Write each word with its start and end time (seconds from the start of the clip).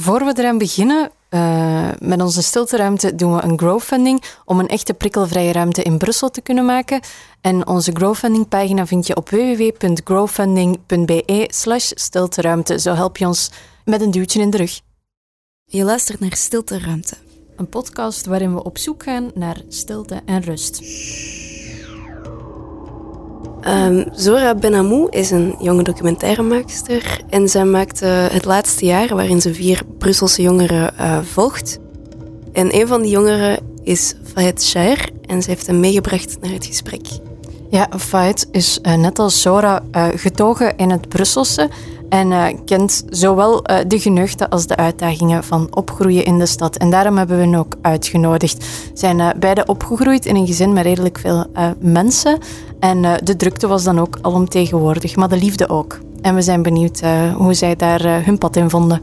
Voor 0.00 0.24
we 0.24 0.32
eraan 0.36 0.58
beginnen, 0.58 1.10
uh, 1.30 1.90
met 1.98 2.22
onze 2.22 2.42
stilteruimte 2.42 3.14
doen 3.14 3.34
we 3.34 3.42
een 3.42 3.58
growfunding 3.58 4.22
om 4.44 4.58
een 4.58 4.68
echte 4.68 4.94
prikkelvrije 4.94 5.52
ruimte 5.52 5.82
in 5.82 5.98
Brussel 5.98 6.30
te 6.30 6.40
kunnen 6.40 6.64
maken. 6.64 7.00
En 7.40 7.66
onze 7.66 7.92
growfunding 7.92 8.48
pagina 8.48 8.86
vind 8.86 9.06
je 9.06 9.16
op 9.16 9.28
www.growfunding.be 9.28 11.48
slash 11.54 11.90
stilteruimte. 11.94 12.78
Zo 12.78 12.94
help 12.94 13.16
je 13.16 13.26
ons 13.26 13.50
met 13.84 14.00
een 14.00 14.10
duwtje 14.10 14.40
in 14.40 14.50
de 14.50 14.56
rug. 14.56 14.80
Je 15.64 15.84
luistert 15.84 16.20
naar 16.20 16.36
Stilteruimte. 16.36 17.16
Een 17.56 17.68
podcast 17.68 18.26
waarin 18.26 18.54
we 18.54 18.64
op 18.64 18.78
zoek 18.78 19.02
gaan 19.02 19.30
naar 19.34 19.62
stilte 19.68 20.20
en 20.24 20.42
rust. 20.42 20.80
Um, 23.66 24.04
Zora 24.12 24.54
Benamou 24.54 25.06
is 25.10 25.30
een 25.30 25.54
jonge 25.58 25.82
documentairemaakster 25.82 27.20
en 27.28 27.48
zij 27.48 27.64
maakte 27.64 28.06
het 28.06 28.44
laatste 28.44 28.84
jaar 28.84 29.14
waarin 29.14 29.40
ze 29.40 29.54
vier 29.54 29.82
Brusselse 29.98 30.42
jongeren 30.42 30.94
uh, 31.00 31.18
volgt. 31.22 31.78
En 32.52 32.74
een 32.74 32.86
van 32.86 33.02
die 33.02 33.10
jongeren 33.10 33.58
is 33.82 34.14
Fayet 34.32 34.62
Shair 34.64 35.10
en 35.26 35.42
ze 35.42 35.50
heeft 35.50 35.66
hem 35.66 35.80
meegebracht 35.80 36.40
naar 36.40 36.52
het 36.52 36.66
gesprek. 36.66 37.06
Ja, 37.70 37.88
Fayet 37.98 38.48
is 38.50 38.78
uh, 38.82 38.94
net 38.94 39.18
als 39.18 39.42
Zora 39.42 39.82
uh, 39.92 40.06
getogen 40.14 40.76
in 40.76 40.90
het 40.90 41.08
Brusselse 41.08 41.70
en 42.08 42.30
uh, 42.30 42.46
kent 42.64 43.04
zowel 43.10 43.70
uh, 43.70 43.76
de 43.86 44.00
geneugten 44.00 44.48
als 44.48 44.66
de 44.66 44.76
uitdagingen 44.76 45.44
van 45.44 45.66
opgroeien 45.70 46.24
in 46.24 46.38
de 46.38 46.46
stad. 46.46 46.76
En 46.76 46.90
daarom 46.90 47.16
hebben 47.16 47.36
we 47.36 47.44
hen 47.44 47.54
ook 47.54 47.74
uitgenodigd. 47.80 48.66
Zijn 48.94 49.18
uh, 49.18 49.28
beide 49.38 49.66
opgegroeid 49.66 50.26
in 50.26 50.36
een 50.36 50.46
gezin 50.46 50.72
met 50.72 50.84
redelijk 50.84 51.18
veel 51.18 51.46
mensen. 51.78 52.38
En 52.80 53.02
de 53.24 53.36
drukte 53.36 53.66
was 53.66 53.84
dan 53.84 53.98
ook 53.98 54.18
alomtegenwoordig, 54.22 55.16
maar 55.16 55.28
de 55.28 55.36
liefde 55.36 55.68
ook. 55.68 55.98
En 56.22 56.34
we 56.34 56.42
zijn 56.42 56.62
benieuwd 56.62 57.00
hoe 57.36 57.54
zij 57.54 57.76
daar 57.76 58.24
hun 58.24 58.38
pad 58.38 58.56
in 58.56 58.70
vonden. 58.70 59.00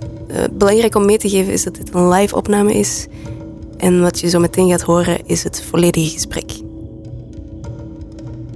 belangrijk 0.52 0.96
om 0.96 1.06
mee 1.06 1.18
te 1.18 1.30
geven 1.30 1.54
is 1.54 1.64
dat 1.64 1.76
dit 1.76 1.94
een 1.94 2.10
live 2.10 2.36
opname 2.36 2.74
is. 2.74 3.08
En 3.78 4.02
wat 4.02 4.20
je 4.20 4.30
zo 4.30 4.40
meteen 4.40 4.70
gaat 4.70 4.82
horen 4.82 5.28
is 5.28 5.44
het 5.44 5.64
volledige 5.70 6.10
gesprek. 6.10 6.52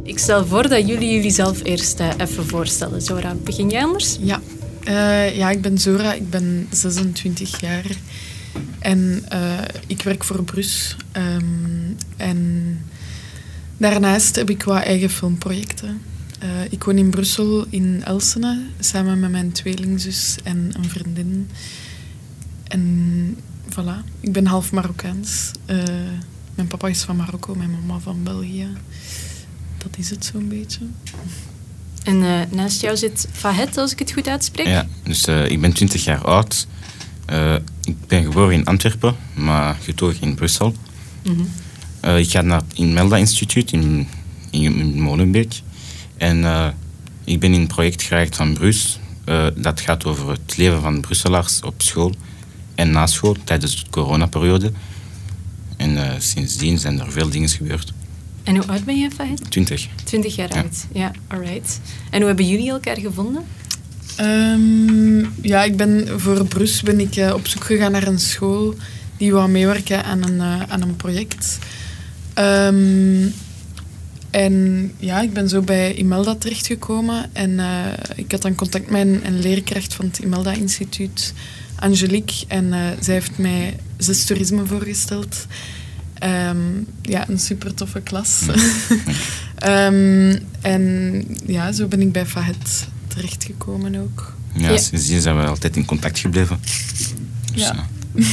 Ik 0.09 0.19
stel 0.19 0.45
voor 0.45 0.69
dat 0.69 0.87
jullie 0.87 1.13
jullie 1.13 1.31
zelf 1.31 1.63
eerst 1.63 1.99
uh, 1.99 2.09
even 2.17 2.45
voorstellen. 2.45 3.01
Zora, 3.01 3.35
begin 3.35 3.69
jij 3.69 3.83
anders? 3.83 4.17
Ja. 4.19 4.41
Uh, 4.87 5.35
ja, 5.37 5.49
ik 5.49 5.61
ben 5.61 5.77
Zora, 5.77 6.13
ik 6.13 6.29
ben 6.29 6.67
26 6.71 7.61
jaar 7.61 7.85
en 8.79 9.25
uh, 9.33 9.59
ik 9.87 10.01
werk 10.01 10.23
voor 10.23 10.43
Brus. 10.43 10.95
Um, 11.17 11.95
en 12.17 12.81
daarnaast 13.77 14.35
heb 14.35 14.49
ik 14.49 14.63
wat 14.63 14.83
eigen 14.83 15.09
filmprojecten. 15.09 16.01
ik 16.69 16.83
woon 16.83 16.97
in 16.97 17.09
Brussel, 17.09 17.65
in 17.69 18.03
Elsene, 18.03 18.61
samen 18.79 19.19
met 19.19 19.31
mijn 19.31 19.51
tweelingzus 19.51 20.37
en 20.43 20.71
een 20.73 20.89
vriendin. 20.89 21.49
En 22.63 23.37
voilà, 23.69 24.09
ik 24.19 24.31
ben 24.31 24.45
half 24.45 24.71
Marokkaans. 24.71 25.51
mijn 26.55 26.67
papa 26.67 26.87
is 26.87 27.01
van 27.01 27.15
Marokko, 27.15 27.55
mijn 27.55 27.71
mama 27.71 27.99
van 27.99 28.23
België 28.23 28.67
dat 29.79 29.97
is 29.97 30.09
het 30.09 30.25
zo'n 30.25 30.47
beetje. 30.47 30.79
En 32.03 32.21
uh, 32.21 32.39
naast 32.49 32.81
jou 32.81 32.97
zit 32.97 33.27
Fahet, 33.31 33.77
als 33.77 33.91
ik 33.91 33.99
het 33.99 34.11
goed 34.11 34.27
uitspreek. 34.27 34.67
Ja, 34.67 34.87
dus 35.03 35.27
uh, 35.27 35.49
ik 35.49 35.61
ben 35.61 35.73
20 35.73 36.03
jaar 36.03 36.23
oud. 36.23 36.67
Uh, 37.29 37.55
ik 37.83 38.07
ben 38.07 38.23
geboren 38.23 38.53
in 38.53 38.65
Antwerpen, 38.65 39.15
maar 39.33 39.77
getogen 39.83 40.21
in 40.21 40.35
Brussel. 40.35 40.75
Mm 41.23 41.47
-hmm. 42.01 42.15
ik 42.15 42.29
ga 42.29 42.41
naar 42.41 42.61
het 42.67 42.79
Melda 42.79 43.17
Instituut 43.17 43.71
in, 43.71 44.07
in, 44.49 44.79
in 44.79 45.01
Molenbeek. 45.01 45.61
En 46.17 46.37
ik 47.23 47.39
ben 47.39 47.53
in 47.53 47.61
een 47.61 47.67
project 47.67 48.01
geraakt 48.01 48.35
van 48.35 48.53
Brus. 48.53 48.99
dat 49.55 49.81
gaat 49.81 50.05
over 50.05 50.29
het 50.29 50.57
leven 50.57 50.81
van 50.81 51.01
Brusselaars 51.01 51.61
op 51.61 51.81
school 51.81 52.13
en 52.75 52.91
na 52.91 53.07
school 53.07 53.35
tijdens 53.43 53.83
de 53.83 53.89
coronaperiode. 53.89 54.71
En 55.77 56.21
sindsdien 56.21 56.79
zijn 56.79 56.99
er 56.99 57.11
veel 57.11 57.29
dingen 57.29 57.49
gebeurd. 57.49 57.93
En 58.43 58.55
hoe 58.55 58.67
oud 58.67 58.85
ben 58.85 58.99
je, 58.99 59.11
Fahid? 59.11 59.51
Twintig. 59.51 59.87
Twintig 60.03 60.35
jaar 60.35 60.53
ja. 60.53 60.61
oud, 60.61 60.85
ja, 60.93 61.11
alright. 61.27 61.79
En 62.09 62.17
hoe 62.17 62.27
hebben 62.27 62.47
jullie 62.47 62.69
elkaar 62.69 62.97
gevonden? 62.97 63.43
Um, 64.21 65.33
ja, 65.41 65.63
ik 65.63 65.77
ben 65.77 66.19
voor 66.19 66.45
Brus 66.45 66.81
ben 66.81 66.99
ik 66.99 67.15
uh, 67.15 67.33
op 67.33 67.47
zoek 67.47 67.63
gegaan 67.63 67.91
naar 67.91 68.07
een 68.07 68.19
school 68.19 68.75
die 69.17 69.33
wou 69.33 69.49
meewerken 69.49 70.03
aan 70.03 70.23
een, 70.23 70.35
uh, 70.35 70.61
aan 70.61 70.81
een 70.81 70.95
project. 70.95 71.59
Um, 72.35 73.33
en 74.29 74.91
ja, 74.97 75.21
ik 75.21 75.33
ben 75.33 75.49
zo 75.49 75.61
bij 75.61 75.93
Imelda 75.93 76.35
terechtgekomen 76.35 77.29
en 77.33 77.49
uh, 77.49 77.85
ik 78.15 78.31
had 78.31 78.41
dan 78.41 78.55
contact 78.55 78.89
met 78.89 79.01
een, 79.01 79.25
een 79.25 79.39
leerkracht 79.39 79.93
van 79.93 80.05
het 80.05 80.17
Imelda 80.17 80.51
Instituut, 80.51 81.33
Angelique, 81.75 82.45
en 82.47 82.73
zij 82.99 83.13
heeft 83.13 83.37
mij 83.37 83.75
zes 83.97 84.25
toerisme 84.25 84.65
voorgesteld. 84.65 85.45
Um, 86.23 86.87
ja, 87.01 87.29
een 87.29 87.39
super 87.39 87.73
toffe 87.73 88.01
klas. 88.01 88.41
um, 89.67 90.39
en 90.61 91.25
ja, 91.45 91.71
zo 91.71 91.87
ben 91.87 92.01
ik 92.01 92.11
bij 92.11 92.25
Fahet 92.25 92.87
terechtgekomen 93.07 93.95
ook. 93.95 94.33
Ja, 94.53 94.69
ja. 94.69 94.77
sindsdien 94.77 95.21
zijn 95.21 95.37
we 95.37 95.45
altijd 95.45 95.75
in 95.75 95.85
contact 95.85 96.19
gebleven. 96.19 96.59
Dus, 97.53 97.63
ja. 97.63 97.87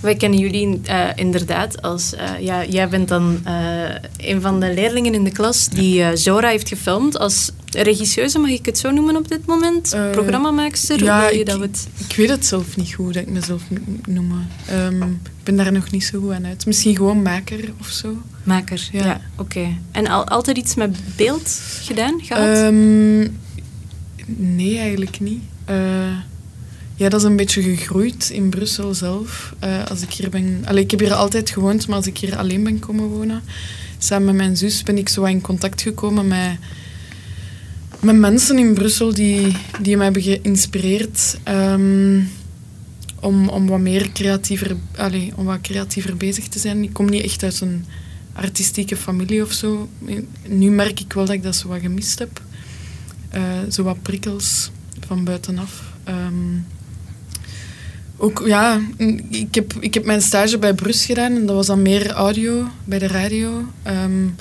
Wij 0.00 0.14
kennen 0.14 0.38
jullie 0.38 0.80
uh, 0.88 1.08
inderdaad 1.14 1.82
als... 1.82 2.14
Uh, 2.14 2.40
ja, 2.40 2.64
jij 2.64 2.88
bent 2.88 3.08
dan 3.08 3.42
uh, 3.46 3.94
een 4.16 4.40
van 4.40 4.60
de 4.60 4.74
leerlingen 4.74 5.14
in 5.14 5.24
de 5.24 5.32
klas 5.32 5.68
die 5.68 6.16
Zora 6.16 6.48
heeft 6.48 6.68
gefilmd 6.68 7.18
als 7.18 7.50
regisseuse, 7.74 8.38
mag 8.38 8.50
ik 8.50 8.66
het 8.66 8.78
zo 8.78 8.90
noemen 8.90 9.16
op 9.16 9.28
dit 9.28 9.46
moment? 9.46 9.96
Programmamaakster? 10.12 11.04
Ja, 11.04 11.28
ik, 11.28 11.46
dat 11.46 11.60
het... 11.60 11.88
ik 12.08 12.16
weet 12.16 12.28
het 12.28 12.46
zelf 12.46 12.76
niet 12.76 12.94
goed 12.94 13.14
dat 13.14 13.22
ik 13.22 13.28
mezelf 13.28 13.62
moet 13.70 14.06
noemen. 14.06 14.48
Um, 14.72 15.02
ik 15.02 15.44
ben 15.44 15.56
daar 15.56 15.72
nog 15.72 15.90
niet 15.90 16.04
zo 16.04 16.20
goed 16.20 16.32
aan 16.32 16.46
uit. 16.46 16.66
Misschien 16.66 16.96
gewoon 16.96 17.22
maker 17.22 17.72
of 17.80 17.88
zo. 17.88 18.16
Maker, 18.42 18.88
ja. 18.92 19.04
ja 19.04 19.20
oké. 19.36 19.76
En 19.90 20.06
al, 20.06 20.26
altijd 20.28 20.56
iets 20.58 20.74
met 20.74 20.96
beeld 21.16 21.60
gedaan, 21.82 22.20
gehad? 22.22 22.58
Um, 22.58 23.38
nee, 24.26 24.78
eigenlijk 24.78 25.20
niet. 25.20 25.42
Ja, 26.94 27.08
dat 27.08 27.20
is 27.20 27.26
een 27.26 27.36
beetje 27.36 27.62
gegroeid 27.62 28.30
in 28.30 28.50
Brussel 28.50 28.94
zelf. 28.94 29.54
Uh, 29.64 29.84
als 29.86 30.02
ik 30.02 30.12
hier 30.12 30.30
ben... 30.30 30.62
Allee, 30.64 30.82
ik 30.82 30.90
heb 30.90 31.00
hier 31.00 31.14
altijd 31.14 31.50
gewoond, 31.50 31.86
maar 31.86 31.96
als 31.96 32.06
ik 32.06 32.18
hier 32.18 32.36
alleen 32.36 32.64
ben 32.64 32.78
komen 32.78 33.08
wonen, 33.08 33.42
samen 33.98 34.26
met 34.26 34.34
mijn 34.34 34.56
zus, 34.56 34.82
ben 34.82 34.98
ik 34.98 35.08
zo 35.08 35.24
in 35.24 35.40
contact 35.40 35.82
gekomen 35.82 36.28
met, 36.28 36.56
met 38.02 38.16
mensen 38.16 38.58
in 38.58 38.74
Brussel 38.74 39.14
die, 39.14 39.56
die 39.80 39.96
mij 39.96 40.04
hebben 40.04 40.22
geïnspireerd 40.22 41.38
um, 41.48 42.28
om, 43.20 43.48
om 43.48 43.66
wat 43.66 43.80
meer 43.80 44.12
creatiever, 44.12 44.76
allee, 44.96 45.32
om 45.36 45.44
wat 45.44 45.60
creatiever 45.60 46.16
bezig 46.16 46.48
te 46.48 46.58
zijn. 46.58 46.82
Ik 46.82 46.92
kom 46.92 47.10
niet 47.10 47.22
echt 47.22 47.42
uit 47.42 47.60
een 47.60 47.84
artistieke 48.32 48.96
familie 48.96 49.42
of 49.42 49.52
zo. 49.52 49.88
Nu 50.48 50.70
merk 50.70 51.00
ik 51.00 51.12
wel 51.12 51.24
dat 51.24 51.34
ik 51.34 51.42
dat 51.42 51.56
zo 51.56 51.68
wat 51.68 51.80
gemist 51.80 52.18
heb. 52.18 52.42
Uh, 53.34 53.42
zo 53.70 53.82
wat 53.82 54.02
prikkels 54.02 54.70
van 55.06 55.24
buitenaf. 55.24 55.82
Um, 56.08 56.66
ook, 58.16 58.42
ja, 58.46 58.80
ik 59.30 59.54
heb, 59.54 59.74
ik 59.80 59.94
heb 59.94 60.04
mijn 60.04 60.22
stage 60.22 60.58
bij 60.58 60.74
Brus 60.74 61.04
gedaan 61.04 61.36
en 61.36 61.46
dat 61.46 61.56
was 61.56 61.66
dan 61.66 61.82
meer 61.82 62.10
audio 62.10 62.68
bij 62.84 62.98
de 62.98 63.06
radio. 63.06 63.66
Um, 63.86 64.34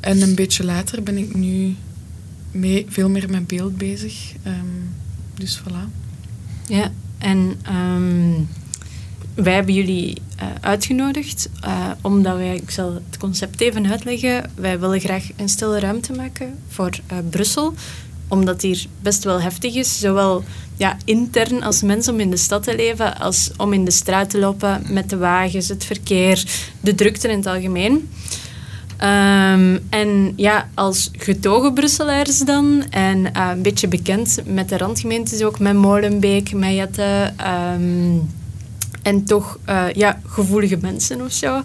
en 0.00 0.22
een 0.22 0.34
beetje 0.34 0.64
later 0.64 1.02
ben 1.02 1.18
ik 1.18 1.34
nu 1.34 1.74
mee, 2.52 2.86
veel 2.88 3.08
meer 3.08 3.30
met 3.30 3.46
beeld 3.46 3.76
bezig. 3.76 4.32
Um, 4.46 4.94
dus 5.34 5.60
voilà. 5.60 5.88
Ja, 6.66 6.90
en 7.18 7.60
um, 7.72 8.48
wij 9.34 9.54
hebben 9.54 9.74
jullie 9.74 10.16
uh, 10.42 10.48
uitgenodigd 10.60 11.48
uh, 11.64 11.90
omdat 12.00 12.36
wij, 12.36 12.56
ik 12.56 12.70
zal 12.70 12.94
het 12.94 13.18
concept 13.18 13.60
even 13.60 13.90
uitleggen, 13.90 14.50
wij 14.54 14.80
willen 14.80 15.00
graag 15.00 15.28
een 15.36 15.48
stille 15.48 15.80
ruimte 15.80 16.12
maken 16.12 16.58
voor 16.68 16.90
uh, 17.12 17.18
Brussel 17.30 17.74
omdat 18.32 18.62
hier 18.62 18.86
best 19.02 19.24
wel 19.24 19.40
heftig 19.40 19.74
is. 19.74 19.98
Zowel 19.98 20.44
ja, 20.76 20.96
intern 21.04 21.62
als 21.62 21.82
mens 21.82 22.08
om 22.08 22.20
in 22.20 22.30
de 22.30 22.36
stad 22.36 22.62
te 22.62 22.76
leven, 22.76 23.18
als 23.18 23.50
om 23.56 23.72
in 23.72 23.84
de 23.84 23.90
straat 23.90 24.30
te 24.30 24.38
lopen 24.38 24.82
met 24.88 25.10
de 25.10 25.16
wagens, 25.16 25.68
het 25.68 25.84
verkeer, 25.84 26.44
de 26.80 26.94
drukte 26.94 27.28
in 27.28 27.36
het 27.36 27.46
algemeen. 27.46 28.08
Um, 29.02 29.78
en 29.90 30.32
ja, 30.36 30.68
als 30.74 31.10
getogen 31.12 31.72
Brusselaars 31.72 32.38
dan, 32.38 32.84
en 32.90 33.18
uh, 33.18 33.50
een 33.52 33.62
beetje 33.62 33.88
bekend 33.88 34.38
met 34.44 34.68
de 34.68 34.76
randgemeentes 34.76 35.42
ook, 35.42 35.58
met 35.58 35.74
Molenbeek, 35.74 36.52
met 36.52 36.74
Jette, 36.74 37.32
um, 37.74 38.30
en 39.02 39.24
toch 39.24 39.58
uh, 39.68 39.84
ja, 39.92 40.20
gevoelige 40.26 40.78
mensen 40.80 41.20
of 41.20 41.32
zo, 41.32 41.62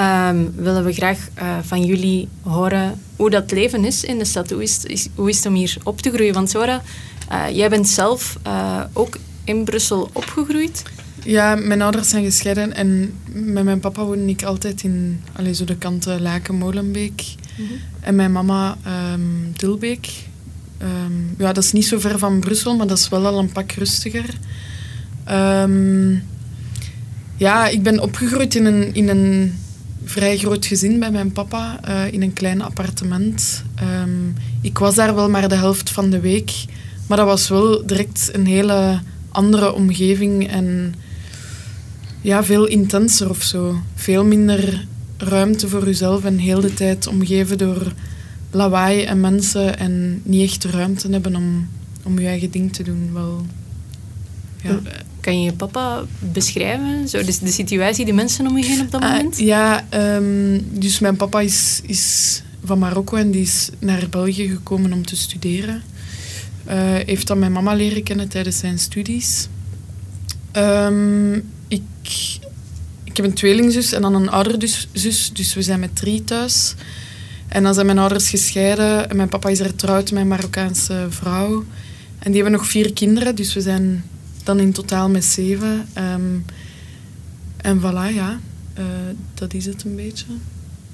um, 0.00 0.54
willen 0.56 0.84
we 0.84 0.92
graag 0.92 1.28
uh, 1.38 1.58
van 1.62 1.84
jullie 1.84 2.28
horen 2.42 3.00
hoe 3.16 3.30
dat 3.30 3.50
leven 3.50 3.84
is 3.84 4.04
in 4.04 4.18
de 4.18 4.24
stad. 4.24 4.50
Hoe 4.50 4.62
is, 4.62 5.08
hoe 5.14 5.28
is 5.28 5.36
het 5.36 5.46
om 5.46 5.54
hier 5.54 5.76
op 5.82 6.00
te 6.00 6.10
groeien? 6.10 6.34
Want 6.34 6.50
Zora, 6.50 6.82
jij 7.52 7.68
bent 7.68 7.88
zelf 7.88 8.38
ook 8.92 9.16
in 9.44 9.64
Brussel 9.64 10.10
opgegroeid. 10.12 10.82
Ja, 11.26 11.54
mijn 11.54 11.82
ouders 11.82 12.08
zijn 12.08 12.24
gescheiden 12.24 12.74
en 12.74 13.12
met 13.32 13.64
mijn 13.64 13.80
papa 13.80 14.04
woonde 14.04 14.32
ik 14.32 14.42
altijd 14.42 14.82
in 14.82 15.20
allez, 15.32 15.58
zo 15.58 15.64
de 15.64 15.76
kant 15.76 16.06
Laken, 16.06 16.54
Molenbeek. 16.54 17.24
Mm 17.58 17.66
-hmm. 17.66 17.76
En 18.00 18.14
mijn 18.14 18.32
mama 18.32 18.76
um, 19.12 19.52
Dilbeek. 19.56 20.08
Um, 20.82 21.34
ja, 21.38 21.52
dat 21.52 21.64
is 21.64 21.72
niet 21.72 21.86
zo 21.86 21.98
ver 21.98 22.18
van 22.18 22.40
Brussel, 22.40 22.76
maar 22.76 22.86
dat 22.86 22.98
is 22.98 23.08
wel 23.08 23.26
al 23.26 23.38
een 23.38 23.52
pak 23.52 23.72
rustiger. 23.72 24.38
Ehm, 25.24 26.14
ja, 27.36 27.68
ik 27.68 27.82
ben 27.82 28.00
opgegroeid 28.00 28.54
in 28.54 28.64
een, 28.64 28.94
in 28.94 29.08
een 29.08 29.58
vrij 30.04 30.36
groot 30.36 30.66
gezin 30.66 30.98
bij 30.98 31.10
mijn 31.10 31.32
papa, 31.32 31.80
eh, 31.82 32.12
in 32.12 32.22
een 32.22 32.32
klein 32.32 32.62
appartement. 32.62 33.64
Ehm, 33.74 34.28
ik 34.60 34.78
was 34.78 34.94
daar 34.94 35.14
wel 35.14 35.30
maar 35.30 35.48
de 35.48 35.54
helft 35.54 35.90
van 35.90 36.10
de 36.10 36.20
week, 36.20 36.64
maar 37.06 37.16
dat 37.16 37.26
was 37.26 37.48
wel 37.48 37.86
direct 37.86 38.30
een 38.32 38.46
hele 38.46 39.00
andere 39.30 39.72
omgeving 39.72 40.48
en 40.48 40.94
ja, 42.26 42.44
veel 42.44 42.66
intenser 42.66 43.30
of 43.30 43.42
zo. 43.42 43.80
Veel 43.94 44.24
minder 44.24 44.86
ruimte 45.16 45.68
voor 45.68 45.84
jezelf 45.84 46.24
en 46.24 46.38
heel 46.38 46.60
de 46.60 46.74
tijd 46.74 47.06
omgeven 47.06 47.58
door 47.58 47.92
lawaai 48.50 49.04
en 49.04 49.20
mensen 49.20 49.78
en 49.78 50.20
niet 50.24 50.42
echt 50.42 50.64
ruimte 50.64 51.08
hebben 51.10 51.36
om, 51.36 51.68
om 52.02 52.18
je 52.18 52.26
eigen 52.26 52.50
ding 52.50 52.72
te 52.72 52.82
doen. 52.82 53.10
Wel, 53.12 53.46
ja. 54.62 54.80
Kan 55.20 55.40
je 55.40 55.44
je 55.44 55.52
papa 55.52 56.04
beschrijven? 56.32 57.08
Zo, 57.08 57.18
de, 57.18 57.38
de 57.42 57.50
situatie, 57.50 58.04
de 58.04 58.12
mensen 58.12 58.46
om 58.46 58.58
je 58.58 58.64
heen 58.64 58.80
op 58.80 58.90
dat 58.90 59.02
ah, 59.02 59.10
moment? 59.10 59.38
ja, 59.38 59.86
um, 60.16 60.66
dus 60.78 60.98
mijn 60.98 61.16
papa 61.16 61.40
is, 61.40 61.80
is 61.84 62.42
van 62.64 62.78
Marokko 62.78 63.16
en 63.16 63.30
die 63.30 63.42
is 63.42 63.70
naar 63.78 64.06
België 64.10 64.48
gekomen 64.48 64.92
om 64.92 65.06
te 65.06 65.16
studeren. 65.16 65.82
Uh, 66.68 66.74
heeft 66.94 67.26
dan 67.26 67.38
mijn 67.38 67.52
mama 67.52 67.74
leren 67.74 68.02
kennen 68.02 68.28
tijdens 68.28 68.58
zijn 68.58 68.78
studies. 68.78 69.48
Um, 70.52 71.54
ik, 71.68 71.82
ik 73.04 73.16
heb 73.16 73.26
een 73.26 73.34
tweelingzus 73.34 73.92
en 73.92 74.02
dan 74.02 74.14
een 74.14 74.28
oudere 74.28 74.68
zus, 74.92 75.30
dus 75.32 75.54
we 75.54 75.62
zijn 75.62 75.80
met 75.80 75.96
drie 75.96 76.24
thuis. 76.24 76.74
En 77.48 77.62
dan 77.62 77.74
zijn 77.74 77.86
mijn 77.86 77.98
ouders 77.98 78.28
gescheiden 78.28 79.10
en 79.10 79.16
mijn 79.16 79.28
papa 79.28 79.48
is 79.48 79.60
getrouwd 79.60 80.10
met 80.10 80.22
een 80.22 80.28
Marokkaanse 80.28 81.06
vrouw. 81.08 81.64
En 82.18 82.32
die 82.32 82.42
hebben 82.42 82.58
nog 82.60 82.66
vier 82.66 82.92
kinderen, 82.92 83.34
dus 83.34 83.54
we 83.54 83.60
zijn 83.60 84.04
dan 84.42 84.58
in 84.60 84.72
totaal 84.72 85.08
met 85.08 85.24
zeven. 85.24 85.88
Um, 85.98 86.44
en 87.56 87.80
voilà, 87.80 88.14
ja. 88.14 88.40
Uh, 88.78 88.84
dat 89.34 89.54
is 89.54 89.66
het 89.66 89.84
een 89.84 89.96
beetje. 89.96 90.24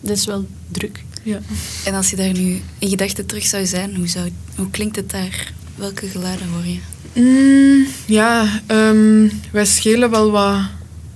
Dat 0.00 0.16
is 0.16 0.24
wel 0.24 0.46
druk. 0.68 1.04
Ja. 1.22 1.40
En 1.84 1.94
als 1.94 2.10
je 2.10 2.16
daar 2.16 2.32
nu 2.32 2.60
in 2.78 2.88
gedachten 2.88 3.26
terug 3.26 3.46
zou 3.46 3.66
zijn, 3.66 3.96
hoe, 3.96 4.06
zou, 4.06 4.30
hoe 4.56 4.70
klinkt 4.70 4.96
het 4.96 5.10
daar? 5.10 5.52
Welke 5.74 6.06
geluiden 6.06 6.48
hoor 6.48 6.66
je? 6.66 6.78
Mm, 7.14 7.86
ja, 8.06 8.60
um, 8.68 9.30
wij 9.50 9.64
schelen 9.64 10.10
wel 10.10 10.30
wat 10.30 10.60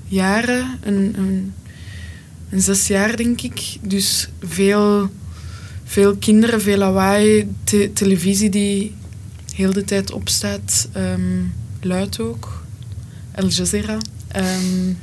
jaren. 0.08 0.78
Een, 0.82 1.14
een, 2.50 2.60
zes 2.60 2.86
jaar, 2.86 3.16
denk 3.16 3.40
ik. 3.40 3.76
Dus 3.82 4.28
veel, 4.40 5.10
veel 5.84 6.16
kinderen, 6.16 6.60
veel 6.60 6.78
lawaai. 6.78 7.48
Te, 7.64 7.90
televisie 7.92 8.50
die 8.50 8.94
heel 9.54 9.72
de 9.72 9.84
tijd 9.84 10.12
opstaat. 10.12 10.88
Um, 10.96 11.54
luid 11.80 12.20
ook. 12.20 12.64
Al 13.34 13.48
Jazeera. 13.48 13.98
Um, 14.36 14.98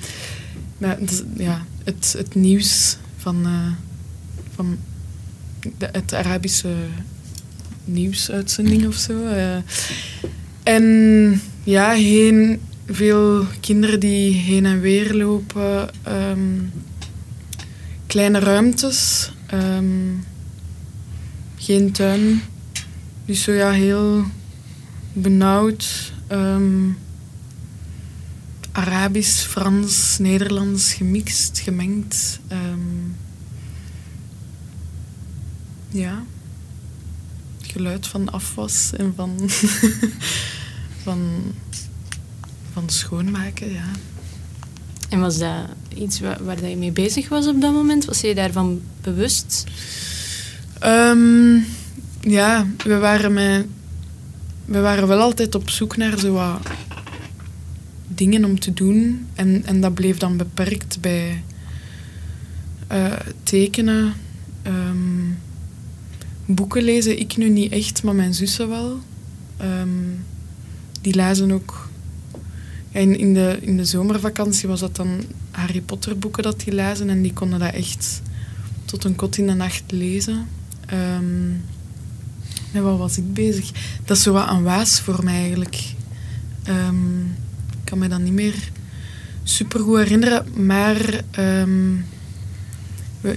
ja, 1.38 1.66
het, 1.84 2.16
het 2.18 2.36
nieuws 2.36 2.98
van, 3.18 3.48
uh, 3.48 3.72
van 4.56 4.78
de, 5.78 5.90
het 5.92 6.14
Arabische 6.14 6.76
nieuwsuitzending 7.86 8.88
of 8.88 8.96
zo. 8.96 9.14
Uh, 9.14 9.58
en 10.64 11.42
ja, 11.64 11.92
heen, 11.92 12.62
veel 12.88 13.46
kinderen 13.60 14.00
die 14.00 14.34
heen 14.34 14.66
en 14.66 14.80
weer 14.80 15.14
lopen. 15.14 15.90
Um, 16.08 16.72
kleine 18.08 18.40
ruimtes. 18.40 19.32
Um, 19.54 20.24
geen 21.56 21.92
tuin. 21.92 22.42
Dus 23.26 23.42
zo 23.42 23.52
ja, 23.52 23.72
heel 23.72 24.24
benauwd. 25.14 26.14
Um, 26.32 26.98
Arabisch, 28.72 29.46
Frans, 29.46 30.18
Nederlands 30.20 30.94
gemixt, 30.94 31.60
gemengd. 31.60 32.40
Ja. 35.94 36.24
Geluid 37.74 38.08
van 38.08 38.32
afwas 38.32 38.92
en 38.98 39.14
van, 39.16 39.50
van, 41.04 41.20
van 42.74 42.90
schoonmaken, 42.90 43.72
ja. 43.72 43.92
En 45.10 45.20
was 45.20 45.38
dat 45.38 45.68
iets 45.96 46.20
waar, 46.20 46.44
waar 46.44 46.68
je 46.68 46.78
mee 46.78 46.92
bezig 46.92 47.30
was 47.30 47.48
op 47.48 47.62
dat 47.62 47.74
moment? 47.74 48.06
Was 48.06 48.22
je 48.22 48.36
daarvan 48.36 48.82
bewust? 49.02 49.64
Um, 50.84 51.66
ja, 52.22 52.68
we 52.84 52.98
waren 52.98 53.34
met 53.34 53.66
we 54.66 54.80
waren 54.80 55.08
wel 55.08 55.20
altijd 55.20 55.56
op 55.56 55.70
zoek 55.70 55.98
naar 55.98 56.20
zo 56.20 56.34
wat 56.34 56.68
dingen 58.08 58.46
om 58.46 58.60
te 58.60 58.74
doen. 58.74 59.28
En, 59.36 59.62
en 59.66 59.82
dat 59.82 59.94
bleef 59.94 60.18
dan 60.18 60.38
beperkt 60.38 61.02
bij 61.02 61.44
uh, 62.92 63.14
tekenen, 63.44 64.14
um, 64.68 65.38
boeken 66.46 66.84
lezen. 66.84 67.20
Ik 67.20 67.38
nu 67.38 67.50
niet 67.50 67.72
echt, 67.72 68.04
maar 68.04 68.16
mijn 68.16 68.34
zussen 68.34 68.70
wel. 68.70 69.00
Um, 69.62 70.26
die 71.02 71.16
lazen 71.16 71.52
ook... 71.52 71.90
in, 72.92 73.18
in, 73.18 73.34
de, 73.34 73.58
in 73.62 73.78
de 73.78 73.86
zomervakantie 73.86 74.68
was 74.68 74.80
dat 74.80 74.96
dan 74.96 75.24
Harry 75.52 75.82
Potter 75.82 76.18
boeken 76.18 76.44
dat 76.44 76.60
die 76.60 76.74
lazen. 76.74 77.10
En 77.10 77.22
die 77.22 77.34
konden 77.34 77.60
dat 77.60 77.74
echt 77.74 78.22
tot 78.86 79.04
een 79.04 79.16
kot 79.16 79.38
in 79.38 79.48
de 79.48 79.54
nacht 79.54 79.84
lezen. 79.88 80.48
Um, 80.94 81.62
wat 82.72 82.98
was 82.98 83.18
ik 83.18 83.34
bezig? 83.34 83.72
Dat 84.06 84.18
is 84.18 84.24
zo 84.24 84.34
wat 84.34 84.50
een 84.50 84.64
waas 84.64 85.00
voor 85.00 85.24
mij 85.24 85.40
eigenlijk. 85.40 85.94
Um, 86.68 87.36
ik 87.72 87.80
kan 87.84 87.98
me 87.98 88.08
dat 88.08 88.20
niet 88.20 88.34
meer 88.34 88.72
super 89.44 89.80
goed 89.80 89.98
herinneren. 89.98 90.66
Maar 90.66 91.24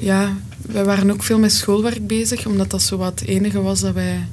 ja, 0.00 0.36
wij 0.68 0.84
waren 0.84 1.10
ook 1.10 1.22
veel 1.22 1.38
met 1.38 1.52
schoolwerk 1.52 2.06
bezig, 2.06 2.46
omdat 2.46 2.70
dat 2.70 2.82
zo 2.82 2.96
wat 2.96 3.20
het 3.20 3.28
enige 3.28 3.60
was 3.60 3.80
dat 3.80 3.94
wij, 3.94 4.26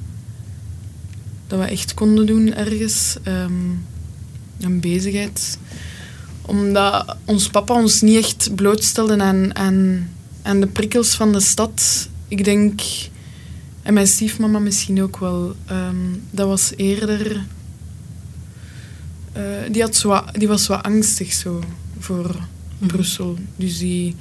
dat 1.46 1.58
wij 1.58 1.68
echt 1.68 1.94
konden 1.94 2.26
doen 2.26 2.54
ergens. 2.54 3.16
Um, 3.28 3.82
een 4.60 4.80
bezigheid. 4.80 5.58
Omdat 6.42 7.16
ons 7.24 7.48
papa 7.48 7.74
ons 7.74 8.00
niet 8.00 8.16
echt 8.16 8.54
blootstelde 8.54 9.22
aan, 9.22 9.56
aan, 9.56 10.08
aan 10.42 10.60
de 10.60 10.66
prikkels 10.66 11.14
van 11.14 11.32
de 11.32 11.40
stad. 11.40 12.08
Ik 12.28 12.44
denk 12.44 12.80
en 13.82 13.94
mijn 13.94 14.06
stiefmama 14.06 14.58
misschien 14.58 15.02
ook 15.02 15.18
wel. 15.18 15.54
Ehm, 15.66 15.96
dat 16.30 16.46
was 16.46 16.72
eerder... 16.76 17.44
Uh, 19.36 19.42
die, 19.70 19.82
had 19.82 19.96
zo, 19.96 20.24
die 20.32 20.48
was 20.48 20.66
wat 20.66 20.82
angstig 20.82 21.32
zo 21.32 21.62
voor 21.98 22.36
mhm. 22.78 22.86
Brussel. 22.86 23.38
Dus 23.56 23.78
die, 23.78 24.14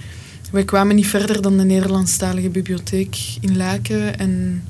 wij 0.54 0.64
kwamen 0.64 0.96
niet 0.96 1.08
verder 1.08 1.42
dan 1.42 1.58
de 1.58 1.64
Nederlandstalige 1.64 2.50
bibliotheek 2.50 3.18
in 3.40 3.58
Laken 3.58 4.20
en, 4.20 4.64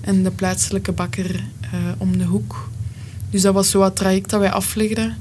en 0.00 0.22
de 0.22 0.30
plaatselijke 0.30 0.92
bakker 0.92 1.34
uh, 1.34 1.80
om 1.98 2.18
de 2.18 2.24
hoek. 2.24 2.70
Dus 3.30 3.42
dat 3.42 3.54
was 3.54 3.70
zo 3.70 3.78
wat 3.78 3.96
traject 3.96 4.30
dat 4.30 4.40
wij 4.40 4.50
aflegden. 4.50 5.16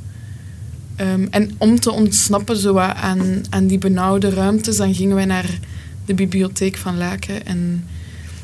Um, 1.02 1.28
en 1.30 1.52
om 1.58 1.80
te 1.80 1.92
ontsnappen 1.92 2.58
zo 2.58 2.78
aan, 2.78 3.44
aan 3.50 3.68
die 3.68 3.78
benauwde 3.78 4.30
ruimtes, 4.30 4.78
dan 4.78 4.96
gingen 4.96 5.16
wij 5.16 5.26
naar 5.26 5.60
de 6.06 6.14
bibliotheek 6.14 6.78
van 6.78 6.98
Laken 6.98 7.46
en 7.46 7.86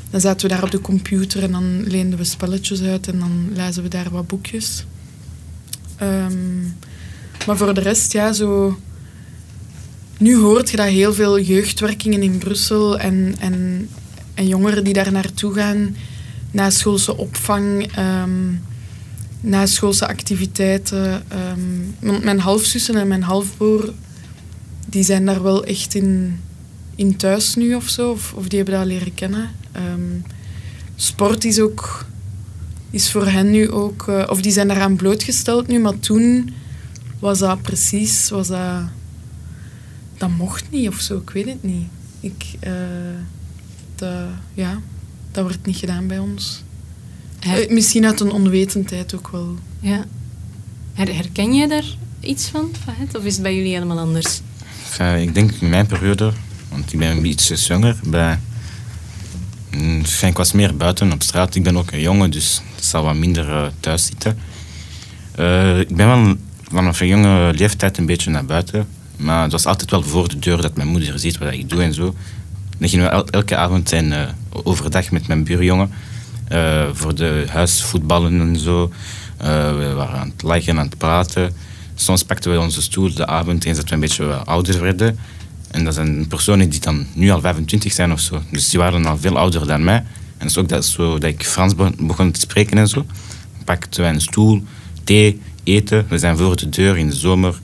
dan 0.10 0.22
zaten 0.22 0.48
we 0.48 0.54
daar 0.54 0.64
op 0.64 0.72
de 0.72 0.82
computer 0.82 1.44
en 1.44 1.52
dan 1.52 1.84
leenden 1.84 2.18
we 2.18 2.24
spelletjes 2.24 2.82
uit 2.82 3.08
en 3.08 3.20
dan 3.20 3.50
lezen 3.54 3.84
we 3.84 3.90
daar 3.90 4.10
wat 4.10 4.28
boekjes. 4.28 4.86
Um, 6.02 6.78
maar 7.48 7.58
voor 7.58 7.74
de 7.74 7.82
rest, 7.82 8.12
ja, 8.12 8.34
zo... 8.34 8.78
Nu 10.18 10.36
hoort 10.36 10.70
je 10.70 10.78
dat 10.78 10.88
heel 10.88 11.14
veel 11.14 11.40
jeugdwerkingen 11.40 12.24
in 12.24 12.38
Brussel 12.38 13.00
en, 13.00 13.36
en, 13.40 13.90
en 14.34 14.48
jongeren 14.48 14.84
die 14.84 14.94
daar 14.94 15.12
naartoe 15.12 15.54
gaan, 15.54 15.96
na 16.52 16.70
schoolse 16.70 17.18
opvang, 17.18 17.98
um, 17.98 18.62
na 19.42 19.66
schoolse 19.66 20.08
activiteiten. 20.08 21.24
Um, 21.54 21.96
mijn 22.24 22.40
halfzussen 22.40 22.96
en 22.96 23.08
mijn 23.08 23.24
halfbroer, 23.24 23.94
die 24.90 25.04
zijn 25.04 25.26
daar 25.26 25.44
wel 25.44 25.64
echt 25.64 25.96
in, 25.96 26.40
in 26.96 27.16
thuis 27.16 27.56
nu 27.56 27.76
of 27.76 27.90
zo, 27.90 28.12
of, 28.12 28.34
of 28.34 28.48
die 28.48 28.60
hebben 28.60 28.78
dat 28.80 28.88
leren 28.88 29.14
kennen. 29.14 29.50
Um, 29.76 30.24
sport 30.96 31.44
is 31.44 31.60
ook 31.60 32.06
is 32.90 33.12
voor 33.12 33.28
hen 33.28 33.52
nu 33.52 33.72
ook, 33.72 34.06
uh, 34.10 34.24
of 34.30 34.42
die 34.42 34.52
zijn 34.52 34.68
daaraan 34.68 34.96
blootgesteld 34.96 35.68
nu, 35.68 35.80
maar 35.80 36.00
toen 36.00 36.54
was 37.20 37.40
dat 37.40 37.62
precies, 37.62 38.30
was 38.30 38.48
dat, 38.48 38.82
dat 40.18 40.30
mocht 40.30 40.72
niet 40.72 40.88
of 40.88 41.00
zo, 41.00 41.18
ik 41.18 41.30
weet 41.30 41.46
het 41.46 41.64
niet. 41.64 41.88
Ik, 42.20 42.46
uh, 42.68 42.72
dat, 43.96 44.28
ja, 44.54 44.80
dat 45.32 45.44
wordt 45.44 45.66
niet 45.66 45.78
gedaan 45.78 46.08
bij 46.08 46.20
ons. 46.20 46.64
Her... 47.40 47.70
Uh, 47.70 47.74
misschien 47.74 48.06
uit 48.06 48.20
een 48.20 48.32
onwetendheid 48.32 49.16
ook 49.16 49.28
wel. 49.28 49.56
Ja. 49.80 50.06
Her 50.94 51.16
herken 51.16 51.54
je 51.54 51.68
daar 51.68 51.86
iets 52.20 52.48
van, 52.48 52.72
Of 53.14 53.24
is 53.24 53.34
het 53.34 53.44
bij 53.44 53.56
jullie 53.56 53.74
helemaal 53.74 54.00
anders? 54.00 54.42
ik 55.22 55.34
denk 55.34 55.52
in 55.52 55.70
mijn 55.70 55.86
periode, 55.86 56.32
want 56.70 56.94
ik 56.94 57.00
ben 57.00 57.10
een 57.12 57.22
beetje 57.22 57.56
jonger, 57.56 58.00
bij 58.04 58.40
Mm, 59.78 60.04
ik 60.22 60.38
was 60.38 60.52
meer 60.52 60.78
buiten 60.78 61.12
op 61.12 61.24
straat. 61.24 61.56
Ik 61.56 61.64
ben 61.64 61.78
ook 61.78 61.92
een 61.92 62.02
jongen, 62.02 62.32
dus 62.32 62.62
ik 62.78 62.84
zal 62.84 63.04
wat 63.04 63.16
minder 63.16 63.48
uh, 63.50 63.66
thuis 63.80 64.06
zitten. 64.06 64.38
Uh, 65.40 65.80
ik 65.80 65.96
ben 65.96 66.08
wel 66.08 66.36
vanaf 66.72 67.00
een 67.00 67.08
jonge 67.08 67.54
leeftijd 67.54 67.98
een 67.98 68.06
beetje 68.06 68.30
naar 68.30 68.46
buiten. 68.46 68.88
Maar 69.18 69.44
het 69.44 69.52
was 69.52 69.66
altijd 69.66 69.92
wel 69.92 70.04
voor 70.04 70.28
de 70.28 70.40
deur 70.40 70.62
dat 70.62 70.76
mijn 70.76 70.88
moeder 70.88 71.20
ziet 71.20 71.38
wat 71.38 71.54
ik 71.54 71.70
doe 71.70 71.84
en 71.84 71.94
zo. 71.94 72.16
Dan 72.78 72.90
gingen 72.90 73.10
we 73.12 73.32
elke 73.32 73.56
avond 73.56 73.92
en 73.92 74.12
uh, 74.12 74.28
overdag 74.52 75.12
met 75.12 75.28
mijn 75.28 75.44
buurjongen 75.44 75.92
uh, 76.52 76.84
voor 76.94 77.16
de 77.16 77.46
huisvoetballen 77.50 78.40
en 78.40 78.58
zo. 78.58 78.92
Uh, 79.42 79.78
we 79.78 79.94
waren 79.96 80.20
aan 80.20 80.32
het 80.36 80.42
lachen, 80.42 80.80
aan 80.80 80.86
het 80.86 80.98
praten. 80.98 81.54
Soms 81.96 82.24
pakten 82.24 82.52
we 82.52 82.60
onze 82.60 82.82
stoel 82.82 83.14
de 83.14 83.28
avond 83.28 83.66
eens 83.66 83.78
dat 83.78 83.90
we 83.90 83.94
een 83.94 84.00
beetje 84.00 84.34
ouder 84.34 84.82
werden. 84.82 85.20
En 85.72 85.84
dat 85.84 85.94
zijn 85.94 86.28
personen 86.28 86.70
die 86.70 86.80
dan 86.80 87.06
nu 87.14 87.30
al 87.30 87.42
25 87.42 87.92
zijn 87.92 88.12
of 88.12 88.20
zo. 88.20 88.42
Dus 88.52 88.70
die 88.70 88.80
waren 88.80 89.06
al 89.06 89.18
veel 89.18 89.38
ouder 89.38 89.68
dan 89.68 89.84
mij. 89.84 90.04
En 90.38 90.48
is 90.48 90.58
ook 90.58 90.70
dat, 90.70 90.86
zo, 90.86 91.18
dat 91.18 91.30
ik 91.30 91.46
Frans 91.46 91.76
begon 91.98 92.32
te 92.32 92.40
spreken 92.40 92.78
en 92.78 92.88
zo. 92.88 93.06
Pakten 93.66 94.04
we 94.04 94.10
een 94.10 94.22
stoel, 94.22 94.64
thee, 95.04 95.42
eten. 95.64 96.06
We 96.10 96.18
zijn 96.18 96.38
voor 96.38 96.56
de 96.56 96.70
deur 96.70 96.98
in 96.98 97.10
de 97.10 97.16
zomer. 97.16 97.60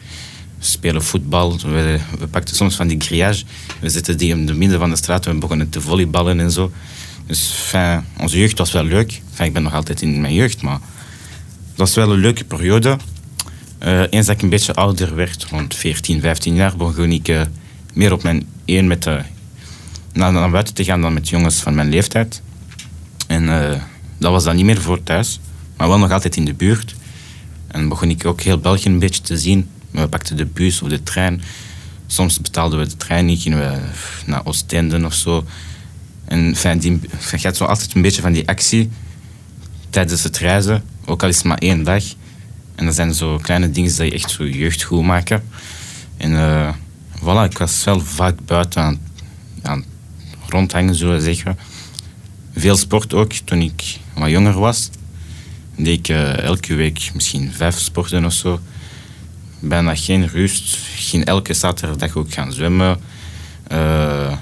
Spelen 0.64 1.04
voetbal. 1.04 1.60
We, 1.60 2.00
we 2.20 2.28
pakten 2.28 2.56
soms 2.56 2.76
van 2.76 2.88
die 2.88 3.02
grillage. 3.02 3.44
We 3.80 3.90
zetten 3.90 4.18
die 4.18 4.30
in 4.30 4.46
de 4.46 4.54
midden 4.54 4.80
van 4.80 4.90
de 4.90 4.96
straat. 4.96 5.26
We 5.26 5.34
begonnen 5.34 5.70
te 5.70 5.82
volleyballen 5.82 6.40
en 6.40 6.52
zo. 6.52 6.72
Dus 7.26 7.50
fijn, 7.50 8.06
onze 8.18 8.40
jeugd 8.40 8.58
was 8.58 8.72
wel 8.72 8.84
leuk. 8.84 9.22
Ik 9.40 9.54
ben 9.54 9.64
nog 9.64 9.74
altijd 9.74 10.02
in 10.02 10.22
mijn 10.22 10.34
jeugd, 10.34 10.62
maar 10.62 10.80
het 11.70 11.78
was 11.78 11.96
wel 11.96 12.12
een 12.12 12.20
leuke 12.20 12.44
periode. 12.44 12.98
Uh, 13.84 14.04
eens 14.10 14.26
dat 14.26 14.36
ik 14.36 14.42
een 14.42 14.50
beetje 14.50 14.74
ouder 14.74 15.16
werd, 15.16 15.46
rond 15.50 15.76
14, 15.76 16.22
15 16.22 16.56
jaar, 16.56 16.76
begon 16.78 17.12
ik 17.12 17.28
uh, 17.28 17.42
meer 17.94 18.14
op 18.14 18.24
mijn 18.24 18.48
één 18.66 18.88
met 18.88 19.04
de, 19.04 19.22
naar, 20.14 20.50
buiten 20.50 20.74
te 20.74 20.84
gaan 20.84 21.02
dan 21.02 21.14
met 21.14 21.30
jongens 21.30 21.56
van 21.56 21.76
mijn 21.76 21.90
leeftijd. 21.90 22.42
En 23.28 23.46
dat 24.18 24.32
was 24.32 24.44
dan 24.44 24.56
niet 24.56 24.66
meer 24.66 24.82
voor 24.82 25.04
thuis, 25.04 25.40
maar 25.78 25.88
wel 25.88 25.98
nog 25.98 26.12
altijd 26.12 26.36
in 26.36 26.46
de 26.46 26.54
buurt. 26.54 26.96
En 27.68 27.90
begon 27.90 28.10
ik 28.10 28.26
ook 28.26 28.42
heel 28.42 28.58
België 28.58 28.90
een 28.90 29.00
beetje 29.00 29.22
te 29.22 29.38
zien. 29.38 29.70
We 29.92 30.08
pakten 30.08 30.38
de 30.38 30.46
bus 30.46 30.82
of 30.82 30.90
de 30.90 31.04
trein. 31.04 31.42
Soms 32.08 32.42
betaalden 32.42 32.80
we 32.80 32.88
de 32.88 32.98
trein 32.98 33.26
niet, 33.26 33.42
gingen 33.42 33.60
we 33.60 33.80
naar 34.26 34.46
Oostende 34.46 35.06
of 35.06 35.14
zo. 35.14 35.46
En 36.26 36.40
je 36.42 37.18
hebt 37.32 37.58
zo 37.58 37.66
altijd 37.66 37.96
een 37.96 38.02
beetje 38.02 38.22
van 38.22 38.32
die 38.32 38.48
actie 38.48 38.90
tijdens 39.90 40.24
het 40.24 40.38
reizen, 40.38 40.84
ook 41.06 41.24
al 41.24 41.30
is 41.30 41.36
het 41.36 41.46
maar 41.46 41.58
één 41.58 41.84
dag. 41.84 42.04
En 42.76 42.86
dat 42.86 42.96
zijn 42.96 43.14
zo 43.14 43.38
kleine 43.38 43.72
dingen 43.72 43.96
die 43.96 44.06
je 44.06 44.12
echt 44.12 44.32
zo 44.32 44.48
jeugd 44.48 44.84
goed 44.84 45.04
maken. 45.04 45.44
En 46.18 46.32
uh, 46.32 46.74
voilà, 47.20 47.50
ik 47.50 47.58
was 47.58 47.84
wel 47.84 48.00
vaak 48.00 48.46
buiten 48.46 49.00
aan, 49.62 49.84
rondhangen, 50.48 50.96
zullen 50.96 51.16
we 51.16 51.22
zeggen. 51.22 51.58
Veel 52.56 52.78
sport 52.78 53.14
ook, 53.14 53.34
toen 53.34 53.62
ik 53.62 53.98
wat 54.14 54.30
jonger 54.30 54.60
was. 54.60 54.90
Deed 55.76 56.00
ik 56.00 56.08
uh, 56.08 56.38
elke 56.38 56.76
week 56.76 57.12
misschien 57.14 57.52
vijf 57.54 57.78
sporten 57.78 58.26
of 58.26 58.34
zo. 58.34 58.60
Bijna 59.62 59.96
geen 59.96 60.28
rust. 60.28 60.78
Ging 60.96 61.26
elke 61.26 61.54
zaterdag 61.54 62.16
ook 62.16 62.34
gaan 62.34 62.54
zwemmen. 62.54 62.98
Uh, 63.72 64.34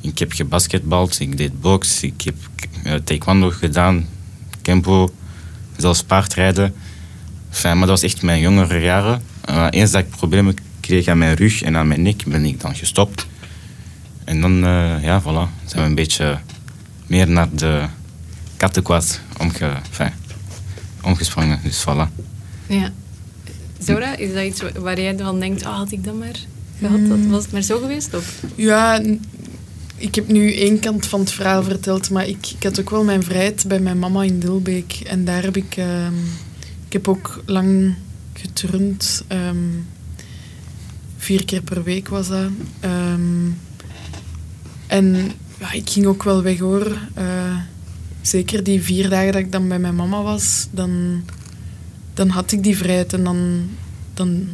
ik 0.00 0.18
heb 0.18 0.32
gebasketbald, 0.32 1.20
ik 1.20 1.36
deed 1.36 1.60
box, 1.60 2.02
ik 2.02 2.22
heb 2.22 2.34
uh, 2.86 2.94
taekwondo 2.94 3.50
gedaan, 3.50 4.08
kempo, 4.62 5.14
zelfs 5.76 6.02
paardrijden. 6.02 6.74
Maar 7.62 7.78
dat 7.78 7.88
was 7.88 8.02
echt 8.02 8.22
mijn 8.22 8.40
jongere 8.40 8.78
jaren. 8.78 9.22
Uh, 9.50 9.66
eens 9.70 9.90
dat 9.90 10.00
ik 10.00 10.10
problemen 10.10 10.54
kreeg 10.80 11.06
aan 11.06 11.18
mijn 11.18 11.36
rug 11.36 11.62
en 11.62 11.76
aan 11.76 11.88
mijn 11.88 12.02
nek, 12.02 12.24
ben 12.26 12.44
ik 12.44 12.60
dan 12.60 12.74
gestopt. 12.74 13.26
En 14.24 14.40
dan, 14.40 14.54
ja, 15.02 15.22
voilà, 15.22 15.64
zijn 15.64 15.82
we 15.82 15.88
een 15.88 15.94
beetje 15.94 16.38
meer 17.06 17.28
naar 17.28 17.48
de 17.52 17.84
kattenkwaad 18.56 19.20
omge, 19.38 19.72
enfin, 19.90 20.12
omgesprongen. 21.02 21.60
Dus 21.62 21.84
voilà. 21.88 22.22
Ja. 22.66 22.92
Zora, 23.84 24.16
is 24.16 24.32
dat 24.32 24.44
iets 24.44 24.62
waar 24.78 25.00
jij 25.00 25.16
dan 25.16 25.40
denkt, 25.40 25.62
oh, 25.62 25.76
had 25.76 25.92
ik 25.92 26.04
dat 26.04 26.14
maar 26.14 26.38
gehad? 26.78 27.08
Dat 27.08 27.18
was 27.28 27.42
het 27.42 27.52
maar 27.52 27.62
zo 27.62 27.78
geweest? 27.78 28.14
Of? 28.14 28.42
Ja, 28.54 29.02
ik 29.96 30.14
heb 30.14 30.28
nu 30.28 30.54
één 30.54 30.78
kant 30.80 31.06
van 31.06 31.20
het 31.20 31.30
verhaal 31.30 31.62
verteld, 31.62 32.10
maar 32.10 32.28
ik, 32.28 32.46
ik 32.56 32.62
had 32.62 32.80
ook 32.80 32.90
wel 32.90 33.04
mijn 33.04 33.22
vrijheid 33.22 33.64
bij 33.68 33.80
mijn 33.80 33.98
mama 33.98 34.22
in 34.22 34.38
Dilbeek. 34.38 35.00
En 35.06 35.24
daar 35.24 35.42
heb 35.42 35.56
ik... 35.56 35.76
Uh, 35.76 36.06
ik 36.86 36.92
heb 36.92 37.08
ook 37.08 37.42
lang 37.46 37.94
getrund. 38.32 39.24
Um, 39.28 39.86
vier 41.16 41.44
keer 41.44 41.62
per 41.62 41.82
week 41.82 42.08
was 42.08 42.28
dat. 42.28 42.48
Um, 42.84 43.58
en 44.86 45.32
ja, 45.58 45.72
ik 45.72 45.90
ging 45.90 46.06
ook 46.06 46.22
wel 46.22 46.42
weg 46.42 46.58
hoor. 46.58 46.98
Uh, 47.18 47.56
zeker 48.22 48.64
die 48.64 48.82
vier 48.82 49.08
dagen 49.08 49.32
dat 49.32 49.40
ik 49.40 49.52
dan 49.52 49.68
bij 49.68 49.78
mijn 49.78 49.94
mama 49.94 50.22
was, 50.22 50.68
dan, 50.70 51.22
dan 52.14 52.28
had 52.28 52.52
ik 52.52 52.62
die 52.62 52.76
vrijheid. 52.76 53.12
En 53.12 53.24
dan, 53.24 53.68
dan, 54.14 54.48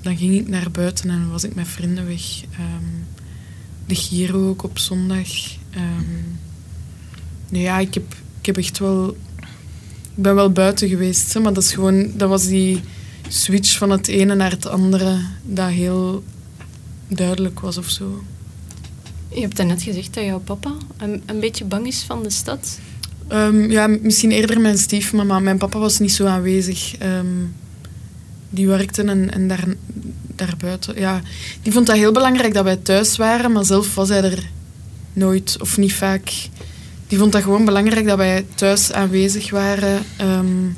dan 0.00 0.16
ging 0.16 0.34
ik 0.34 0.48
naar 0.48 0.70
buiten 0.70 1.10
en 1.10 1.30
was 1.30 1.44
ik 1.44 1.54
met 1.54 1.68
vrienden 1.68 2.06
weg. 2.06 2.42
Um, 2.42 3.06
de 3.86 3.94
Giro 3.94 4.48
ook 4.48 4.62
op 4.62 4.78
zondag. 4.78 5.28
Um, 5.76 6.38
ja, 7.48 7.78
ik 7.78 7.94
heb, 7.94 8.14
ik 8.40 8.46
heb 8.46 8.56
echt 8.56 8.78
wel... 8.78 9.16
Ik 10.16 10.22
ben 10.22 10.34
wel 10.34 10.52
buiten 10.52 10.88
geweest, 10.88 11.38
maar 11.38 11.52
dat, 11.52 11.62
is 11.62 11.72
gewoon, 11.72 12.10
dat 12.16 12.28
was 12.28 12.46
die 12.46 12.80
switch 13.28 13.76
van 13.76 13.90
het 13.90 14.08
ene 14.08 14.34
naar 14.34 14.50
het 14.50 14.66
andere 14.66 15.20
dat 15.42 15.68
heel 15.68 16.24
duidelijk 17.08 17.60
was 17.60 17.78
of 17.78 17.90
zo. 17.90 18.24
Je 19.28 19.40
hebt 19.40 19.64
net 19.64 19.82
gezegd 19.82 20.14
dat 20.14 20.24
jouw 20.24 20.40
papa 20.40 20.74
een, 20.96 21.22
een 21.26 21.40
beetje 21.40 21.64
bang 21.64 21.86
is 21.86 22.02
van 22.02 22.22
de 22.22 22.30
stad. 22.30 22.78
Um, 23.32 23.70
ja, 23.70 23.86
misschien 23.86 24.30
eerder 24.30 24.60
mijn 24.60 24.78
stiefmama. 24.78 25.38
Mijn 25.38 25.58
papa 25.58 25.78
was 25.78 25.98
niet 25.98 26.12
zo 26.12 26.26
aanwezig. 26.26 26.94
Um, 27.02 27.54
die 28.50 28.66
werkte 28.66 29.02
en, 29.02 29.32
en 29.32 29.48
daar, 29.48 29.64
daarbuiten. 30.36 30.98
Ja, 30.98 31.20
die 31.62 31.72
vond 31.72 31.86
dat 31.86 31.96
heel 31.96 32.12
belangrijk 32.12 32.54
dat 32.54 32.64
wij 32.64 32.76
thuis 32.76 33.16
waren, 33.16 33.52
maar 33.52 33.64
zelf 33.64 33.94
was 33.94 34.08
hij 34.08 34.22
er 34.22 34.48
nooit 35.12 35.56
of 35.60 35.76
niet 35.76 35.94
vaak. 35.94 36.32
Die 37.06 37.18
vond 37.18 37.32
dat 37.32 37.42
gewoon 37.42 37.64
belangrijk 37.64 38.06
dat 38.06 38.16
wij 38.16 38.44
thuis 38.54 38.92
aanwezig 38.92 39.50
waren. 39.50 40.02
Um, 40.20 40.76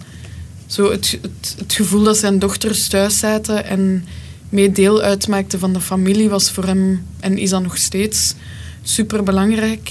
zo 0.66 0.90
het, 0.90 1.18
het, 1.56 1.72
gevoel 1.72 2.02
dat 2.02 2.16
zijn 2.16 2.38
dochters 2.38 2.88
thuis 2.88 3.18
zaten 3.18 3.64
en 3.64 4.04
mee 4.48 4.72
deel 4.72 5.00
uitmaakten 5.00 5.58
van 5.58 5.72
de 5.72 5.80
familie 5.80 6.28
was 6.28 6.50
voor 6.50 6.64
hem, 6.64 7.06
en 7.20 7.38
is 7.38 7.50
dat 7.50 7.62
nog 7.62 7.76
steeds, 7.76 8.34
super 8.82 9.22
belangrijk. 9.22 9.90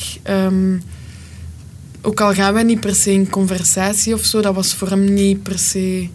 Ook 2.05 2.21
al 2.21 2.33
gaan 2.33 2.53
wij 2.53 2.63
niet 2.63 2.79
per 2.79 2.95
se 2.95 3.11
in 3.11 3.29
conversatie 3.29 4.13
of 4.13 4.23
zo, 4.23 4.41
dat 4.41 4.55
was 4.55 4.73
voor 4.73 4.89
hem 4.89 5.13
niet 5.13 5.43
per 5.43 5.59
se 5.59 6.07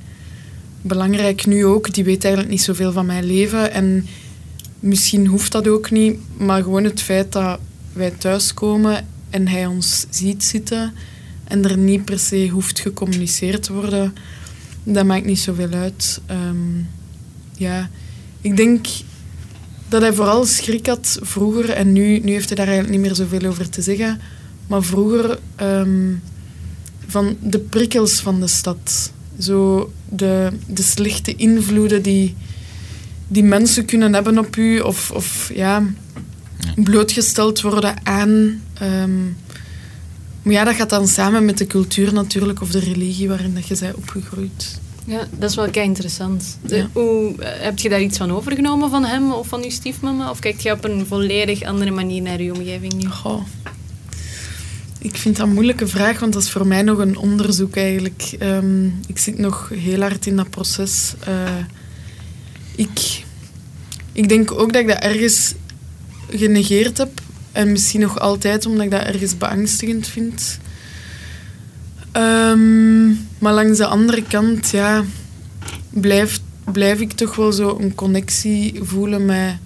belangrijk 0.82 1.46
nu 1.46 1.64
ook. 1.64 1.94
Die 1.94 2.04
weet 2.04 2.24
eigenlijk 2.24 2.52
niet 2.52 2.62
zoveel 2.62 2.92
van 2.92 3.06
mijn 3.06 3.24
leven. 3.24 3.72
En 3.72 4.06
misschien 4.80 5.26
hoeft 5.26 5.52
dat 5.52 5.68
ook 5.68 5.90
niet. 5.90 6.18
Maar 6.36 6.62
gewoon 6.62 6.84
het 6.84 7.02
feit 7.02 7.32
dat 7.32 7.58
wij 7.92 8.10
thuiskomen 8.10 9.06
en 9.30 9.48
hij 9.48 9.66
ons 9.66 10.06
ziet 10.10 10.44
zitten 10.44 10.92
en 11.44 11.64
er 11.64 11.78
niet 11.78 12.04
per 12.04 12.18
se 12.18 12.48
hoeft 12.48 12.80
gecommuniceerd 12.80 13.62
te 13.62 13.72
worden, 13.72 14.14
dat 14.82 15.04
maakt 15.04 15.24
niet 15.24 15.38
zoveel 15.38 15.70
uit. 15.70 16.20
Um, 16.30 16.88
ja, 17.56 17.90
ik 18.40 18.56
denk 18.56 18.86
dat 19.88 20.00
hij 20.00 20.12
vooral 20.12 20.44
schrik 20.44 20.86
had 20.86 21.18
vroeger, 21.22 21.70
en 21.70 21.92
nu, 21.92 22.18
nu 22.18 22.32
heeft 22.32 22.48
hij 22.48 22.56
daar 22.56 22.66
eigenlijk 22.66 22.98
niet 22.98 23.06
meer 23.06 23.16
zoveel 23.16 23.48
over 23.48 23.68
te 23.68 23.82
zeggen, 23.82 24.20
maar 24.70 24.82
vroeger 24.82 25.38
um, 25.62 26.22
van 27.06 27.36
de 27.40 27.58
prikkels 27.58 28.20
van 28.20 28.40
de 28.40 28.46
stad. 28.46 29.12
Zo 29.38 29.92
de, 30.08 30.52
de 30.66 30.82
slechte 30.82 31.34
invloeden 31.36 32.02
die, 32.02 32.34
die 33.28 33.42
mensen 33.42 33.84
kunnen 33.84 34.14
hebben 34.14 34.38
op 34.38 34.56
u, 34.56 34.80
of, 34.80 35.10
of 35.10 35.50
ja, 35.54 35.82
blootgesteld 36.74 37.60
worden 37.60 37.94
aan. 38.02 38.62
Um, 38.82 39.36
maar 40.42 40.52
ja, 40.52 40.64
dat 40.64 40.74
gaat 40.74 40.90
dan 40.90 41.08
samen 41.08 41.44
met 41.44 41.58
de 41.58 41.66
cultuur 41.66 42.12
natuurlijk, 42.12 42.60
of 42.60 42.70
de 42.70 42.80
religie 42.80 43.28
waarin 43.28 43.54
dat 43.54 43.68
je 43.68 43.76
bent 43.80 43.94
opgegroeid. 43.94 44.78
Ja, 45.04 45.26
dat 45.38 45.50
is 45.50 45.56
wel 45.56 45.70
kei 45.70 45.86
interessant. 45.86 46.58
Ja. 46.66 46.88
Hoe, 46.92 47.34
eh, 47.38 47.62
heb 47.62 47.78
je 47.78 47.88
daar 47.88 48.02
iets 48.02 48.18
van 48.18 48.32
overgenomen 48.32 48.90
van 48.90 49.04
hem 49.04 49.32
of 49.32 49.48
van 49.48 49.62
je 49.62 49.70
stiefmama? 49.70 50.30
Of 50.30 50.38
kijk 50.38 50.60
je 50.60 50.72
op 50.72 50.84
een 50.84 51.06
volledig 51.06 51.62
andere 51.62 51.90
manier 51.90 52.22
naar 52.22 52.42
je 52.42 52.54
omgeving 52.54 52.92
nu? 52.92 53.06
Goh. 53.08 53.42
Ik 55.02 55.16
vind 55.16 55.36
dat 55.36 55.46
een 55.46 55.52
moeilijke 55.52 55.86
vraag, 55.86 56.20
want 56.20 56.32
dat 56.32 56.42
is 56.42 56.50
voor 56.50 56.66
mij 56.66 56.82
nog 56.82 56.98
een 56.98 57.16
onderzoek 57.16 57.76
eigenlijk. 57.76 58.36
Um, 58.42 59.00
ik 59.06 59.18
zit 59.18 59.38
nog 59.38 59.70
heel 59.74 60.00
hard 60.00 60.26
in 60.26 60.36
dat 60.36 60.50
proces. 60.50 61.14
Uh, 61.28 61.64
ik, 62.74 63.24
ik 64.12 64.28
denk 64.28 64.52
ook 64.52 64.72
dat 64.72 64.82
ik 64.82 64.88
dat 64.88 64.98
ergens 64.98 65.54
genegeerd 66.30 66.98
heb. 66.98 67.20
En 67.52 67.72
misschien 67.72 68.00
nog 68.00 68.18
altijd, 68.18 68.66
omdat 68.66 68.84
ik 68.84 68.90
dat 68.90 69.02
ergens 69.02 69.38
beangstigend 69.38 70.06
vind. 70.06 70.58
Um, 72.12 73.26
maar 73.38 73.52
langs 73.52 73.78
de 73.78 73.86
andere 73.86 74.22
kant, 74.22 74.70
ja, 74.70 75.04
blijf, 75.90 76.40
blijf 76.72 77.00
ik 77.00 77.12
toch 77.12 77.36
wel 77.36 77.52
zo 77.52 77.78
een 77.80 77.94
connectie 77.94 78.80
voelen 78.82 79.24
met, 79.24 79.56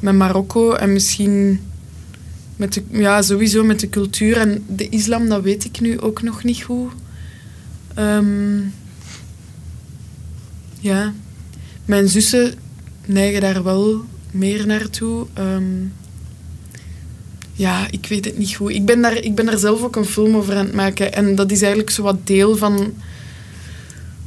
met 0.00 0.14
Marokko. 0.14 0.72
En 0.72 0.92
misschien 0.92 1.60
met 2.56 2.82
ja, 2.90 3.22
sowieso 3.22 3.64
met 3.64 3.80
de 3.80 3.88
cultuur 3.88 4.36
en 4.36 4.64
de 4.66 4.88
islam, 4.88 5.28
dat 5.28 5.42
weet 5.42 5.64
ik 5.64 5.80
nu 5.80 6.00
ook 6.00 6.22
nog 6.22 6.44
niet 6.44 6.62
goed. 6.62 6.92
Um, 7.98 8.72
ja, 10.80 11.12
mijn 11.84 12.08
zussen 12.08 12.54
neigen 13.06 13.40
daar 13.40 13.62
wel 13.62 14.04
meer 14.30 14.66
naartoe. 14.66 15.26
Ehm, 15.32 15.64
ja, 17.52 17.86
ik 17.90 18.06
weet 18.06 18.24
het 18.24 18.38
niet 18.38 18.54
goed. 18.54 18.70
Ik 18.70 18.84
ben, 18.84 19.02
daar, 19.02 19.16
ik 19.16 19.34
ben 19.34 19.46
daar 19.46 19.58
zelf 19.58 19.82
ook 19.82 19.96
een 19.96 20.04
film 20.04 20.36
over 20.36 20.56
aan 20.56 20.66
het 20.66 20.74
maken. 20.74 21.12
En 21.12 21.34
dat 21.34 21.50
is 21.50 21.60
eigenlijk 21.60 21.90
zo 21.90 22.02
wat 22.02 22.26
deel 22.26 22.56
van 22.56 22.92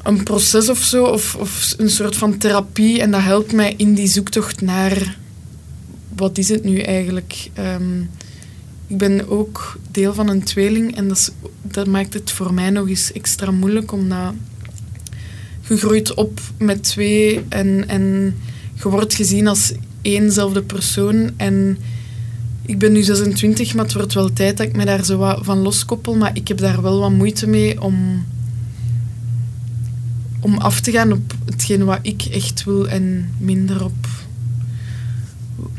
een 0.03 0.23
proces 0.23 0.69
of 0.69 0.83
zo. 0.83 1.03
Of, 1.03 1.35
of 1.35 1.73
een 1.77 1.89
soort 1.89 2.15
van 2.15 2.37
therapie. 2.37 3.01
En 3.01 3.11
dat 3.11 3.21
helpt 3.21 3.53
mij 3.53 3.73
in 3.77 3.93
die 3.93 4.07
zoektocht 4.07 4.61
naar... 4.61 5.17
Wat 6.15 6.37
is 6.37 6.49
het 6.49 6.63
nu 6.63 6.79
eigenlijk? 6.79 7.49
Ehm, 7.53 8.01
ik 8.87 8.97
ben 8.97 9.29
ook 9.29 9.77
deel 9.91 10.13
van 10.13 10.29
een 10.29 10.43
tweeling. 10.43 10.95
En 10.95 11.07
dat, 11.07 11.33
dat 11.61 11.87
maakt 11.87 12.13
het 12.13 12.31
voor 12.31 12.53
mij 12.53 12.69
nog 12.69 12.87
eens 12.89 13.11
extra 13.11 13.51
moeilijk. 13.51 13.91
Omdat 13.91 14.33
je 15.67 15.77
groeit 15.77 16.13
op 16.13 16.39
met 16.57 16.83
twee. 16.83 17.45
En, 17.49 17.87
en 17.87 18.35
je 18.73 18.89
wordt 18.89 19.13
gezien 19.13 19.47
als 19.47 19.73
éénzelfde 20.01 20.63
persoon. 20.63 21.31
En 21.37 21.77
ik 22.61 22.79
ben 22.79 22.91
nu 22.91 23.03
26, 23.03 23.73
maar 23.73 23.83
het 23.85 23.93
wordt 23.93 24.13
wel 24.13 24.33
tijd 24.33 24.57
dat 24.57 24.67
ik 24.67 24.75
me 24.75 24.85
daar 24.85 25.05
zo 25.05 25.17
wat 25.17 25.39
van 25.41 25.57
loskoppel. 25.57 26.15
Maar 26.15 26.31
ik 26.33 26.47
heb 26.47 26.57
daar 26.57 26.81
wel 26.81 26.99
wat 26.99 27.11
moeite 27.11 27.47
mee 27.47 27.81
om, 27.81 28.25
om 30.39 30.57
af 30.57 30.79
te 30.79 30.91
gaan 30.91 31.11
op 31.11 31.33
hetgeen 31.45 31.85
wat 31.85 31.99
ik 32.01 32.21
echt 32.21 32.63
wil 32.63 32.87
en 32.87 33.29
minder 33.37 33.83
op 33.83 34.26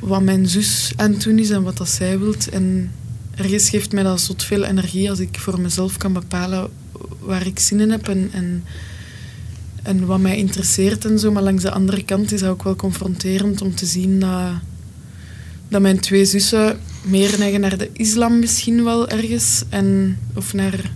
wat 0.08 0.22
mijn 0.22 0.48
zus 0.48 0.92
aan 0.96 1.12
het 1.12 1.22
doen 1.22 1.38
is 1.38 1.50
en 1.50 1.62
wat 1.62 1.76
dat 1.76 1.88
zij 1.88 2.18
wilt. 2.18 2.48
En 2.48 2.90
ergens 3.34 3.68
geeft 3.68 3.92
mij 3.92 4.02
dat 4.02 4.20
zot 4.20 4.44
veel 4.44 4.64
energie 4.64 5.10
als 5.10 5.18
ik 5.18 5.38
voor 5.38 5.60
mezelf 5.60 5.96
kan 5.96 6.12
bepalen 6.12 6.70
waar 7.20 7.46
ik 7.46 7.58
zin 7.58 7.80
in 7.80 7.90
heb 7.90 8.08
en, 8.08 8.30
en, 8.32 8.64
en 9.82 10.06
wat 10.06 10.20
mij 10.20 10.36
interesseert 10.36 11.04
en 11.04 11.18
zo. 11.18 11.32
Maar 11.32 11.42
langs 11.42 11.62
de 11.62 11.70
andere 11.70 12.04
kant 12.04 12.32
is 12.32 12.40
dat 12.40 12.50
ook 12.50 12.62
wel 12.62 12.76
confronterend 12.76 13.62
om 13.62 13.74
te 13.74 13.86
zien 13.86 14.20
dat 14.20 14.52
dat 15.68 15.80
mijn 15.80 16.00
twee 16.00 16.24
zussen 16.24 16.78
meer 17.02 17.38
neigen 17.38 17.60
naar 17.60 17.78
de 17.78 17.90
islam 17.92 18.38
misschien 18.38 18.84
wel 18.84 19.08
ergens. 19.08 19.64
En, 19.68 20.18
of 20.34 20.54
naar, 20.54 20.92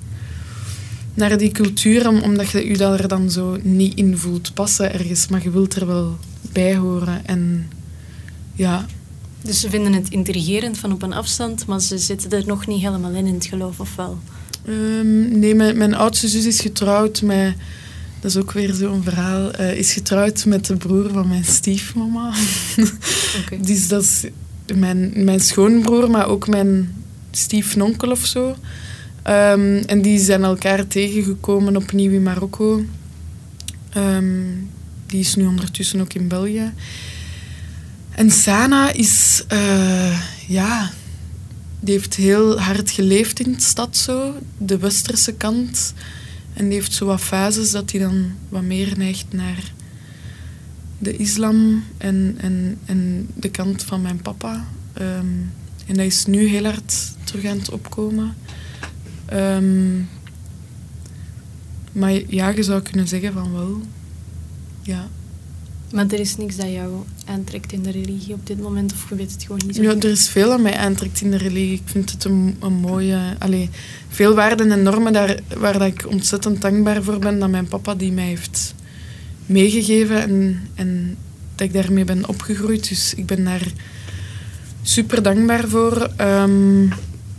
naar 1.14 1.38
die 1.38 1.52
cultuur, 1.52 2.08
omdat 2.08 2.50
je 2.50 2.68
je 2.68 2.76
daar 2.76 3.08
dan 3.08 3.30
zo 3.30 3.58
niet 3.62 3.94
in 3.94 4.18
voelt 4.18 4.54
passen 4.54 4.92
ergens. 4.92 5.28
Maar 5.28 5.42
je 5.42 5.50
wilt 5.50 5.74
er 5.74 5.86
wel 5.86 6.18
bij 6.52 6.76
horen. 6.76 7.26
En 7.26 7.70
ja... 8.54 8.86
Dus 9.42 9.60
ze 9.60 9.70
vinden 9.70 9.92
het 9.92 10.10
intrigerend 10.10 10.78
van 10.78 10.92
op 10.92 11.02
een 11.02 11.12
afstand, 11.12 11.66
maar 11.66 11.80
ze 11.80 11.98
zitten 11.98 12.30
er 12.30 12.46
nog 12.46 12.66
niet 12.66 12.82
helemaal 12.82 13.12
in 13.12 13.26
in 13.26 13.34
het 13.34 13.46
geloof, 13.46 13.80
of 13.80 13.96
wel? 13.96 14.18
Um, 14.68 15.38
nee, 15.38 15.54
mijn, 15.54 15.76
mijn, 15.76 15.94
oudste 15.94 16.28
zus 16.28 16.46
is 16.46 16.60
getrouwd 16.60 17.22
met... 17.22 17.54
Dat 18.20 18.30
is 18.30 18.36
ook 18.36 18.52
weer 18.52 18.74
zo'n 18.74 19.02
verhaal. 19.02 19.60
Uh, 19.60 19.74
is 19.74 19.92
getrouwd 19.92 20.44
met 20.44 20.66
de 20.66 20.76
broer 20.76 21.10
van 21.12 21.28
mijn 21.28 21.44
stiefmama. 21.44 22.32
Okay. 23.44 23.60
dus 23.60 23.88
dat 23.88 24.02
is 24.02 24.24
mijn, 24.74 25.12
mijn 25.24 25.40
schoonbroer, 25.40 26.10
maar 26.10 26.26
ook 26.26 26.48
mijn 26.48 26.94
stiefnonkel 27.30 28.10
of 28.10 28.26
zo. 28.26 28.48
Um, 29.26 29.76
en 29.76 30.02
die 30.02 30.18
zijn 30.18 30.42
elkaar 30.42 30.86
tegengekomen 30.86 31.76
opnieuw 31.76 32.10
in 32.10 32.22
Marokko. 32.22 32.84
Um, 33.96 34.70
die 35.06 35.20
is 35.20 35.34
nu 35.34 35.46
ondertussen 35.46 36.00
ook 36.00 36.12
in 36.12 36.28
België. 36.28 36.72
En 38.14 38.30
Sana 38.30 38.92
is, 38.92 39.44
uh, 39.52 40.20
ja, 40.48 40.90
die 41.80 41.94
heeft 41.94 42.14
heel 42.14 42.60
hard 42.60 42.90
geleefd 42.90 43.40
in 43.40 43.52
de 43.52 43.60
stad 43.60 43.96
zo, 43.96 44.34
de 44.58 44.78
westerse 44.78 45.32
kant. 45.32 45.94
En 46.52 46.64
die 46.64 46.74
heeft 46.74 46.92
zo 46.92 47.06
wat 47.06 47.20
fases 47.20 47.70
dat 47.70 47.90
hij 47.90 48.00
dan 48.00 48.32
wat 48.48 48.62
meer 48.62 48.94
neigt 48.96 49.32
naar 49.32 49.72
de 50.98 51.16
islam 51.16 51.84
en, 51.98 52.34
en, 52.38 52.78
en 52.84 53.28
de 53.34 53.50
kant 53.50 53.82
van 53.82 54.02
mijn 54.02 54.22
papa. 54.22 54.66
Um, 55.00 55.52
en 55.86 55.94
dat 55.94 56.06
is 56.06 56.26
nu 56.26 56.46
heel 56.46 56.64
hard 56.64 57.12
terug 57.24 57.44
aan 57.44 57.58
het 57.58 57.70
opkomen. 57.70 58.34
Um, 59.32 60.08
maar 61.92 62.12
ja, 62.28 62.48
je 62.48 62.62
zou 62.62 62.82
kunnen 62.82 63.08
zeggen 63.08 63.32
van 63.32 63.52
wel. 63.52 63.80
Ja. 64.82 65.08
Maar 65.92 66.06
er 66.06 66.20
is 66.20 66.36
niks 66.36 66.56
dat 66.56 66.70
jou 66.70 66.92
aantrekt 67.26 67.72
in 67.72 67.82
de 67.82 67.90
religie 67.90 68.34
op 68.34 68.46
dit 68.46 68.60
moment, 68.60 68.92
of 68.92 69.08
je 69.08 69.14
weet 69.14 69.32
het 69.32 69.42
gewoon 69.42 69.60
niet 69.66 69.76
zo? 69.76 69.82
Ja, 69.82 69.90
er 69.90 70.04
is 70.04 70.28
veel 70.28 70.48
dat 70.48 70.60
mij 70.60 70.76
aantrekt 70.76 71.20
in 71.20 71.30
de 71.30 71.36
religie. 71.36 71.72
Ik 71.72 71.82
vind 71.84 72.10
het 72.10 72.24
een, 72.24 72.56
een 72.60 72.72
mooie... 72.72 73.18
Allee, 73.38 73.70
veel 74.08 74.34
waarden 74.34 74.70
en 74.70 74.82
normen 74.82 75.12
daar, 75.12 75.40
waar 75.56 75.78
dat 75.78 75.88
ik 75.88 76.06
ontzettend 76.08 76.60
dankbaar 76.60 77.02
voor 77.02 77.18
ben 77.18 77.38
dat 77.38 77.50
mijn 77.50 77.68
papa 77.68 77.94
die 77.94 78.12
mij 78.12 78.26
heeft 78.26 78.74
meegegeven 79.46 80.22
en, 80.22 80.68
en 80.74 81.16
dat 81.54 81.66
ik 81.66 81.72
daarmee 81.72 82.04
ben 82.04 82.28
opgegroeid. 82.28 82.88
Dus 82.88 83.14
ik 83.14 83.26
ben 83.26 83.44
daar 83.44 83.72
super 84.82 85.22
dankbaar 85.22 85.68
voor. 85.68 86.10
Um, 86.20 86.92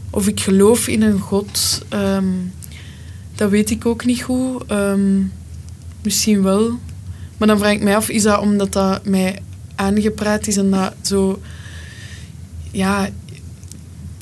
of 0.09 0.27
ik 0.27 0.39
geloof 0.39 0.87
in 0.87 1.01
een 1.01 1.19
God, 1.19 1.85
um, 1.93 2.53
dat 3.35 3.49
weet 3.49 3.69
ik 3.69 3.85
ook 3.85 4.05
niet 4.05 4.21
goed. 4.21 4.71
Um, 4.71 5.31
misschien 6.01 6.43
wel. 6.43 6.79
Maar 7.38 7.48
dan 7.48 7.58
vraag 7.58 7.72
ik 7.72 7.84
mij 7.84 7.96
af, 7.96 8.10
is 8.10 8.24
dat 8.24 8.39
omdat 8.39 8.74
dat 8.74 9.06
mij 9.06 9.39
aangepraat 9.76 10.48
is 10.48 10.58
en 10.58 10.72
dat 10.72 10.93
zo... 11.02 11.41
Ja, 12.72 13.10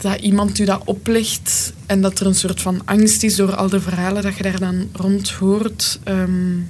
dat 0.02 0.20
iemand 0.20 0.60
u 0.60 0.66
dat 0.66 0.82
oplegt 0.86 1.74
en 1.86 2.02
dat 2.02 2.20
er 2.20 2.26
een 2.26 2.36
soort 2.36 2.62
van 2.62 2.82
angst 2.86 3.24
is 3.24 3.36
door 3.36 3.56
al 3.56 3.70
de 3.70 3.82
verhalen 3.82 4.24
dat 4.24 4.38
je 4.38 4.44
daar 4.44 4.60
dan 4.60 4.90
rond 4.94 5.30
hoort. 5.30 6.00
Um, 6.08 6.70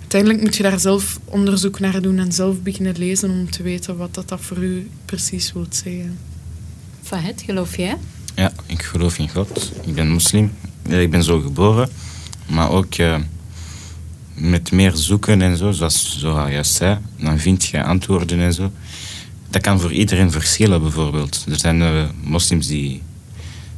uiteindelijk 0.00 0.42
moet 0.42 0.56
je 0.56 0.62
daar 0.62 0.80
zelf 0.80 1.20
onderzoek 1.24 1.80
naar 1.80 2.02
doen 2.02 2.18
en 2.18 2.32
zelf 2.32 2.62
beginnen 2.62 2.98
lezen 2.98 3.30
om 3.30 3.50
te 3.50 3.62
weten 3.62 3.96
wat 3.96 4.14
dat, 4.14 4.28
dat 4.28 4.40
voor 4.40 4.56
u 4.56 4.90
precies 5.04 5.52
wil 5.52 5.66
zeggen. 5.70 6.18
Fahad, 7.02 7.42
geloof 7.46 7.76
jij? 7.76 7.96
Ja, 8.34 8.52
ik 8.66 8.82
geloof 8.82 9.18
in 9.18 9.28
God. 9.28 9.72
Ik 9.86 9.94
ben 9.94 10.10
moslim. 10.10 10.52
Ik 10.88 11.10
ben 11.10 11.22
zo 11.22 11.40
geboren. 11.40 11.88
Maar 12.46 12.70
ook 12.70 12.98
uh, 12.98 13.16
met 14.40 14.72
meer 14.72 14.92
zoeken 14.94 15.42
en 15.42 15.56
zo, 15.56 15.70
zoals 15.70 16.18
Zoha 16.18 16.50
juist 16.50 16.74
zei, 16.74 16.98
dan 17.16 17.38
vind 17.38 17.64
je 17.64 17.84
antwoorden 17.84 18.40
en 18.40 18.52
zo. 18.52 18.72
Dat 19.50 19.62
kan 19.62 19.80
voor 19.80 19.92
iedereen 19.92 20.30
verschillen, 20.30 20.82
bijvoorbeeld. 20.82 21.44
Er 21.48 21.58
zijn 21.58 21.80
uh, 21.80 22.04
moslims 22.22 22.66
die 22.66 23.02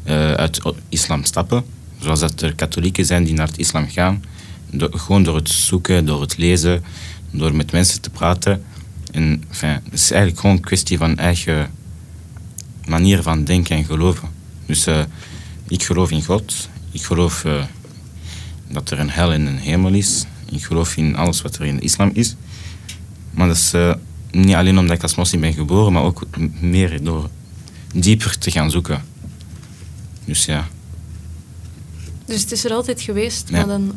uh, 0.05 0.33
uit 0.33 0.61
islam 0.89 1.25
stappen, 1.25 1.65
zoals 1.99 2.21
dat 2.21 2.43
er 2.43 2.55
katholieken 2.55 3.07
zijn 3.07 3.25
die 3.25 3.35
naar 3.35 3.47
het 3.47 3.59
islam 3.59 3.89
gaan 3.89 4.23
gewoon 4.79 5.23
door 5.23 5.35
het 5.35 5.49
zoeken, 5.49 6.07
door 6.07 6.21
het 6.21 6.37
lezen, 6.37 6.83
door 7.31 7.55
met 7.55 7.73
mensen 7.73 8.01
te 8.01 8.11
praten. 8.11 8.65
En 9.13 9.43
het 9.51 9.83
is 9.93 10.11
eigenlijk 10.11 10.41
gewoon 10.41 10.57
een 10.57 10.63
kwestie 10.63 10.99
van 10.99 11.19
eigen 11.19 11.71
manier 12.87 13.23
van 13.23 13.45
denken 13.45 13.77
en 13.77 13.85
geloven. 13.85 14.29
Dus 14.67 14.87
uh, 14.87 15.01
ik 15.69 15.83
geloof 15.83 16.11
in 16.11 16.25
God. 16.25 16.69
Ik 16.91 17.03
geloof 17.03 17.45
dat 18.69 18.91
er 18.91 18.99
een 18.99 19.11
hel 19.11 19.33
en 19.33 19.47
een 19.47 19.59
hemel 19.59 19.93
is. 19.93 20.25
Ik 20.51 20.65
geloof 20.65 20.97
in 20.97 21.17
alles 21.17 21.43
wat 21.43 21.57
er 21.57 21.65
in 21.65 21.77
de 21.77 21.83
islam 21.83 22.11
is. 22.13 22.37
Maar 23.31 23.47
dat 23.47 23.57
is 23.57 23.75
uh, 23.75 23.95
niet 24.31 24.55
alleen 24.55 24.79
omdat 24.79 24.97
ik 24.97 25.03
als 25.03 25.15
moslim 25.15 25.41
ben 25.41 25.53
geboren, 25.53 25.93
maar 25.93 26.03
ook 26.03 26.27
meer 26.61 27.05
door 27.05 27.29
dieper 27.95 28.39
te 28.39 28.51
gaan 28.51 28.71
zoeken. 28.71 29.03
Dus 30.25 30.45
ja. 30.45 30.69
Dus 32.25 32.41
het 32.41 32.53
is 32.53 32.65
er 32.65 32.73
altijd 32.73 33.01
geweest, 33.01 33.51
maar 33.51 33.67
dan 33.67 33.93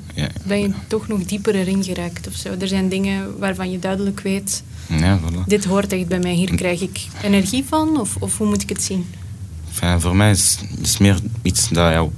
ben 0.45 0.59
je 0.59 0.71
toch 0.87 1.07
nog 1.07 1.23
dieper 1.23 1.55
erin 1.55 1.83
geraakt 1.83 2.27
of 2.27 2.33
zo. 2.33 2.55
Er 2.59 2.67
zijn 2.67 2.89
dingen 2.89 3.39
waarvan 3.39 3.71
je 3.71 3.79
duidelijk 3.79 4.19
weet, 4.19 4.63
ja, 4.87 5.19
voilà. 5.19 5.47
dit 5.47 5.65
hoort 5.65 5.93
echt 5.93 6.07
bij 6.07 6.19
mij, 6.19 6.33
hier 6.33 6.55
krijg 6.55 6.81
ik 6.81 7.07
energie 7.23 7.63
van, 7.67 7.99
of, 7.99 8.15
of 8.19 8.37
hoe 8.37 8.47
moet 8.47 8.61
ik 8.61 8.69
het 8.69 8.83
zien? 8.83 9.05
Enfin, 9.67 10.01
voor 10.01 10.15
mij 10.15 10.31
is 10.31 10.57
het 10.81 10.99
meer 10.99 11.19
iets 11.41 11.69
dat 11.69 11.91
jou... 11.91 12.11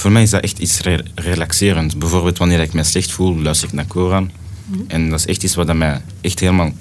Voor 0.00 0.12
mij 0.12 0.22
is 0.22 0.30
dat 0.30 0.42
echt 0.42 0.58
iets 0.58 0.80
re 0.80 1.04
relaxerend. 1.14 1.98
Bijvoorbeeld 1.98 2.38
wanneer 2.38 2.60
ik 2.60 2.72
me 2.72 2.82
slecht 2.82 3.10
voel, 3.10 3.38
luister 3.40 3.68
ik 3.68 3.74
naar 3.74 3.86
Koran. 3.86 4.30
Mm 4.66 4.84
En 4.88 5.10
dat 5.10 5.18
is 5.18 5.26
echt 5.26 5.42
iets 5.42 5.54
wat 5.54 5.74
mij 5.74 6.02
echt 6.20 6.40
helemaal... 6.40 6.72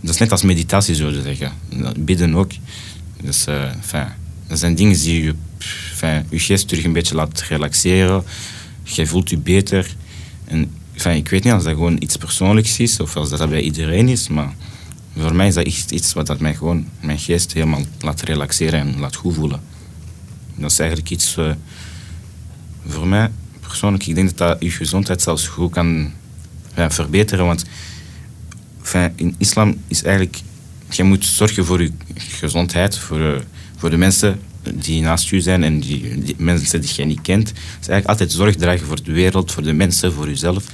Dat 0.00 0.14
is 0.14 0.20
net 0.20 0.30
als 0.30 0.42
meditatie, 0.42 0.94
zo 0.94 1.12
te 1.12 1.22
zeggen. 1.22 1.52
Bidden 1.98 2.34
ook. 2.34 2.50
Dus, 3.22 3.46
uh, 3.48 4.04
dat 4.46 4.58
zijn 4.58 4.74
dingen 4.74 4.98
die 4.98 5.22
je 5.22 5.34
je 6.30 6.38
geest 6.38 6.68
terug 6.68 6.84
een 6.84 6.92
beetje 6.92 7.14
laat 7.14 7.40
relaxeren. 7.40 8.24
Je 8.82 9.06
voelt 9.06 9.30
je 9.30 9.38
beter. 9.38 9.96
En, 10.44 10.70
ik 10.92 11.28
weet 11.28 11.44
niet 11.44 11.52
of 11.52 11.62
dat 11.62 11.74
gewoon 11.74 11.96
iets 11.98 12.16
persoonlijks 12.16 12.78
is 12.78 13.00
of 13.00 13.16
als 13.16 13.30
dat 13.30 13.48
bij 13.48 13.60
iedereen 13.60 14.08
is, 14.08 14.28
maar 14.28 14.54
voor 15.16 15.34
mij 15.34 15.46
is 15.46 15.54
dat 15.54 15.66
echt 15.66 15.90
iets 15.90 16.12
wat 16.12 16.26
dat 16.26 16.40
mij 16.40 16.54
gewoon, 16.54 16.86
mijn 17.00 17.18
geest 17.18 17.52
helemaal 17.52 17.82
laat 18.00 18.22
relaxeren 18.22 18.80
en 18.80 18.98
laat 18.98 19.16
goed 19.16 19.34
voelen. 19.34 19.60
Dat 20.56 20.70
is 20.70 20.78
eigenlijk 20.78 21.10
iets 21.10 21.36
uh, 21.36 21.50
voor 22.86 23.06
mij 23.06 23.30
persoonlijk. 23.60 24.06
Ik 24.06 24.14
denk 24.14 24.28
dat 24.28 24.38
dat 24.38 24.56
je 24.60 24.70
gezondheid 24.70 25.22
zelfs 25.22 25.46
goed 25.46 25.72
kan 25.72 26.12
verbeteren. 26.74 27.46
Want 27.46 27.64
in 29.14 29.34
islam 29.38 29.76
is 29.88 30.02
eigenlijk, 30.02 30.40
je 30.90 31.02
moet 31.02 31.24
zorgen 31.24 31.64
voor 31.64 31.82
je 31.82 31.92
gezondheid, 32.16 32.98
voor, 32.98 33.20
uh, 33.20 33.40
voor 33.76 33.90
de 33.90 33.96
mensen 33.96 34.40
die 34.74 35.02
naast 35.02 35.32
u 35.32 35.40
zijn 35.40 35.62
en 35.62 35.80
die, 35.80 36.34
mensen 36.38 36.80
die 36.80 36.90
je 36.96 37.04
niet 37.04 37.20
kent. 37.20 37.48
is 37.48 37.88
eigenlijk 37.88 38.06
altijd 38.06 38.32
zorg 38.32 38.56
dragen 38.56 38.86
voor 38.86 39.02
de 39.02 39.12
wereld, 39.12 39.52
voor 39.52 39.62
de 39.62 39.72
mensen, 39.72 40.12
voor 40.12 40.28
jezelf. 40.28 40.64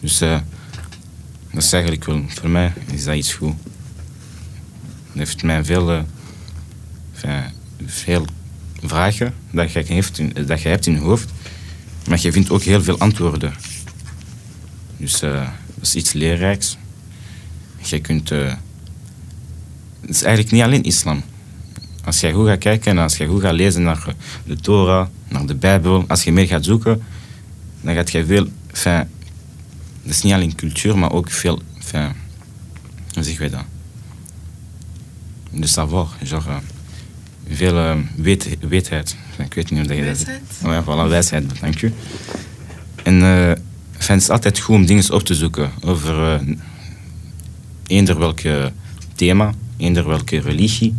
Dus 0.00 0.22
uh, 0.22 0.38
Dat 1.52 1.62
is 1.62 1.72
eigenlijk 1.72 2.04
wel, 2.04 2.24
voor 2.28 2.48
mij 2.48 2.72
is 2.92 3.04
dat 3.04 3.14
iets 3.14 3.32
goed. 3.32 3.54
Het 5.06 5.18
heeft 5.18 5.42
mij 5.42 5.64
veel, 5.64 5.92
uh, 7.24 7.38
veel 7.86 8.26
vragen 8.82 9.34
dat 9.50 9.72
je, 9.72 9.82
heeft 9.86 10.18
in, 10.18 10.32
dat 10.46 10.62
je 10.62 10.68
hebt 10.68 10.86
in 10.86 10.92
je 10.92 10.98
hoofd, 10.98 11.30
maar 12.08 12.20
je 12.20 12.32
vindt 12.32 12.50
ook 12.50 12.62
heel 12.62 12.82
veel 12.82 12.98
antwoorden. 12.98 13.54
Dus 14.96 15.22
uh, 15.22 15.48
dat 15.74 15.86
is 15.86 15.94
iets 15.94 16.12
leerrijks. 16.12 16.76
Je 17.78 18.00
kunt... 18.00 18.30
Uh, 18.30 18.54
het 20.00 20.10
is 20.10 20.22
eigenlijk 20.22 20.54
niet 20.54 20.62
alleen 20.62 20.82
islam. 20.82 21.22
Als 22.04 22.20
jij 22.20 22.32
goed 22.32 22.46
gaat 22.46 22.58
kijken 22.58 22.90
en 22.90 22.98
als 22.98 23.16
je 23.16 23.26
goed 23.26 23.42
gaat 23.42 23.54
lezen 23.54 23.82
naar 23.82 24.14
de 24.44 24.56
Torah, 24.56 25.06
naar 25.28 25.46
de 25.46 25.54
Bijbel, 25.54 26.04
als 26.08 26.24
je 26.24 26.32
meer 26.32 26.46
gaat 26.46 26.64
zoeken, 26.64 27.02
dan 27.80 27.94
gaat 27.94 28.10
je 28.10 28.26
veel... 28.26 28.48
Dat 30.02 30.16
is 30.16 30.22
niet 30.22 30.32
alleen 30.32 30.54
cultuur, 30.54 30.98
maar 30.98 31.12
ook 31.12 31.30
veel... 31.30 31.62
Enfin, 31.76 32.12
hoe 33.14 33.22
zeg 33.22 33.38
je 33.38 33.50
dat? 33.50 33.64
De 35.50 35.66
savoir, 35.66 36.06
genre... 36.24 36.60
Veel 37.50 37.74
uh, 37.76 37.96
weet, 38.16 38.56
weetheid. 38.60 39.16
Ik 39.38 39.54
weet 39.54 39.70
niet 39.70 39.78
hoe 39.78 39.88
dat 39.88 39.96
je 39.96 40.04
dat. 40.04 40.26
Oh 40.64 40.72
ja, 40.72 40.82
voilà, 40.82 41.08
wijsheid, 41.08 41.60
dank 41.60 41.82
u. 41.82 41.92
En 43.02 43.14
uh, 43.14 43.52
het 43.98 44.22
is 44.22 44.28
altijd 44.28 44.58
goed 44.58 44.74
om 44.74 44.86
dingen 44.86 45.12
op 45.12 45.22
te 45.22 45.34
zoeken 45.34 45.70
over 45.80 46.42
uh, 46.42 46.54
eender 47.86 48.18
welke 48.18 48.72
thema, 49.14 49.54
eender 49.76 50.06
welke 50.06 50.40
religie. 50.40 50.94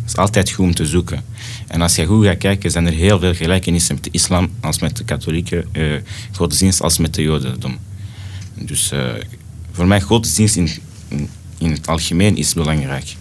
Het 0.00 0.10
is 0.10 0.16
altijd 0.16 0.50
goed 0.50 0.64
om 0.64 0.74
te 0.74 0.86
zoeken. 0.86 1.24
En 1.66 1.80
als 1.80 1.94
je 1.94 2.06
goed 2.06 2.24
gaat 2.24 2.38
kijken, 2.38 2.70
zijn 2.70 2.86
er 2.86 2.92
heel 2.92 3.18
veel 3.18 3.34
gelijkenissen 3.34 3.94
met 3.94 4.04
de 4.04 4.10
islam 4.12 4.50
als 4.60 4.78
met 4.78 4.96
de 4.96 5.04
katholieke 5.04 5.64
uh, 5.72 6.00
godsdienst 6.32 6.82
als 6.82 6.98
met 6.98 7.14
de 7.14 7.22
jodendom. 7.22 7.78
Dus 8.54 8.92
voor 9.72 9.86
mij 9.86 10.00
godsdienst 10.00 10.56
in, 10.56 10.70
in, 11.08 11.28
in, 11.58 11.70
het 11.70 11.86
algemeen 11.86 12.36
is 12.36 12.54
belangrijk. 12.54 13.16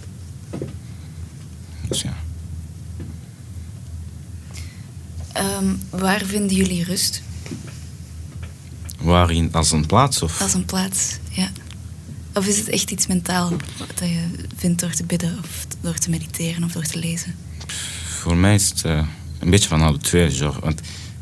Dus 1.88 2.02
ja. 2.02 2.18
Um, 5.40 5.80
waar 5.90 6.22
vinden 6.26 6.56
jullie 6.56 6.84
rust? 6.84 7.22
Waarin? 9.00 9.54
Als 9.54 9.72
een 9.72 9.86
plaats? 9.86 10.22
Of? 10.22 10.42
Als 10.42 10.54
een 10.54 10.66
plaats, 10.66 11.18
ja. 11.30 11.50
Of 12.34 12.48
is 12.48 12.58
het 12.58 12.70
echt 12.70 12.92
iets 12.92 13.08
mentaal 13.08 13.50
dat 13.78 14.10
je 14.10 14.24
vindt 14.56 14.82
door 14.82 14.92
te 14.92 15.04
bidden 15.04 15.38
of 15.44 15.66
door 15.82 15.98
te 15.98 16.10
mediteren 16.10 16.64
of 16.64 16.72
door 16.72 16.84
te 16.84 17.00
lezen? 17.00 17.36
Voor 18.20 18.38
mij 18.38 18.56
is 18.56 18.70
het 18.70 18.84
uh, 18.86 19.08
een 19.40 19.50
beetje 19.50 19.70
van 19.70 19.82
alle 19.82 19.98
twee. 19.98 20.32
Genre. 20.32 20.60
Want 20.60 20.82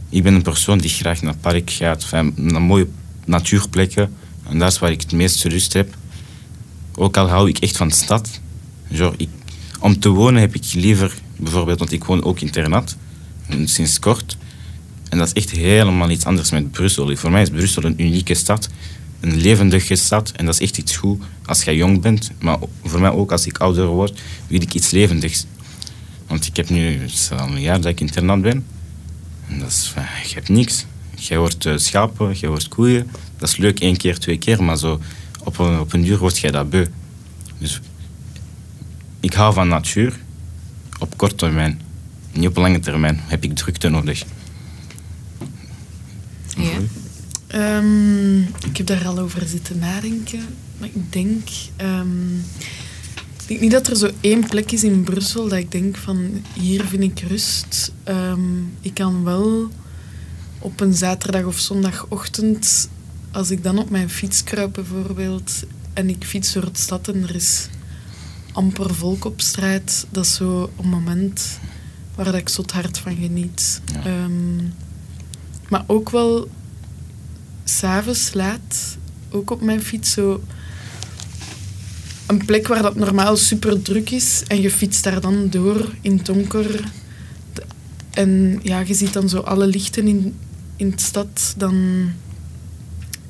ik 0.10 0.24
ben 0.24 0.34
een 0.34 0.42
persoon 0.42 0.78
die 0.78 0.90
graag 0.90 1.22
naar 1.22 1.32
het 1.32 1.42
park 1.42 1.72
gaat, 1.72 2.12
naar 2.36 2.62
mooie 2.62 2.88
natuurplekken. 3.26 4.14
En 4.50 4.60
dat 4.60 4.72
is 4.72 4.80
waar 4.80 4.92
ik 4.92 5.02
het 5.02 5.12
meeste 5.12 5.50
rust 5.50 5.74
heb. 5.74 5.96
Ook 6.96 7.18
al 7.18 7.30
hou 7.30 7.50
ik 7.50 7.58
echt 7.58 7.78
van 7.78 7.88
de 7.88 7.94
stad. 7.94 8.40
Genre, 8.92 9.14
ik, 9.18 9.30
om 9.80 10.00
te 10.00 10.10
wonen 10.10 10.42
heb 10.42 10.56
ik 10.56 10.74
liever, 10.74 11.14
bijvoorbeeld, 11.36 11.80
want 11.80 11.92
ik 11.92 12.04
woon 12.04 12.24
ook 12.24 12.40
in 12.40 12.46
internat, 12.46 12.96
sinds 13.66 14.00
kort. 14.00 14.38
En 15.10 15.18
dat 15.18 15.28
is 15.28 15.34
echt 15.34 15.52
helemaal 15.52 16.10
iets 16.10 16.26
anders 16.26 16.52
met 16.52 16.72
Brussel. 16.72 17.16
Voor 17.16 17.32
mij 17.32 17.42
is 17.42 17.50
Brussel 17.50 17.84
een 17.84 18.02
unieke 18.02 18.34
stad, 18.34 18.70
een 19.20 19.36
levendige 19.42 19.96
stad. 19.96 20.32
En 20.32 20.46
dat 20.46 20.54
is 20.54 20.60
echt 20.60 20.78
iets 20.78 20.96
goed 20.96 21.24
als 21.46 21.64
je 21.64 21.76
jong 21.76 22.02
bent. 22.02 22.32
Maar 22.40 22.58
voor 22.84 23.00
mij 23.00 23.12
ook 23.12 23.32
als 23.32 23.46
ik 23.46 23.58
ouder 23.58 23.86
word, 23.86 24.22
wil 24.48 24.62
ik 24.62 24.74
iets 24.74 24.92
levendigs. 24.92 25.46
Want 26.28 26.46
ik 26.46 26.56
heb 26.56 26.70
nu 26.70 27.00
al 27.38 27.48
een 27.48 27.62
jaar 27.62 27.82
dat 27.82 27.92
ik 27.92 28.00
internat 28.00 28.42
ben. 28.42 28.66
En 29.48 29.60
dat 29.60 29.68
is, 29.68 29.94
je 30.28 30.34
hebt 30.34 30.50
niks. 30.50 30.86
Je 31.16 31.36
hoort 31.36 31.66
uh, 31.66 31.78
schapen, 31.78 32.36
je 32.40 32.48
hoort 32.48 32.68
koeien. 32.68 33.10
Dat 33.38 33.50
is 33.50 33.58
leuk 33.58 33.80
één 33.80 33.98
keer, 33.98 34.20
twee 34.20 34.38
keer, 34.38 34.64
maar 34.64 34.78
zo 34.78 35.00
op 35.44 35.60
een, 35.60 35.80
op 35.80 35.94
een 35.94 36.02
duur 36.02 36.18
word 36.18 36.38
je 36.38 36.52
dat 36.52 36.70
beu. 36.70 36.86
Dus 37.58 37.82
ik 39.20 39.34
hou 39.34 39.54
van 39.54 39.68
natuur 39.68 40.20
op 41.00 41.18
korte 41.18 41.36
termijn. 41.36 41.82
Niet 42.36 42.48
op 42.48 42.56
lange 42.56 42.80
termijn 42.80 43.20
heb 43.22 43.44
ik 43.44 43.56
drukte 43.56 43.90
nodig. 43.90 44.24
Ja. 46.58 46.78
Um, 47.78 48.42
ik 48.42 48.78
heb 48.78 48.86
daar 48.86 49.06
al 49.06 49.20
over 49.20 49.48
zitten 49.48 49.80
nadenken. 49.80 50.46
Maar 50.78 50.90
ik 50.94 51.14
denk... 51.14 51.48
Um, 51.82 52.44
ik 53.42 53.48
denk 53.48 53.60
niet 53.60 53.72
dat 53.72 53.88
er 53.88 53.96
zo 53.96 54.10
één 54.22 54.48
plek 54.48 54.72
is 54.72 54.84
in 54.84 55.04
Brussel 55.04 55.48
dat 55.48 55.58
ik 55.58 55.72
denk 55.72 55.98
van 55.98 56.44
hier 56.54 56.84
vind 56.84 57.04
ik 57.04 57.20
rust. 57.20 57.92
Um, 58.06 58.74
ik 58.82 58.94
kan 58.94 59.24
wel 59.24 59.70
op 60.60 60.80
een 60.80 60.94
zaterdag 60.94 61.44
of 61.44 61.60
zondagochtend, 61.60 62.90
als 63.32 63.52
ik 63.52 63.64
dan 63.64 63.78
op 63.78 63.90
mijn 63.90 64.10
fiets 64.10 64.44
kruip 64.44 64.74
bijvoorbeeld, 64.74 65.64
en 65.94 66.10
ik 66.10 66.24
fiets 66.24 66.54
door 66.54 66.72
de 66.72 66.80
stad 66.80 67.08
en 67.08 67.24
er 67.24 67.36
is 67.36 67.68
amper 68.52 68.96
volk 68.96 69.26
op 69.26 69.42
straat, 69.42 70.06
dat 70.10 70.26
is 70.26 70.36
zo 70.36 70.72
een 70.82 70.90
moment 70.90 71.60
waar 72.16 72.26
dat 72.26 72.36
ik 72.36 72.50
zo 72.50 72.64
hard 72.74 72.98
van 72.98 73.16
geniet. 73.16 73.82
Ja. 73.86 74.24
Um, 74.24 74.74
maar 75.70 75.84
ook 75.88 76.10
wel 76.10 76.50
s'avonds 77.64 78.34
laat, 78.34 78.98
ook 79.30 79.52
op 79.52 79.62
mijn 79.62 79.82
fiets, 79.82 80.12
zo 80.12 80.44
een 82.26 82.46
plek 82.46 82.68
waar 82.68 82.82
dat 82.82 82.96
normaal 82.96 83.38
super 83.38 83.82
druk 83.82 84.10
is 84.10 84.44
en 84.48 84.62
je 84.62 84.72
fietst 84.72 85.04
daar 85.04 85.22
dan 85.22 85.50
door 85.50 85.94
in 86.02 86.18
het 86.18 86.26
donker. 86.26 86.84
En 88.12 88.60
ja, 88.64 88.80
je 88.80 88.94
ziet 88.94 89.14
dan 89.14 89.30
zo 89.30 89.40
alle 89.40 89.68
lichten 89.68 90.08
in, 90.08 90.36
in 90.76 90.90
de 90.90 91.02
stad. 91.02 91.54
Dan, 91.58 92.10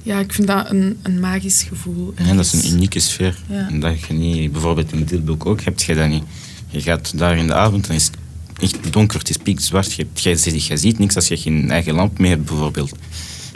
ja, 0.03 0.19
ik 0.19 0.33
vind 0.33 0.47
dat 0.47 0.69
een, 0.69 0.97
een 1.01 1.19
magisch 1.19 1.63
gevoel. 1.63 2.13
Ja, 2.17 2.33
dat 2.33 2.45
is 2.45 2.53
een 2.53 2.73
unieke 2.73 2.99
sfeer. 2.99 3.37
Ja. 3.49 3.69
Dat 3.79 4.01
je 4.01 4.13
niet, 4.13 4.51
bijvoorbeeld 4.51 4.91
in 4.91 5.03
Dilboek 5.03 5.45
ook 5.45 5.61
hebt, 5.61 5.83
je 5.83 5.95
dat 5.95 6.09
niet. 6.09 6.23
Je 6.67 6.81
gaat 6.81 7.17
daar 7.17 7.37
in 7.37 7.47
de 7.47 7.53
avond 7.53 7.87
en 7.87 7.95
is 7.95 8.05
het 8.05 8.17
echt 8.59 8.93
donker, 8.93 9.19
het 9.19 9.29
is 9.29 9.37
pikzwart. 9.37 9.93
Je, 9.93 10.07
je, 10.13 10.29
je 10.67 10.77
ziet 10.77 10.99
niks 10.99 11.15
als 11.15 11.27
je 11.27 11.37
geen 11.37 11.71
eigen 11.71 11.93
lamp 11.93 12.19
mee 12.19 12.29
hebt, 12.29 12.45
bijvoorbeeld. 12.45 12.91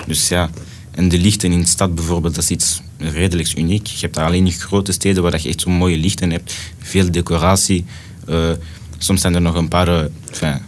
Dus 0.08 0.28
ja, 0.28 0.50
en 0.92 1.10
de 1.10 1.18
lichten 1.18 1.52
in 1.52 1.60
de 1.60 1.68
stad 1.68 1.96
bijvoorbeeld, 1.96 2.36
dat 2.36 2.44
is 2.44 2.50
iets 2.50 2.82
redelijk 2.98 3.58
uniek. 3.58 3.88
Je 3.88 4.00
hebt 4.00 4.18
alleen 4.18 4.46
in 4.46 4.52
grote 4.52 4.92
steden 4.92 5.24
waar 5.24 5.42
je 5.42 5.50
echt 5.50 5.62
zo'n 5.62 5.74
mooie 5.74 5.98
lichten 5.98 6.32
hebt. 6.32 6.56
Veel 6.80 7.12
decoratie. 7.12 7.86
Uh, 8.30 8.52
soms 8.98 9.22
zijn 9.22 9.36
er 9.36 9.42
nog 9.42 9.56
een 9.56 9.68
paar 9.68 10.10
enfin, 10.30 10.62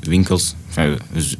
winkels, 0.00 0.54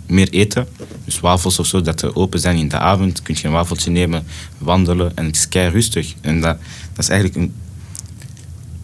meer 0.06 0.28
eten. 0.30 0.66
Dus 1.04 1.20
wafels 1.20 1.58
of 1.58 1.66
zo, 1.66 1.80
dat 1.80 2.14
open 2.14 2.40
zijn 2.40 2.56
in 2.56 2.68
de 2.68 2.78
avond. 2.78 3.22
Kun 3.22 3.34
je 3.38 3.46
een 3.46 3.52
wafeltje 3.52 3.90
nemen, 3.90 4.26
wandelen 4.58 5.12
en 5.14 5.24
het 5.24 5.36
is 5.36 5.48
kei 5.48 5.70
rustig. 5.70 6.14
En 6.20 6.40
dat, 6.40 6.58
dat 6.92 7.04
is 7.04 7.08
eigenlijk 7.10 7.40
een... 7.40 7.54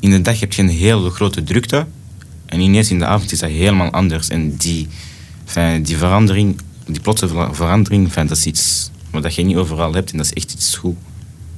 In 0.00 0.10
de 0.10 0.20
dag 0.20 0.40
heb 0.40 0.52
je 0.52 0.62
een 0.62 0.68
hele 0.68 1.10
grote 1.10 1.42
drukte. 1.42 1.86
En 2.52 2.60
ineens 2.60 2.90
in 2.90 2.98
de 2.98 3.06
avond 3.06 3.32
is 3.32 3.38
dat 3.38 3.50
helemaal 3.50 3.90
anders. 3.90 4.28
En 4.28 4.56
die, 4.56 4.88
die 5.82 5.96
verandering, 5.96 6.60
die 6.86 7.00
plotse 7.00 7.28
verandering, 7.52 8.12
dat 8.12 8.30
is 8.30 8.46
iets 8.46 8.90
dat 9.10 9.34
je 9.34 9.42
niet 9.42 9.56
overal 9.56 9.94
hebt 9.94 10.10
en 10.10 10.16
dat 10.16 10.26
is 10.26 10.32
echt 10.32 10.52
iets 10.52 10.76
goed. 10.76 10.96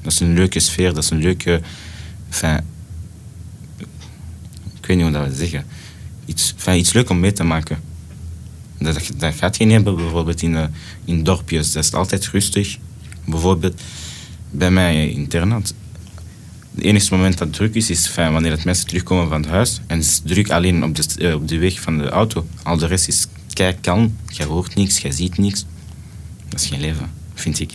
Dat 0.03 0.13
is 0.13 0.21
een 0.21 0.35
leuke 0.35 0.61
sfeer, 0.61 0.95
dat 0.95 1.03
is 1.03 1.11
een 1.11 1.19
leuke. 1.21 1.61
Ik 4.81 4.87
weet 4.87 4.97
niet 4.97 5.03
hoe 5.03 5.11
dat 5.11 5.29
we 5.29 5.35
zeggen. 5.35 5.65
Iets, 6.27 6.53
enfin, 6.55 6.79
iets 6.79 6.93
leuk 6.93 7.11
om 7.11 7.21
mee 7.21 7.33
te 7.33 7.45
maken. 7.45 7.79
Dat, 8.79 9.11
dat 9.17 9.35
gaat 9.35 9.57
je 9.57 9.65
niet 9.65 9.75
hebben 9.75 9.97
bijvoorbeeld 9.97 10.43
in, 10.43 10.53
uh, 10.53 10.65
in 11.05 11.23
dorpjes. 11.23 11.73
Dat 11.73 11.85
is 11.85 11.93
altijd 11.93 12.27
rustig. 12.27 12.79
Bijvoorbeeld 13.25 13.81
bij 14.51 14.71
mij 14.71 15.09
in. 15.09 15.29
Het 16.75 16.85
enige 16.85 17.15
moment 17.15 17.39
dat 17.39 17.47
het 17.47 17.57
druk 17.57 17.75
is, 17.75 17.91
is 17.91 18.07
fijn 18.07 18.33
wanneer 18.33 18.51
het 18.51 18.65
mensen 18.65 18.87
terugkomen 18.87 19.29
van 19.29 19.41
het 19.41 19.51
huis. 19.51 19.81
En 19.87 19.97
het 19.97 20.07
is 20.07 20.21
druk 20.25 20.51
alleen 20.51 20.85
op 20.85 20.95
de, 20.95 21.05
uh, 21.19 21.35
op 21.35 21.49
de 21.49 21.59
weg 21.59 21.81
van 21.81 21.99
de 21.99 22.09
auto. 22.09 22.47
Al 22.63 22.77
de 22.77 22.87
rest 22.87 23.09
is 23.09 23.27
kijk 23.53 23.79
kalm. 23.81 24.17
Je 24.27 24.45
hoort 24.45 24.75
niks, 24.75 24.99
je 24.99 25.13
ziet 25.13 25.39
niks. 25.39 25.65
Dat 26.49 26.61
is 26.61 26.67
geen 26.67 26.81
leven 26.81 27.11
vind 27.35 27.61
ik. 27.61 27.73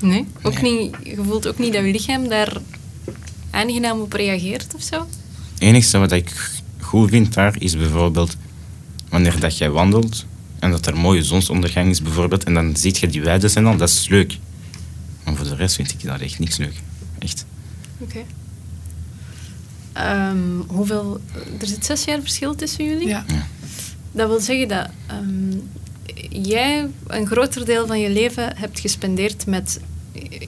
Nee? 0.00 0.26
Ook 0.42 0.62
Niet, 0.62 0.96
je 1.04 1.16
voelt 1.16 1.46
ook 1.46 1.58
niet 1.58 1.72
dat 1.72 1.84
je 1.84 1.90
lichaam 1.90 2.28
daar 2.28 2.60
aangenaam 3.50 4.00
op 4.00 4.12
reageert 4.12 4.74
of 4.74 4.82
zo? 4.82 5.06
Het 5.52 5.62
enige 5.62 5.98
wat 5.98 6.12
ik 6.12 6.30
goed 6.80 7.10
vind 7.10 7.34
daar 7.34 7.54
is 7.58 7.76
bijvoorbeeld 7.76 8.36
wanneer 9.08 9.40
dat 9.40 9.58
jij 9.58 9.70
wandelt 9.70 10.26
en 10.58 10.70
dat 10.70 10.86
er 10.86 10.96
mooie 10.96 11.22
zonsondergang 11.22 11.90
is 11.90 12.02
bijvoorbeeld 12.02 12.44
en 12.44 12.54
dan 12.54 12.76
ziet 12.76 12.98
je 12.98 13.06
die 13.06 13.22
weiden 13.22 13.54
en 13.54 13.66
al, 13.66 13.76
dat 13.76 13.88
is 13.88 14.08
leuk. 14.08 14.38
Maar 15.24 15.36
voor 15.36 15.46
de 15.46 15.54
rest 15.54 15.74
vind 15.74 15.92
ik 15.92 16.02
dat 16.02 16.20
echt 16.20 16.38
niks 16.38 16.56
leuk. 16.56 16.80
Echt. 17.18 17.46
Oké. 17.98 18.24
Ehm, 19.92 20.60
hoeveel... 20.66 21.20
Er 21.60 21.66
zit 21.66 21.84
zes 21.84 22.04
jaar 22.04 22.20
verschil 22.20 22.54
tussen 22.54 22.84
jullie? 22.84 23.08
Ja. 23.08 23.24
Dat 24.12 24.28
wil 24.28 24.40
zeggen 24.40 24.68
dat 24.68 24.88
ehm, 25.06 25.58
jij 26.42 26.88
een 27.06 27.26
groter 27.26 27.64
deel 27.64 27.86
van 27.86 28.00
je 28.00 28.10
leven 28.10 28.56
hebt 28.56 28.80
gespendeerd 28.80 29.46
met 29.46 29.80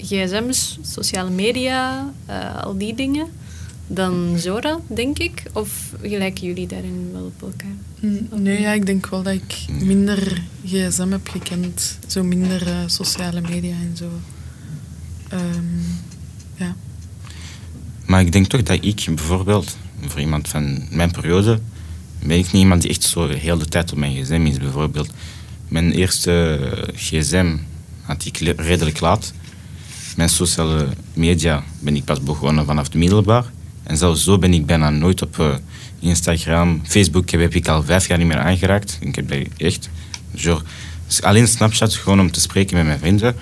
gsm's, 0.01 0.79
sociale 0.83 1.31
media, 1.31 2.13
uh, 2.29 2.63
al 2.63 2.79
die 2.79 2.95
dingen, 2.95 3.27
dan 3.87 4.35
Zora, 4.39 4.79
denk 4.87 5.19
ik? 5.19 5.43
Of 5.53 5.93
gelijken 6.03 6.47
jullie 6.47 6.67
daarin 6.67 7.11
wel 7.13 7.25
op 7.25 7.43
elkaar? 7.43 7.77
Mm, 8.01 8.29
nee, 8.43 8.61
ja, 8.61 8.73
ik 8.73 8.87
denk 8.87 9.07
wel 9.07 9.23
dat 9.23 9.33
ik 9.33 9.65
minder 9.69 10.43
gsm 10.65 11.11
heb 11.11 11.29
gekend. 11.29 11.99
Zo 12.07 12.23
minder 12.23 12.69
uh, 12.69 12.79
sociale 12.87 13.41
media 13.41 13.75
en 13.75 13.97
zo. 13.97 14.11
Um, 15.33 15.83
ja. 16.57 16.77
Maar 18.07 18.21
ik 18.21 18.33
denk 18.33 18.47
toch 18.47 18.63
dat 18.63 18.79
ik 18.85 19.05
bijvoorbeeld, 19.07 19.77
voor 20.07 20.21
iemand 20.21 20.49
van 20.49 20.83
mijn 20.91 21.11
periode, 21.11 21.61
ben 22.19 22.39
ik 22.39 22.53
niet 22.53 22.63
iemand 22.63 22.83
die 22.83 22.91
echt 22.91 23.03
zo 23.03 23.27
de 23.27 23.35
hele 23.35 23.65
tijd 23.65 23.93
op 23.93 23.99
mijn 23.99 24.15
gsm 24.15 24.47
is. 24.47 24.59
Bijvoorbeeld, 24.59 25.11
mijn 25.69 25.93
eerste 25.93 26.59
gsm 26.95 27.57
had 28.03 28.25
ik 28.25 28.39
redelijk 28.57 29.01
laat. 29.01 29.33
Mijn 30.17 30.29
sociale 30.29 30.89
media 31.13 31.65
ben 31.81 31.97
ik 31.97 32.05
pas 32.05 32.23
begonnen 32.23 32.67
vanaf 32.67 32.85
het 32.85 32.95
middelbaar. 32.95 33.45
En 33.83 33.97
zelfs 33.97 34.25
zo 34.25 34.39
ben 34.39 34.55
ik 34.55 34.67
bijna 34.67 34.91
nooit 34.91 35.23
op 35.23 35.39
uh, 35.39 35.55
Instagram, 35.99 36.81
Facebook 36.85 37.31
heb 37.31 37.55
ik 37.55 37.69
al 37.69 37.83
vijf 37.83 38.09
jaar 38.09 38.19
niet 38.19 38.27
meer 38.27 38.39
aangeraakt. 38.39 38.99
Ik 39.01 39.15
heb 39.15 39.31
echt, 39.57 39.89
genre, 40.35 40.63
alleen 41.21 41.49
Snapchat 41.49 41.95
gewoon 41.95 42.21
om 42.21 42.31
te 42.31 42.41
spreken 42.41 42.77
met 42.77 42.87
mijn 42.87 42.99
vrienden. 42.99 43.35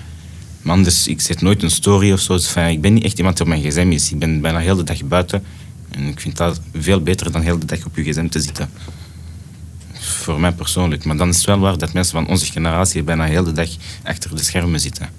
Man, 0.63 0.83
dus 0.83 1.07
ik 1.07 1.21
zet 1.21 1.41
nooit 1.41 1.63
een 1.63 1.71
story 1.71 2.11
of 2.11 2.19
zo. 2.19 2.33
Dus, 2.33 2.55
ik 2.55 2.81
ben 2.81 2.93
niet 2.93 3.03
echt 3.03 3.17
iemand 3.17 3.37
die 3.37 3.45
op 3.45 3.51
mijn 3.51 3.63
gsm 3.63 3.91
is. 3.91 4.11
Ik 4.11 4.19
ben 4.19 4.41
bijna 4.41 4.59
heel 4.59 4.75
de 4.75 4.83
dag 4.83 5.03
buiten. 5.03 5.43
En 5.91 6.07
ik 6.07 6.19
vind 6.19 6.37
dat 6.37 6.61
veel 6.73 7.01
beter 7.01 7.31
dan 7.31 7.41
heel 7.41 7.59
de 7.59 7.65
dag 7.65 7.85
op 7.85 7.95
je 7.95 8.03
gsm 8.03 8.27
te 8.27 8.39
zitten. 8.39 8.69
Voor 9.93 10.39
mij 10.39 10.51
persoonlijk. 10.51 11.05
Maar 11.05 11.17
dan 11.17 11.29
is 11.29 11.35
het 11.35 11.45
wel 11.45 11.59
waar 11.59 11.77
dat 11.77 11.93
mensen 11.93 12.13
van 12.13 12.27
onze 12.27 12.45
generatie 12.45 13.03
bijna 13.03 13.23
heel 13.23 13.43
de 13.43 13.51
dag 13.51 13.69
achter 14.03 14.35
de 14.35 14.43
schermen 14.43 14.79
zitten. 14.79 15.09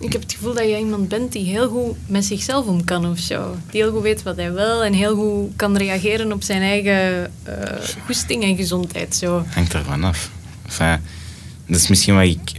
Ik 0.00 0.12
heb 0.12 0.22
het 0.22 0.32
gevoel 0.32 0.54
dat 0.54 0.64
jij 0.64 0.78
iemand 0.78 1.08
bent 1.08 1.32
die 1.32 1.44
heel 1.44 1.68
goed 1.68 1.96
met 2.06 2.24
zichzelf 2.24 2.66
om 2.66 2.84
kan 2.84 3.06
of 3.06 3.18
zo. 3.18 3.56
Die 3.70 3.82
heel 3.82 3.92
goed 3.92 4.02
weet 4.02 4.22
wat 4.22 4.36
hij 4.36 4.52
wil 4.52 4.84
en 4.84 4.92
heel 4.92 5.14
goed 5.14 5.56
kan 5.56 5.76
reageren 5.76 6.32
op 6.32 6.42
zijn 6.42 6.62
eigen 6.62 7.30
uh, 7.48 7.54
goesting 8.06 8.42
en 8.42 8.56
gezondheid. 8.56 9.16
Zo. 9.16 9.44
Hangt 9.48 9.74
ervan 9.74 10.04
af. 10.04 10.30
Enfin, 10.64 11.00
dat 11.66 11.76
is 11.76 11.88
misschien 11.88 12.14
wat 12.14 12.24
ik 12.24 12.52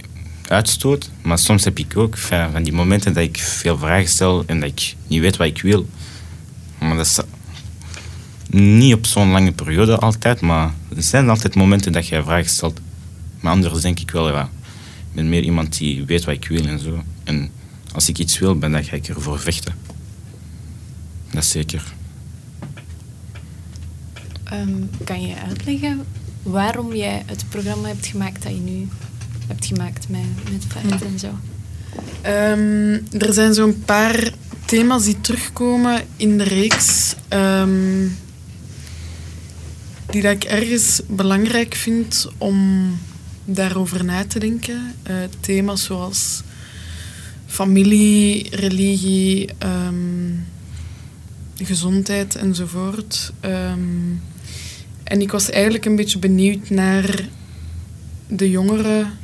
uitstoot, 0.51 1.09
maar 1.21 1.39
soms 1.39 1.63
heb 1.63 1.79
ik 1.79 1.97
ook 1.97 2.17
van 2.17 2.63
die 2.63 2.73
momenten 2.73 3.13
dat 3.13 3.23
ik 3.23 3.37
veel 3.37 3.77
vragen 3.77 4.09
stel 4.09 4.43
en 4.45 4.59
dat 4.59 4.69
ik 4.69 4.95
niet 5.07 5.21
weet 5.21 5.37
wat 5.37 5.47
ik 5.47 5.61
wil. 5.61 5.87
Maar 6.79 6.95
dat 6.95 7.05
is 7.05 7.19
niet 8.49 8.93
op 8.93 9.05
zo'n 9.05 9.31
lange 9.31 9.51
periode 9.51 9.97
altijd, 9.97 10.41
maar 10.41 10.73
er 10.95 11.03
zijn 11.03 11.29
altijd 11.29 11.55
momenten 11.55 11.91
dat 11.91 12.07
je 12.07 12.23
vragen 12.23 12.49
stelt. 12.49 12.79
Maar 13.39 13.51
anders 13.51 13.81
denk 13.81 13.99
ik 13.99 14.11
wel, 14.11 14.29
ja, 14.29 14.43
ik 15.09 15.15
ben 15.15 15.29
meer 15.29 15.43
iemand 15.43 15.77
die 15.77 16.05
weet 16.05 16.25
wat 16.25 16.35
ik 16.35 16.47
wil 16.47 16.65
en 16.65 16.79
zo. 16.79 17.03
En 17.23 17.51
als 17.93 18.09
ik 18.09 18.17
iets 18.17 18.39
wil, 18.39 18.57
ben, 18.57 18.71
dan 18.71 18.83
ga 18.83 18.95
ik 18.95 19.07
ervoor 19.07 19.39
vechten. 19.39 19.73
Dat 21.31 21.45
zeker. 21.45 21.83
Um, 24.53 24.89
kan 25.03 25.21
je 25.21 25.35
uitleggen 25.35 26.05
waarom 26.43 26.95
jij 26.95 27.23
het 27.25 27.45
programma 27.49 27.87
hebt 27.87 28.05
gemaakt 28.05 28.43
dat 28.43 28.51
je 28.51 28.59
nu 28.59 28.87
hebt 29.49 29.65
gemaakt 29.65 30.09
met, 30.09 30.51
met 30.51 30.65
Fred 30.67 31.01
en 31.01 31.19
zo? 31.19 31.27
Um, 32.25 33.21
er 33.21 33.33
zijn 33.33 33.53
zo'n 33.53 33.83
paar 33.85 34.31
thema's 34.65 35.03
die 35.03 35.21
terugkomen 35.21 36.01
in 36.15 36.37
de 36.37 36.43
reeks. 36.43 37.15
Um, 37.29 38.17
die 40.09 40.21
dat 40.21 40.31
ik 40.31 40.43
ergens 40.43 41.01
belangrijk 41.07 41.75
vind 41.75 42.27
om 42.37 42.89
daarover 43.45 44.05
na 44.05 44.25
te 44.25 44.39
denken. 44.39 44.95
Uh, 45.09 45.15
thema's 45.39 45.83
zoals 45.83 46.41
familie, 47.45 48.55
religie, 48.55 49.49
um, 49.63 50.45
gezondheid 51.55 52.35
enzovoort. 52.35 53.33
Um, 53.45 54.21
en 55.03 55.21
ik 55.21 55.31
was 55.31 55.49
eigenlijk 55.49 55.85
een 55.85 55.95
beetje 55.95 56.19
benieuwd 56.19 56.69
naar 56.69 57.27
de 58.27 58.49
jongeren 58.49 59.18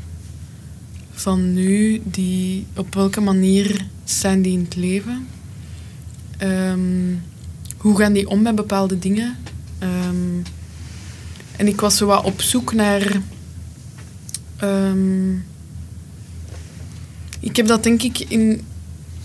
van 1.16 1.54
nu, 1.54 2.02
die 2.04 2.66
op 2.76 2.94
welke 2.94 3.22
manier 3.22 3.86
staan 4.04 4.42
die 4.42 4.54
in 4.54 4.64
het 4.64 4.76
leven? 4.76 5.28
Um, 6.42 7.24
hoe 7.78 7.98
gaan 7.98 8.14
die 8.14 8.30
om 8.30 8.42
met 8.42 8.56
bepaalde 8.56 9.00
dingen? 9.00 9.38
Um, 9.80 10.44
en 11.58 11.68
ik 11.68 11.82
was 11.82 11.98
zo 11.98 12.06
wat 12.06 12.24
op 12.24 12.42
zoek 12.42 12.74
naar. 12.74 13.22
Um, 14.64 15.46
ik 17.40 17.56
heb 17.56 17.68
dat 17.68 17.84
denk 17.84 18.04
ik 18.04 18.20
in, 18.20 18.62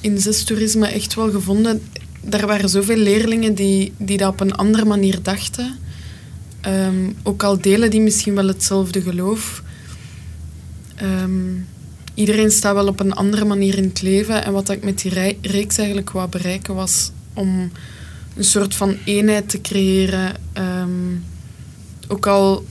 in 0.01 0.19
toerisme 0.45 0.87
echt 0.87 1.15
wel 1.15 1.31
gevonden. 1.31 1.83
Daar 2.21 2.47
waren 2.47 2.69
zoveel 2.69 2.97
leerlingen 2.97 3.55
die, 3.55 3.93
die 3.97 4.19
dat 4.19 4.33
op 4.33 4.41
een 4.41 4.55
andere 4.55 4.85
manier 4.85 5.23
dachten. 5.23 5.79
Ook 7.23 7.43
al 7.43 7.61
delen 7.61 7.91
die 7.91 8.01
misschien 8.01 8.35
wel 8.35 8.47
hetzelfde 8.47 9.03
geloof. 9.03 9.63
Um, 11.03 11.67
iedereen 12.15 12.51
staat 12.51 12.75
wel 12.75 12.87
op 12.87 13.01
een 13.01 13.13
andere 13.13 13.45
manier 13.45 13.77
in 13.77 13.85
het 13.85 14.03
leven. 14.03 14.45
En 14.45 14.53
wat 14.53 14.71
ik 14.71 14.85
met 14.85 14.99
die 15.01 15.37
reeks 15.41 15.79
eigenlijk 15.79 16.11
wou 16.11 16.29
bereiken 16.29 16.75
was 16.75 17.11
om 17.35 17.71
een 18.37 18.45
soort 18.45 18.75
van 18.75 18.97
eenheid 19.05 19.49
te 19.49 19.61
creëren. 19.61 20.35
Um, 20.55 21.25
ook 22.09 22.27
al 22.27 22.65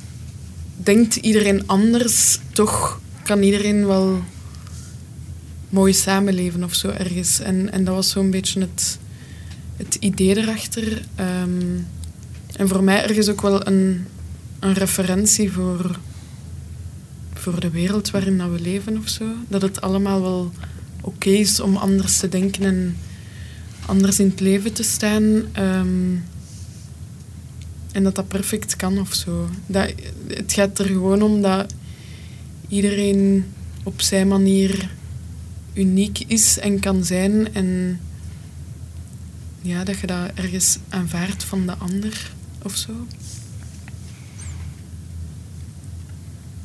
denkt 0.75 1.15
iedereen 1.15 1.67
anders, 1.67 2.39
toch 2.53 2.99
kan 3.23 3.41
iedereen 3.41 3.87
wel 3.87 4.23
mooi 5.69 5.93
samenleven 5.93 6.63
of 6.63 6.73
zo 6.73 6.89
ergens. 6.89 7.39
En, 7.39 7.71
en 7.71 7.83
dat 7.83 7.95
was 7.95 8.09
zo'n 8.09 8.31
beetje 8.31 8.59
het, 8.59 8.99
het 9.77 9.97
idee 9.99 10.37
erachter. 10.37 11.01
Um, 11.19 11.87
en 12.55 12.67
voor 12.67 12.83
mij 12.83 13.03
ergens 13.03 13.29
ook 13.29 13.41
wel 13.41 13.67
een, 13.67 14.05
een 14.59 14.73
referentie 14.73 15.51
voor, 15.51 15.99
voor 17.39 17.59
de 17.59 17.69
wereld 17.69 18.11
waarin 18.11 18.37
dat 18.37 18.51
we 18.51 18.59
leven 18.59 18.97
of 18.97 19.09
zo. 19.09 19.25
Dat 19.47 19.61
het 19.61 19.81
allemaal 19.81 20.21
wel 20.21 20.51
oké 21.01 21.29
is 21.29 21.59
om 21.59 21.75
anders 21.75 22.17
te 22.17 22.29
denken 22.29 22.63
en 22.63 22.97
anders 23.85 24.19
in 24.19 24.29
het 24.29 24.39
leven 24.39 24.73
te 24.73 24.83
staan. 24.83 25.23
Um, 25.59 26.23
en 27.91 28.03
dat 28.03 28.15
dat 28.15 28.27
perfect 28.27 28.75
kan 28.75 28.99
of 28.99 29.13
zo. 29.13 29.49
Dat, 29.65 29.93
het 30.27 30.53
gaat 30.53 30.79
er 30.79 30.85
gewoon 30.85 31.21
om 31.21 31.41
dat 31.41 31.73
iedereen 32.67 33.45
op 33.83 34.01
zijn 34.01 34.27
manier 34.27 34.89
uniek 35.73 36.19
is 36.27 36.59
en 36.59 36.79
kan 36.79 37.03
zijn. 37.03 37.53
En 37.53 37.99
ja, 39.61 39.83
dat 39.83 39.99
je 39.99 40.07
dat 40.07 40.31
ergens 40.33 40.77
aanvaardt 40.89 41.43
van 41.43 41.65
de 41.65 41.75
ander 41.75 42.31
of 42.63 42.75
zo. 42.75 42.91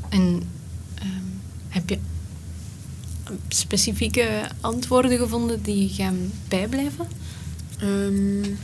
En 0.08 0.42
specifieke 3.48 4.28
antwoorden 4.60 5.18
gevonden 5.18 5.62
die 5.62 5.88
gaan 5.88 6.32
bijblijven? 6.48 7.06
Um, 7.82 8.58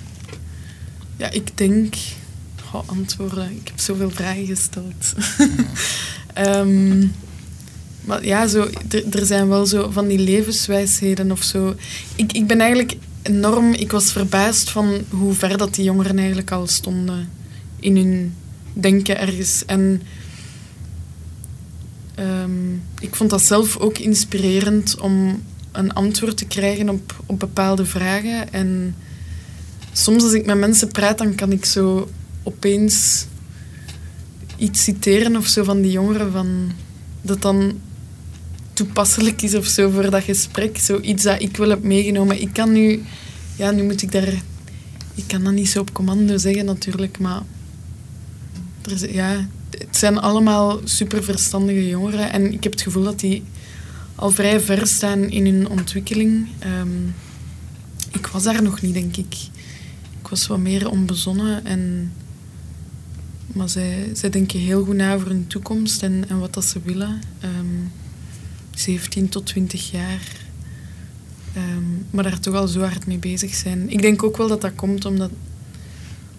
ja, 1.17 1.31
ik 1.31 1.59
denk 1.59 1.95
oh, 2.73 2.89
antwoorden. 2.89 3.51
Ik 3.51 3.69
heb 3.69 3.79
zoveel 3.79 4.11
vragen 4.11 4.47
gesteld. 4.47 5.15
um, 6.39 7.13
maar 8.07 8.25
ja, 8.25 8.47
zo, 8.47 8.69
er 9.11 9.27
zijn 9.27 9.49
wel 9.49 9.67
zo 9.67 9.91
van 9.91 10.09
die 10.09 10.19
levenswijsheden 10.19 11.31
of 11.31 11.43
zo. 11.43 11.75
Ik, 12.17 12.33
ik 12.33 12.47
ben 12.47 12.61
eigenlijk 12.61 12.97
enorm... 13.23 13.73
Ik 13.73 13.91
was 13.91 14.13
verbaasd 14.13 14.71
van 14.71 15.05
hoe 15.09 15.35
ver 15.35 15.59
dat 15.59 15.75
die 15.75 15.85
jongeren 15.85 16.19
eigenlijk 16.19 16.51
al 16.51 16.67
stonden 16.67 17.31
in 17.81 17.97
hun 17.97 18.35
denken 18.73 19.19
ergens. 19.19 19.65
En 19.67 20.03
um, 22.21 22.83
ik 23.01 23.15
vond 23.15 23.31
dat 23.31 23.43
zelf 23.43 23.77
ook 23.77 23.99
inspirerend 23.99 25.01
om 25.01 25.43
een 25.73 25.93
antwoord 25.93 26.37
te 26.37 26.47
krijgen 26.47 26.89
op, 26.89 27.23
op 27.27 27.39
bepaalde 27.39 27.85
vragen. 27.85 28.53
En 28.53 28.95
soms 29.93 30.23
als 30.23 30.33
ik 30.33 30.47
met 30.47 30.59
mensen 30.59 30.89
praat, 30.89 31.19
dan 31.19 31.35
kan 31.35 31.53
ik 31.53 31.65
zo 31.65 32.09
opeens 32.43 33.27
iets 34.57 34.83
citeren 34.83 35.37
of 35.37 35.47
zo 35.47 35.65
van 35.65 35.81
die 35.81 35.91
jongeren 35.91 36.33
van 36.33 36.73
dat 37.23 37.43
dan 37.43 37.81
toepasselijk 38.73 39.43
is 39.43 39.55
of 39.55 39.67
zo 39.67 39.91
voor 39.91 40.11
dat 40.11 40.23
gesprek. 40.23 40.79
Zoiets 40.79 41.23
dat 41.23 41.43
ik 41.43 41.57
wel 41.57 41.69
heb 41.69 41.83
meegenomen. 41.83 42.41
Ik 42.41 42.53
kan 42.53 42.73
nu, 42.73 43.03
ja, 43.57 43.71
nu 43.71 43.83
moet 43.83 44.03
ik 44.03 44.13
daar, 44.13 44.43
ik 45.15 45.25
kan 45.27 45.45
dat 45.45 45.53
niet 45.53 45.69
zo 45.69 45.81
op 45.81 45.93
commando 45.93 46.37
zeggen 46.37 46.65
natuurlijk, 46.65 47.19
maar 47.19 47.43
er 48.83 48.93
is, 48.93 49.01
ja, 49.01 49.49
het 49.79 49.97
zijn 49.97 50.19
allemaal 50.19 50.81
super 50.85 51.25
verstandige 51.25 51.89
jongeren 51.89 52.33
en 52.33 52.53
ik 52.53 52.63
heb 52.63 52.73
het 52.73 52.83
gevoel 52.83 53.05
dat 53.05 53.21
die 53.21 53.43
al 54.15 54.31
vrij 54.31 54.61
ver 54.61 54.87
staan 54.87 55.31
in 55.31 55.47
hun 55.47 55.69
ontwikkeling. 55.69 56.49
Um, 56.81 57.15
ik 58.13 58.27
was 58.27 58.43
daar 58.43 58.63
nog 58.63 58.81
niet, 58.81 58.95
denk 58.95 59.17
ik. 59.17 59.35
Ik 60.21 60.29
was 60.29 60.47
wat 60.47 60.59
meer 60.59 60.91
onbezonnen 60.91 61.65
en 61.65 62.13
maar 63.53 63.69
zij, 63.69 64.11
zij 64.13 64.31
denken 64.31 64.59
heel 64.59 64.85
goed 64.85 64.97
na 64.97 65.15
over 65.15 65.29
hun 65.29 65.47
toekomst 65.47 66.03
en, 66.03 66.25
en 66.29 66.39
wat 66.39 66.55
dat 66.55 66.65
ze 66.65 66.81
willen. 66.85 67.11
Um, 67.11 67.21
ehm, 67.41 68.01
17 68.75 69.29
tot 69.29 69.47
20 69.47 69.91
jaar. 69.91 70.49
Um, 71.57 72.07
maar 72.11 72.25
daar 72.25 72.41
toch 72.41 72.55
al 72.55 72.69
zo 72.69 72.81
hard 72.81 73.07
mee 73.07 73.19
bezig 73.19 73.55
zijn. 73.55 73.91
Ik 73.91 74.03
denk 74.03 74.23
ook 74.23 74.37
wel 74.37 74.49
dat 74.49 74.61
dat 74.61 74.75
komt 74.75 75.05
omdat, 75.05 75.31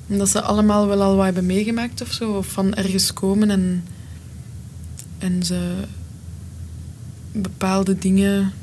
omdat 0.08 0.30
ze 0.30 0.42
allemaal 0.42 0.88
wel 0.88 1.02
al 1.02 1.16
wat 1.16 1.26
hebben 1.26 1.46
meegemaakt 1.46 2.02
of 2.02 2.12
zo. 2.12 2.32
Of 2.32 2.48
van 2.48 2.74
ergens 2.74 3.14
komen 3.14 3.50
en, 3.50 3.84
en 5.18 5.44
ze 5.44 5.74
bepaalde 7.32 7.98
dingen 7.98 8.54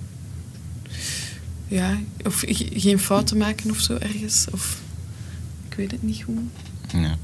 ja, 1.68 1.98
of 2.24 2.42
geen 2.72 2.98
fouten 2.98 3.36
maken 3.36 3.70
of 3.70 3.78
zo 3.78 3.94
ergens. 3.94 4.46
Of 4.52 4.80
ik 5.68 5.74
weet 5.74 5.90
het 5.90 6.02
niet 6.02 6.22
goed. 6.22 6.38
Ja. 6.92 7.16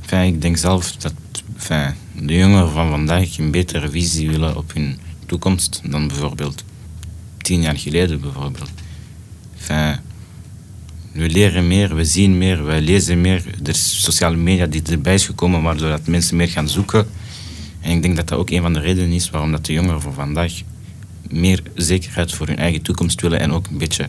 Enfin, 0.00 0.34
ik 0.34 0.40
denk 0.42 0.56
zelf 0.56 0.96
dat 0.96 1.14
enfin, 1.54 1.94
de 2.26 2.34
jongeren 2.34 2.70
van 2.70 2.90
vandaag 2.90 3.38
een 3.38 3.50
betere 3.50 3.90
visie 3.90 4.30
willen 4.30 4.56
op 4.56 4.72
hun 4.72 4.98
toekomst 5.26 5.80
dan 5.90 6.08
bijvoorbeeld 6.08 6.64
tien 7.38 7.60
jaar 7.60 7.78
geleden. 7.78 8.20
Bijvoorbeeld. 8.20 8.70
We 11.12 11.28
leren 11.28 11.66
meer, 11.66 11.94
we 11.94 12.04
zien 12.04 12.38
meer, 12.38 12.66
we 12.66 12.80
lezen 12.80 13.20
meer. 13.20 13.44
Er 13.62 13.68
is 13.68 14.02
sociale 14.02 14.36
media 14.36 14.66
die 14.66 14.82
erbij 14.82 15.14
is 15.14 15.26
gekomen, 15.26 15.62
waardoor 15.62 15.88
dat 15.88 16.06
mensen 16.06 16.36
meer 16.36 16.48
gaan 16.48 16.68
zoeken. 16.68 17.06
En 17.80 17.90
ik 17.90 18.02
denk 18.02 18.16
dat 18.16 18.28
dat 18.28 18.38
ook 18.38 18.50
een 18.50 18.62
van 18.62 18.72
de 18.72 18.80
redenen 18.80 19.12
is 19.12 19.30
waarom 19.30 19.50
dat 19.50 19.66
de 19.66 19.72
jongeren 19.72 20.02
van 20.02 20.12
vandaag 20.12 20.52
meer 21.28 21.62
zekerheid 21.74 22.32
voor 22.32 22.46
hun 22.46 22.58
eigen 22.58 22.82
toekomst 22.82 23.20
willen 23.20 23.40
en 23.40 23.52
ook 23.52 23.66
een 23.66 23.78
beetje... 23.78 24.08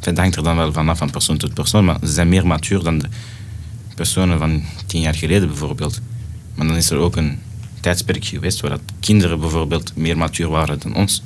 Het 0.00 0.18
hangt 0.18 0.36
er 0.36 0.42
dan 0.42 0.56
wel 0.56 0.72
vanaf 0.72 0.98
van 0.98 1.10
persoon 1.10 1.36
tot 1.36 1.54
persoon, 1.54 1.84
maar 1.84 1.98
ze 2.00 2.12
zijn 2.12 2.28
meer 2.28 2.46
matuur 2.46 2.82
dan 2.82 2.98
de 2.98 3.08
personen 3.94 4.38
van 4.38 4.62
tien 4.86 5.00
jaar 5.00 5.14
geleden 5.14 5.48
bijvoorbeeld. 5.48 6.00
Maar 6.54 6.66
dan 6.66 6.76
is 6.76 6.90
er 6.90 6.98
ook 6.98 7.16
een 7.16 7.38
tijdsperk 7.80 8.24
geweest 8.24 8.60
waar 8.60 8.70
dat 8.70 8.80
kinderen 9.00 9.40
bijvoorbeeld 9.40 9.96
meer 9.96 10.16
matuur 10.16 10.48
waren 10.48 10.78
dan 10.80 10.94
ons. 10.94 11.22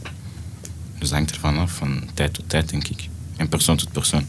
Dus 0.98 1.08
dat 1.08 1.10
hangt 1.10 1.30
er 1.30 1.40
vanaf, 1.40 1.72
van 1.72 2.02
tijd 2.14 2.34
tot 2.34 2.48
tijd, 2.48 2.68
denk 2.68 2.88
ik. 2.88 3.08
En 3.36 3.48
persoon 3.48 3.76
tot 3.76 3.92
persoon. 3.92 4.24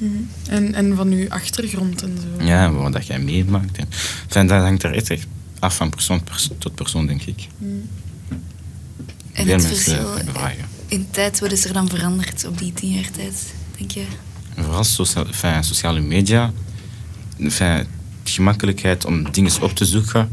Mhm. 0.00 0.12
En, 0.48 0.74
en 0.74 0.96
van 0.96 1.08
uw 1.12 1.28
achtergrond 1.28 2.02
en 2.02 2.18
zo. 2.20 2.44
Ja, 2.44 2.72
wat 2.72 2.92
dat 2.92 3.06
jij 3.06 3.18
meemaakt. 3.18 3.76
En, 3.78 3.88
enfin, 4.28 4.46
dat 4.46 4.62
hangt 4.62 4.82
er 4.82 4.92
echt 4.94 5.26
af 5.58 5.76
van 5.76 5.90
persoon 5.90 6.22
tot 6.58 6.74
persoon, 6.74 7.06
denk 7.06 7.22
ik. 7.22 7.46
Mm. 7.58 7.88
En 9.32 9.44
Veel 9.46 9.54
het 9.54 9.66
verschil 9.66 10.08
in 10.90 11.06
tijd, 11.10 11.40
wat 11.40 11.52
is 11.52 11.64
er 11.64 11.72
dan 11.72 11.88
veranderd 11.88 12.46
op 12.46 12.58
die 12.58 12.72
tien 12.72 12.90
jaar 12.90 13.10
tijd, 13.10 13.54
denk 13.78 13.90
je? 13.90 14.04
Vooral 14.56 14.84
socia 14.84 15.24
enfin, 15.24 15.64
sociale 15.64 16.00
media. 16.00 16.52
Enfin, 17.38 17.86
de 18.22 18.30
gemakkelijkheid 18.30 19.04
om 19.04 19.30
dingen 19.32 19.62
op 19.62 19.72
te 19.72 19.84
zoeken. 19.84 20.32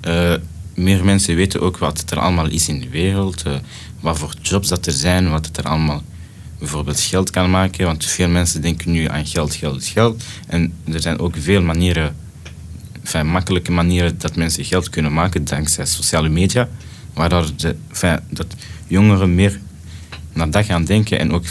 Eh, 0.00 0.34
meer 0.74 1.04
mensen 1.04 1.34
weten 1.36 1.60
ook 1.60 1.78
wat 1.78 2.10
er 2.10 2.18
allemaal 2.18 2.48
is 2.48 2.68
in 2.68 2.80
de 2.80 2.88
wereld. 2.88 3.42
eh, 3.42 3.54
wat 4.00 4.18
voor 4.18 4.34
jobs 4.42 4.68
dat 4.68 4.86
er 4.86 4.92
zijn. 4.92 5.30
Wat 5.30 5.46
het 5.46 5.56
er 5.56 5.64
allemaal 5.64 6.02
bijvoorbeeld 6.58 7.00
geld 7.00 7.30
kan 7.30 7.50
maken. 7.50 7.84
Want 7.84 8.04
veel 8.04 8.28
mensen 8.28 8.62
denken 8.62 8.90
nu 8.90 9.08
aan 9.08 9.26
geld, 9.26 9.54
geld, 9.54 9.84
geld. 9.84 10.24
En 10.46 10.72
er 10.92 11.00
zijn 11.00 11.18
ook 11.18 11.34
veel 11.38 11.62
manieren, 11.62 12.16
enfin, 13.02 13.26
makkelijke 13.26 13.72
manieren 13.72 14.18
dat 14.18 14.36
mensen 14.36 14.64
geld 14.64 14.90
kunnen 14.90 15.12
maken 15.12 15.44
dankzij 15.44 15.86
sociale 15.86 16.28
media. 16.28 16.68
Waardoor 17.14 17.50
de, 17.56 17.76
dat 18.30 18.54
jongeren 18.86 19.34
meer 19.34 19.60
naar 20.32 20.50
dat 20.50 20.64
gaan 20.64 20.84
denken 20.84 21.18
en 21.18 21.32
ook 21.32 21.44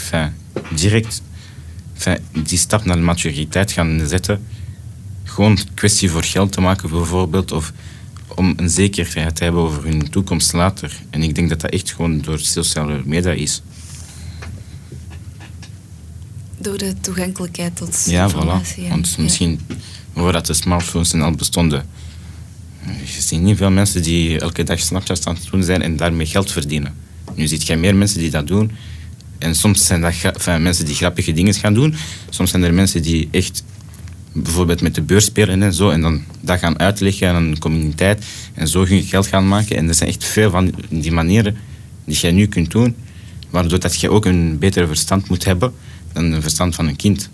direct 0.74 1.22
die 2.32 2.58
stap 2.58 2.84
naar 2.84 2.96
de 2.96 3.02
maturiteit 3.02 3.72
gaan 3.72 4.02
zetten. 4.06 4.46
Gewoon 5.24 5.58
kwestie 5.74 6.10
voor 6.10 6.24
geld 6.24 6.52
te 6.52 6.60
maken 6.60 6.90
bijvoorbeeld, 6.90 7.52
of 7.52 7.72
om 8.34 8.52
een 8.56 8.70
zekerheid 8.70 9.36
te 9.36 9.44
hebben 9.44 9.62
over 9.62 9.84
hun 9.84 10.10
toekomst 10.10 10.52
later. 10.52 11.00
En 11.10 11.22
ik 11.22 11.34
denk 11.34 11.48
dat 11.48 11.60
dat 11.60 11.70
echt 11.70 11.92
gewoon 11.92 12.20
door 12.20 12.38
sociale 12.38 13.02
media 13.04 13.32
is. 13.32 13.62
Door 16.60 16.78
de 16.78 16.94
toegankelijkheid 17.00 17.76
tot 17.76 18.06
Ja, 18.08 18.24
informatie. 18.24 18.84
voilà. 18.84 18.88
Want 18.88 19.18
misschien 19.18 19.60
voordat 20.14 20.46
de 20.46 20.54
smartphones 20.54 21.12
en 21.12 21.22
al 21.22 21.30
bestonden, 21.32 21.86
je 22.86 23.22
ziet 23.22 23.40
niet 23.40 23.56
veel 23.56 23.70
mensen 23.70 24.02
die 24.02 24.40
elke 24.40 24.62
dag 24.62 24.80
Snapchat 24.80 25.26
aan 25.26 25.34
het 25.34 25.48
doen 25.50 25.62
zijn 25.62 25.82
en 25.82 25.96
daarmee 25.96 26.26
geld 26.26 26.52
verdienen. 26.52 26.94
Nu 27.34 27.46
ziet 27.46 27.66
je 27.66 27.76
meer 27.76 27.96
mensen 27.96 28.18
die 28.18 28.30
dat 28.30 28.46
doen. 28.46 28.70
En 29.38 29.54
soms 29.54 29.86
zijn 29.86 30.00
dat 30.00 30.14
enfin, 30.22 30.62
mensen 30.62 30.84
die 30.84 30.94
grappige 30.94 31.32
dingen 31.32 31.54
gaan 31.54 31.74
doen. 31.74 31.94
Soms 32.30 32.50
zijn 32.50 32.62
er 32.62 32.74
mensen 32.74 33.02
die 33.02 33.28
echt 33.30 33.64
bijvoorbeeld 34.32 34.80
met 34.82 34.94
de 34.94 35.02
beurs 35.02 35.24
spelen 35.24 35.62
en 35.62 35.74
zo. 35.74 35.90
En 35.90 36.00
dan 36.00 36.22
dat 36.40 36.58
gaan 36.58 36.78
uitleggen 36.78 37.28
aan 37.28 37.44
een 37.44 37.58
communiteit. 37.58 38.24
En 38.54 38.68
zo 38.68 38.86
hun 38.86 39.02
geld 39.02 39.26
gaan 39.26 39.48
maken. 39.48 39.76
En 39.76 39.88
er 39.88 39.94
zijn 39.94 40.08
echt 40.08 40.24
veel 40.24 40.50
van 40.50 40.74
die 40.88 41.12
manieren 41.12 41.56
die 42.04 42.16
jij 42.16 42.32
nu 42.32 42.46
kunt 42.46 42.70
doen. 42.70 42.96
Waardoor 43.50 43.80
dat 43.80 44.00
je 44.00 44.10
ook 44.10 44.24
een 44.24 44.58
beter 44.58 44.86
verstand 44.86 45.28
moet 45.28 45.44
hebben 45.44 45.72
dan 46.12 46.32
een 46.32 46.42
verstand 46.42 46.74
van 46.74 46.88
een 46.88 46.96
kind. 46.96 47.30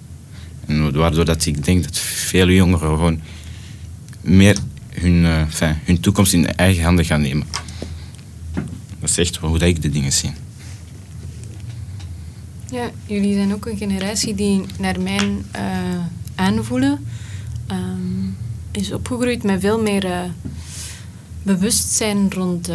En 0.67 0.93
waardoor 0.93 1.25
dat 1.25 1.47
ik 1.47 1.65
denk 1.65 1.85
dat 1.85 1.99
veel 1.99 2.49
jongeren 2.49 2.89
gewoon 2.89 3.21
meer 4.21 4.57
hun, 4.91 5.25
eh, 5.25 5.71
hun 5.85 6.01
toekomst 6.01 6.33
in 6.33 6.47
eigen 6.47 6.85
handen 6.85 7.05
gaan 7.05 7.21
nemen. 7.21 7.47
Dat 9.01 9.11
is 9.11 9.19
echt 9.19 9.37
hoe 9.37 9.59
ik 9.59 9.83
de 9.83 9.91
dingen 9.91 10.13
zie. 10.13 10.33
Ja, 12.71 12.91
jullie 13.07 13.35
zijn 13.35 13.53
ook 13.53 13.67
een 13.67 13.77
generatie 13.77 14.35
die 14.35 14.63
naar 14.79 15.01
mijn 15.01 15.45
eh, 15.51 15.63
aanvoelen 16.35 17.07
ehm, 17.67 18.29
is 18.71 18.93
opgegroeid 18.93 19.43
met 19.43 19.61
veel 19.61 19.83
meer 19.83 20.05
eh, 20.05 20.21
bewustzijn 21.43 22.33
rond 22.33 22.71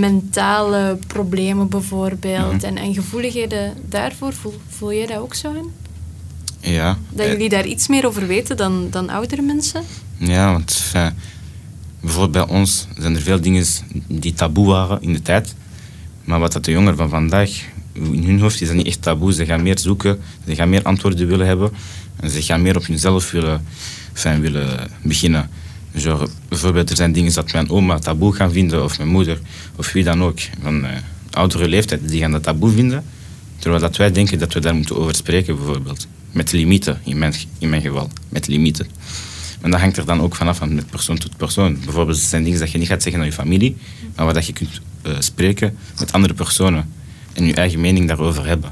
mentale 0.00 0.98
problemen 1.06 1.68
bijvoorbeeld 1.68 2.52
Mhm. 2.52 2.64
en, 2.64 2.76
en 2.76 2.94
gevoeligheden 2.94 3.74
daarvoor. 3.88 4.32
Voel, 4.32 4.60
voel 4.68 4.92
jij 4.92 5.06
dat 5.06 5.18
ook 5.18 5.34
zo 5.34 5.52
in? 5.52 5.70
Ja, 6.72 6.98
Dat 7.10 7.26
eh, 7.26 7.32
jullie 7.32 7.48
daar 7.48 7.66
iets 7.66 7.88
meer 7.88 8.06
over 8.06 8.26
weten 8.26 8.56
dan, 8.56 8.86
dan 8.90 9.08
oudere 9.10 9.42
mensen? 9.42 9.82
Ja, 10.16 10.52
want 10.52 10.70
enfin, 10.92 11.12
bijvoorbeeld 12.00 12.46
bij 12.46 12.56
ons 12.56 12.86
zijn 12.98 13.14
er 13.14 13.20
veel 13.22 13.40
dingen 13.40 13.64
die 14.08 14.34
taboe 14.34 14.66
waren 14.66 15.02
in 15.02 15.12
de 15.12 15.22
tijd. 15.22 15.54
Maar 16.24 16.40
wat 16.40 16.52
dat 16.52 16.64
de 16.64 16.70
jongeren 16.70 16.96
van 16.96 17.08
vandaag, 17.08 17.50
in 17.92 18.24
hun 18.24 18.40
hoofd 18.40 18.60
is 18.60 18.66
dat 18.66 18.76
niet 18.76 18.86
echt 18.86 19.02
taboe. 19.02 19.32
Ze 19.32 19.44
gaan 19.44 19.62
meer 19.62 19.78
zoeken, 19.78 20.18
ze 20.46 20.54
gaan 20.54 20.68
meer 20.68 20.82
antwoorden 20.82 21.26
willen 21.26 21.46
hebben. 21.46 21.70
En 22.20 22.30
ze 22.30 22.42
gaan 22.42 22.62
meer 22.62 22.76
op 22.76 22.86
hunzelf 22.86 23.30
willen, 23.30 23.64
willen 24.40 24.90
beginnen. 25.02 25.50
Genre, 25.96 26.28
bijvoorbeeld, 26.48 26.90
er 26.90 26.96
zijn 26.96 27.12
dingen 27.12 27.34
dat 27.34 27.52
mijn 27.52 27.70
oma 27.70 27.98
taboe 27.98 28.34
gaan 28.34 28.52
vinden, 28.52 28.84
of 28.84 28.98
mijn 28.98 29.10
moeder, 29.10 29.38
of 29.76 29.92
wie 29.92 30.04
dan 30.04 30.22
ook, 30.22 30.38
van 30.62 30.84
eh, 30.84 30.96
oudere 31.30 31.68
leeftijd, 31.68 32.08
die 32.08 32.20
gaan 32.20 32.32
dat 32.32 32.42
taboe 32.42 32.70
vinden. 32.70 33.04
Terwijl 33.58 33.82
dat 33.82 33.96
wij 33.96 34.12
denken 34.12 34.38
dat 34.38 34.52
we 34.52 34.60
daar 34.60 34.74
moeten 34.74 34.96
over 34.96 35.14
spreken, 35.14 35.56
bijvoorbeeld. 35.56 36.06
Met 36.32 36.52
limieten, 36.52 37.00
in 37.04 37.18
mijn, 37.18 37.34
in 37.58 37.68
mijn 37.68 37.82
geval. 37.82 38.10
Met 38.28 38.46
limieten. 38.46 38.86
En 39.60 39.70
dat 39.70 39.80
hangt 39.80 39.96
er 39.96 40.04
dan 40.04 40.20
ook 40.20 40.34
vanaf 40.34 40.56
van 40.56 40.74
met 40.74 40.90
persoon 40.90 41.18
tot 41.18 41.36
persoon. 41.36 41.78
Bijvoorbeeld, 41.84 42.18
er 42.18 42.24
zijn 42.24 42.44
dingen 42.44 42.58
dat 42.58 42.70
je 42.70 42.78
niet 42.78 42.88
gaat 42.88 43.02
zeggen 43.02 43.20
aan 43.20 43.26
je 43.26 43.32
familie, 43.32 43.76
maar 44.16 44.24
waar 44.24 44.34
dat 44.34 44.46
je 44.46 44.52
kunt 44.52 44.80
eh, 45.02 45.12
spreken 45.18 45.76
met 45.98 46.12
andere 46.12 46.34
personen 46.34 46.92
en 47.32 47.46
je 47.46 47.54
eigen 47.54 47.80
mening 47.80 48.08
daarover 48.08 48.46
hebben. 48.46 48.70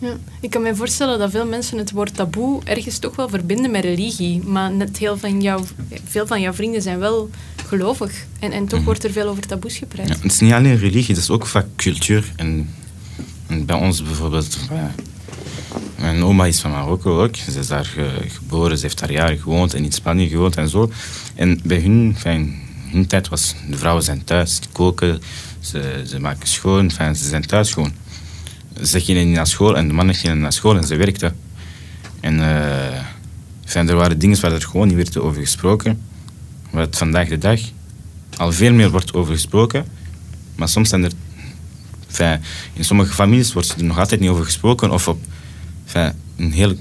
Ja. 0.00 0.16
Ik 0.40 0.50
kan 0.50 0.62
me 0.62 0.74
voorstellen 0.74 1.18
dat 1.18 1.30
veel 1.30 1.46
mensen 1.46 1.78
het 1.78 1.90
woord 1.90 2.14
taboe 2.14 2.60
ergens 2.64 2.98
toch 2.98 3.16
wel 3.16 3.28
verbinden 3.28 3.70
met 3.70 3.84
religie. 3.84 4.42
Maar 4.44 4.70
net 4.72 4.98
heel 4.98 5.18
van 5.18 5.40
jouw, 5.40 5.64
veel 6.04 6.26
van 6.26 6.40
jouw 6.40 6.52
vrienden 6.52 6.82
zijn 6.82 6.98
wel 6.98 7.30
gelovig. 7.66 8.12
En, 8.38 8.52
en 8.52 8.64
toch 8.66 8.78
Mhm. 8.78 8.84
wordt 8.84 9.04
er 9.04 9.12
veel 9.12 9.28
over 9.28 9.46
taboes 9.46 9.76
gepraat. 9.78 10.08
Ja, 10.08 10.14
het 10.14 10.32
is 10.32 10.38
niet 10.40 10.52
alleen 10.52 10.78
religie, 10.78 11.14
het 11.14 11.22
is 11.22 11.30
ook 11.30 11.46
vaak 11.46 11.66
cultuur. 11.76 12.32
En, 12.36 12.68
en 13.46 13.64
bij 13.66 13.76
ons 13.76 14.02
bijvoorbeeld, 14.02 14.58
mijn 16.00 16.22
oma 16.24 16.46
is 16.46 16.60
van 16.60 16.70
Marokko 16.70 17.22
ook. 17.22 17.36
Ze 17.36 17.58
is 17.58 17.66
daar 17.66 17.84
ge- 17.84 18.24
geboren, 18.28 18.76
ze 18.78 18.82
heeft 18.82 18.98
daar 18.98 19.12
jaren 19.12 19.38
gewoond 19.38 19.74
en 19.74 19.84
in 19.84 19.92
Spanje 19.92 20.28
gewoond 20.28 20.56
en 20.56 20.68
zo. 20.68 20.90
En 21.34 21.60
bij 21.64 21.80
hun, 21.80 22.14
fijn, 22.18 22.58
hun 22.90 23.06
tijd 23.06 23.28
was, 23.28 23.54
de 23.70 23.76
vrouwen 23.76 24.04
zijn 24.04 24.24
thuis, 24.24 24.54
ze 24.54 24.60
koken, 24.72 25.20
ze, 25.60 26.02
ze 26.06 26.20
maken 26.20 26.48
schoon, 26.48 26.90
fijn, 26.90 27.16
ze 27.16 27.28
zijn 27.28 27.46
thuis 27.46 27.72
gewoon. 27.72 27.92
Ze 28.82 29.00
gingen 29.00 29.26
niet 29.26 29.34
naar 29.34 29.46
school 29.46 29.76
en 29.76 29.88
de 29.88 29.94
mannen 29.94 30.14
gingen 30.14 30.40
naar 30.40 30.52
school 30.52 30.76
en 30.76 30.84
ze 30.84 30.96
werkten. 30.96 31.36
En 32.20 32.40
eh, 32.40 33.04
fijn, 33.64 33.88
er 33.88 33.96
waren 33.96 34.18
dingen 34.18 34.40
waar 34.40 34.52
er 34.52 34.62
gewoon 34.62 34.86
niet 34.86 34.96
werd 34.96 35.18
over 35.18 35.40
gesproken. 35.40 36.00
Waar 36.70 36.82
het 36.82 36.96
vandaag 36.96 37.28
de 37.28 37.38
dag 37.38 37.60
al 38.36 38.52
veel 38.52 38.72
meer 38.72 38.90
wordt 38.90 39.14
over 39.14 39.32
gesproken. 39.34 39.84
Maar 40.54 40.68
soms 40.68 40.88
zijn 40.88 41.04
er... 41.04 41.12
In 42.72 42.84
sommige 42.84 43.12
families 43.12 43.52
wordt 43.52 43.74
er 43.76 43.84
nog 43.84 43.98
altijd 43.98 44.20
niet 44.20 44.30
over 44.30 44.44
gesproken 44.44 44.90
of 44.90 45.08
op 45.08 45.24
een 46.36 46.52
heel 46.52 46.74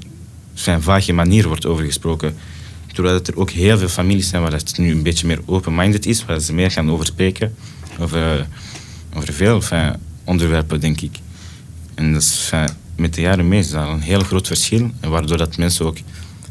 enfin, 0.55 0.81
vage 0.81 1.13
manier 1.13 1.47
wordt 1.47 1.65
over 1.65 1.85
gesproken. 1.85 2.35
Terwijl 2.93 3.19
er 3.25 3.37
ook 3.37 3.49
heel 3.49 3.77
veel 3.77 3.87
families 3.87 4.29
zijn 4.29 4.41
waar 4.41 4.51
het 4.51 4.77
nu 4.77 4.91
een 4.91 5.03
beetje 5.03 5.27
meer 5.27 5.39
open-minded 5.45 6.05
is, 6.05 6.25
waar 6.25 6.39
ze 6.39 6.53
meer 6.53 6.71
gaan 6.71 6.91
over 6.91 7.05
spreken. 7.05 7.55
Over, 7.99 8.47
over 9.13 9.33
veel 9.33 9.61
onderwerpen, 10.23 10.79
denk 10.79 11.01
ik. 11.01 11.19
En 11.99 12.13
dat 12.13 12.21
is, 12.21 12.49
enfin, 12.51 12.75
met 12.95 13.13
de 13.13 13.21
jaren 13.21 13.47
mee 13.47 13.59
is 13.59 13.71
dat 13.71 13.87
een 13.87 14.01
heel 14.01 14.23
groot 14.23 14.47
verschil. 14.47 14.91
Waardoor 15.01 15.37
dat 15.37 15.57
mensen 15.57 15.85
ook 15.85 15.97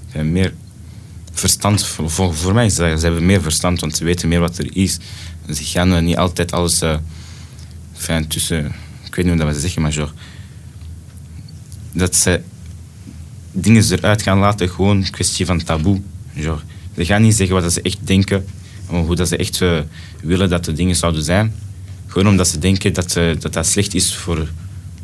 enfin, 0.06 0.32
meer 0.32 0.54
verstand, 1.32 1.86
voor, 1.86 2.34
voor, 2.34 2.54
mij 2.54 2.68
ze 2.68 2.82
hebben 2.82 3.26
meer 3.26 3.42
verstand, 3.42 3.80
want 3.80 3.96
ze 3.96 4.04
weten 4.04 4.28
meer 4.28 4.40
wat 4.40 4.58
er 4.58 4.76
is. 4.76 4.98
Ze 5.54 5.64
gaan 5.64 5.92
eh, 5.92 6.02
niet 6.02 6.16
altijd 6.16 6.52
alles 6.52 6.80
eh, 6.80 6.96
enfin, 7.94 8.26
tussen, 8.26 8.66
ik 9.04 9.14
weet 9.14 9.24
niet 9.24 9.34
hoe 9.34 9.44
dat 9.44 9.54
we 9.54 9.60
zeggen, 9.60 9.82
maar 9.82 9.92
genre, 9.92 10.12
dat 11.92 12.16
ze 12.16 12.40
dingen 13.52 13.84
eruit 13.90 14.22
gaan 14.22 14.38
laten, 14.38 14.68
gewoon 14.70 14.96
een 14.96 15.10
kwestie 15.10 15.46
van 15.46 15.62
taboe. 15.62 16.00
Ze 16.96 17.04
gaan 17.04 17.22
niet 17.22 17.34
zeggen 17.34 17.60
wat 17.60 17.72
ze 17.72 17.82
echt 17.82 17.98
denken, 18.06 18.46
hoe 18.86 19.16
dat 19.16 19.28
ze 19.28 19.36
echt 19.36 19.60
eh, 19.60 19.80
willen 20.22 20.48
dat 20.48 20.64
de 20.64 20.72
dingen 20.72 20.96
zouden 20.96 21.22
zijn. 21.22 21.54
Gewoon 22.06 22.28
omdat 22.28 22.48
ze 22.48 22.58
denken 22.58 22.92
dat, 22.92 23.16
eh, 23.16 23.30
dat 23.38 23.52
dat 23.52 23.66
slecht 23.66 23.94
is 23.94 24.14
voor, 24.16 24.48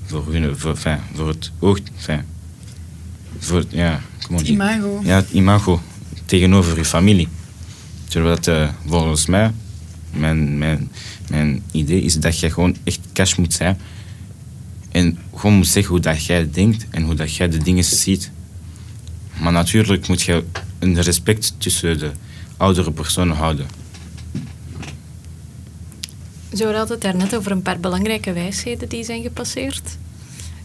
voor, 0.04 0.32
hun, 0.32 0.58
voor, 0.58 0.70
enfin, 0.70 0.98
voor 1.14 1.28
het 1.28 1.50
oog, 1.58 1.78
enfin, 1.96 2.22
voor 3.38 3.58
het, 3.58 3.66
ja, 3.70 4.00
comment 4.26 4.46
Het 4.46 4.56
imago. 4.56 5.00
ja, 5.04 5.16
het 5.16 5.30
imago 5.30 5.80
tegenover 6.24 6.76
je 6.76 6.84
familie. 6.84 7.28
Terwijl 8.08 8.34
dat, 8.34 8.46
eh, 8.46 8.68
volgens 8.86 9.26
mij, 9.26 9.52
mijn, 10.10 10.58
mijn, 10.58 10.90
mijn 11.30 11.62
idee 11.70 12.02
is 12.02 12.14
dat 12.14 12.40
je 12.40 12.50
gewoon 12.50 12.76
echt 12.84 13.00
cash 13.12 13.34
moet 13.34 13.52
zijn. 13.52 13.78
En 14.90 15.18
gewoon 15.34 15.54
moet 15.54 15.66
zeggen 15.66 15.92
hoe 15.92 16.00
dat 16.00 16.24
jij 16.24 16.50
denkt 16.50 16.86
en 16.90 17.02
hoe 17.02 17.14
dat 17.14 17.34
jij 17.34 17.48
de 17.48 17.58
dingen 17.58 17.84
ziet. 17.84 18.30
Maar 19.40 19.52
natuurlijk 19.52 20.08
moet 20.08 20.22
je 20.22 20.44
een 20.78 21.02
respect 21.02 21.54
tussen 21.58 21.98
de 21.98 22.10
oudere 22.56 22.90
personen 22.92 23.36
houden. 23.36 23.66
Zo 26.54 26.72
had 26.72 26.88
het 26.88 27.00
daarnet 27.00 27.36
over 27.36 27.50
een 27.50 27.62
paar 27.62 27.80
belangrijke 27.80 28.32
wijsheden 28.32 28.88
die 28.88 29.04
zijn 29.04 29.22
gepasseerd. 29.22 29.98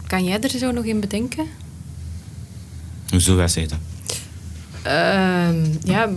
Kan 0.06 0.24
jij 0.24 0.40
er 0.40 0.50
zo 0.50 0.70
nog 0.70 0.84
in 0.84 1.00
bedenken? 1.00 1.46
Hoezo 3.08 3.36
wij 3.36 3.48
zeggen 3.48 3.78
dat? 3.78 4.18
Ehm, 4.82 5.66
ja, 5.84 6.08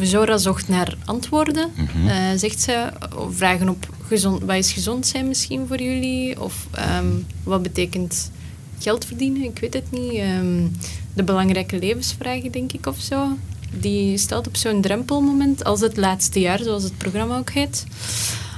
Zora 0.00 0.38
zocht 0.38 0.68
naar 0.68 0.96
antwoorden. 1.04 1.70
Mhm. 1.74 2.08
Eh, 2.08 2.16
zegt 2.36 2.60
ze, 2.60 2.88
of 3.16 3.36
vragen 3.36 3.68
op 3.68 3.88
gezond, 4.06 4.42
wat 4.42 4.56
is 4.56 4.72
gezond 4.72 5.06
zijn 5.06 5.28
misschien 5.28 5.66
voor 5.66 5.82
jullie? 5.82 6.40
Of 6.40 6.66
ehm, 6.70 7.06
wat 7.42 7.62
betekent 7.62 8.30
geld 8.78 9.04
verdienen? 9.04 9.42
Ik 9.42 9.58
weet 9.58 9.74
het 9.74 9.90
niet. 9.90 10.12
Ehm, 10.12 10.66
de 11.14 11.22
belangrijke 11.22 11.78
levensvragen, 11.78 12.52
denk 12.52 12.72
ik, 12.72 12.86
of 12.86 13.00
zo. 13.00 13.36
Die 13.70 14.18
stelt 14.18 14.46
op 14.46 14.56
zo'n 14.56 14.80
drempelmoment 14.80 15.64
als 15.64 15.80
het 15.80 15.96
laatste 15.96 16.40
jaar, 16.40 16.62
zoals 16.62 16.82
het 16.82 16.98
programma 16.98 17.38
ook 17.38 17.50
heet. 17.50 17.84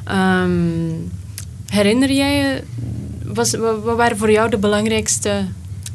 Ehm, 0.04 0.50
herinner 1.66 2.12
jij 2.12 2.36
je, 2.36 2.62
was, 3.24 3.50
wat, 3.50 3.82
wat 3.82 3.96
waren 3.96 4.16
voor 4.16 4.30
jou 4.30 4.50
de 4.50 4.58
belangrijkste 4.58 5.46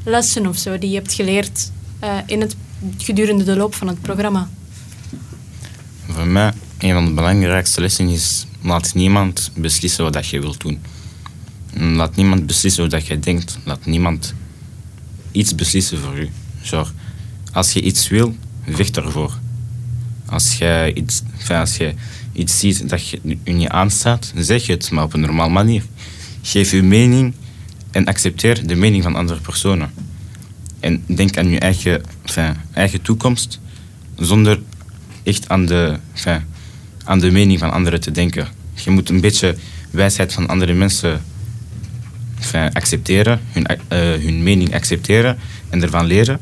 lessen 0.03 0.47
of 0.47 0.57
zo 0.57 0.78
die 0.78 0.89
je 0.89 0.95
hebt 0.95 1.14
geleerd 1.14 1.72
eh, 1.99 2.18
in 2.26 2.41
het, 2.41 2.55
gedurende 2.97 3.43
de 3.43 3.55
loop 3.55 3.76
van 3.76 3.88
het 3.88 4.01
programma? 4.01 4.49
Voor 6.07 6.28
mij, 6.28 6.53
een 6.78 6.93
van 6.93 7.05
de 7.05 7.12
belangrijkste 7.12 7.82
lessen 7.82 8.10
is: 8.10 8.45
laat 8.62 8.93
niemand 8.93 9.51
beslissen 9.55 10.12
wat 10.12 10.28
je 10.28 10.39
wilt 10.39 10.62
doen. 10.62 10.80
Laat 11.74 12.16
niemand 12.16 12.45
beslissen 12.45 12.89
dat 12.89 13.07
je 13.07 13.20
denkt. 13.20 13.57
Laat 13.64 13.86
niemand 13.86 14.34
iets 15.32 15.55
beslissen 15.55 15.97
voor 15.97 16.20
u. 16.20 16.30
Genre, 16.62 16.89
als 17.51 17.74
je 17.74 17.82
iets 17.82 18.07
wil, 18.07 18.36
vecht 18.70 18.97
ervoor. 18.97 19.39
Als 20.26 20.57
je 20.57 20.91
iets, 20.95 21.22
als 21.49 21.78
je 21.78 21.93
iets 22.39 22.59
ziet 22.59 22.89
dat 22.89 23.07
je, 23.07 23.19
u 23.43 23.51
niet 23.51 23.67
aanstaat, 23.67 24.33
zeg 24.35 24.67
het, 24.67 24.91
maar 24.91 25.03
op 25.03 25.13
een 25.13 25.19
normale 25.19 25.51
manier. 25.51 25.83
Geef 26.41 26.71
uw 26.71 26.83
mening 26.83 27.33
en 27.91 28.05
accepteer 28.05 28.67
de 28.67 28.75
mening 28.75 29.03
van 29.03 29.15
andere 29.15 29.39
personen. 29.39 29.91
En 30.79 31.03
denk 31.05 31.37
aan 31.37 31.49
je 31.49 31.59
eigen, 31.59 32.01
eigen 32.73 33.01
toekomst, 33.01 33.59
zonder 34.15 34.59
echt 35.23 35.49
aan 35.49 35.65
de, 35.65 35.99
aan 37.03 37.19
de 37.19 37.31
mening 37.31 37.59
van 37.59 37.71
anderen 37.71 38.01
te 38.01 38.11
denken. 38.11 38.47
Je 38.73 38.89
moet 38.89 39.09
een 39.09 39.21
beetje 39.21 39.55
wijsheid 39.91 40.33
van 40.33 40.47
andere 40.47 40.73
mensen 40.73 41.21
accepteren, 42.73 43.39
hun, 43.51 43.65
eh, 43.65 43.77
hun 43.99 44.43
mening 44.43 44.73
accepteren 44.73 45.37
en 45.69 45.81
ervan 45.81 46.05
leren. 46.05 46.39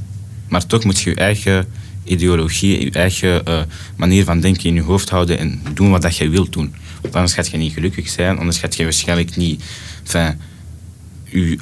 Maar 0.48 0.66
toch 0.66 0.84
moet 0.84 1.00
je 1.00 1.10
je 1.10 1.16
eigen 1.16 1.66
ideologie, 2.08 2.84
je 2.84 2.92
eigen 2.92 3.46
eh, 3.46 3.62
manier 3.96 4.24
van 4.24 4.40
denken 4.40 4.64
in 4.64 4.74
je 4.74 4.82
hoofd 4.82 5.10
houden 5.10 5.38
en 5.38 5.62
doen 5.74 5.90
wat 5.92 6.02
dat 6.02 6.18
je 6.18 6.30
wilt 6.30 6.54
doen. 6.54 6.76
Want 7.02 7.16
anders 7.16 7.34
gaat 7.34 7.48
je 7.48 7.58
niet 7.58 7.74
gelukkig 7.74 8.10
zijn, 8.10 8.38
anders 8.38 8.58
gaat 8.58 8.76
je 8.76 8.84
waarschijnlijk 8.84 9.36
niet... 9.36 9.64
Enfin, 10.04 10.40
je 11.24 11.58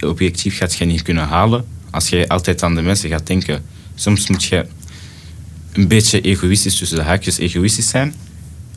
objectief, 0.00 0.56
gaat 0.56 0.74
je 0.74 0.84
niet 0.84 1.02
kunnen 1.02 1.26
halen 1.26 1.64
als 1.90 2.08
je 2.08 2.28
altijd 2.28 2.62
aan 2.62 2.74
de 2.74 2.82
mensen 2.82 3.08
gaat 3.08 3.26
denken. 3.26 3.64
Soms 3.94 4.28
moet 4.28 4.44
je 4.44 4.66
een 5.72 5.88
beetje 5.88 6.20
egoïstisch, 6.20 6.76
tussen 6.76 6.98
de 6.98 7.04
haakjes 7.04 7.38
egoïstisch 7.38 7.88
zijn. 7.88 8.14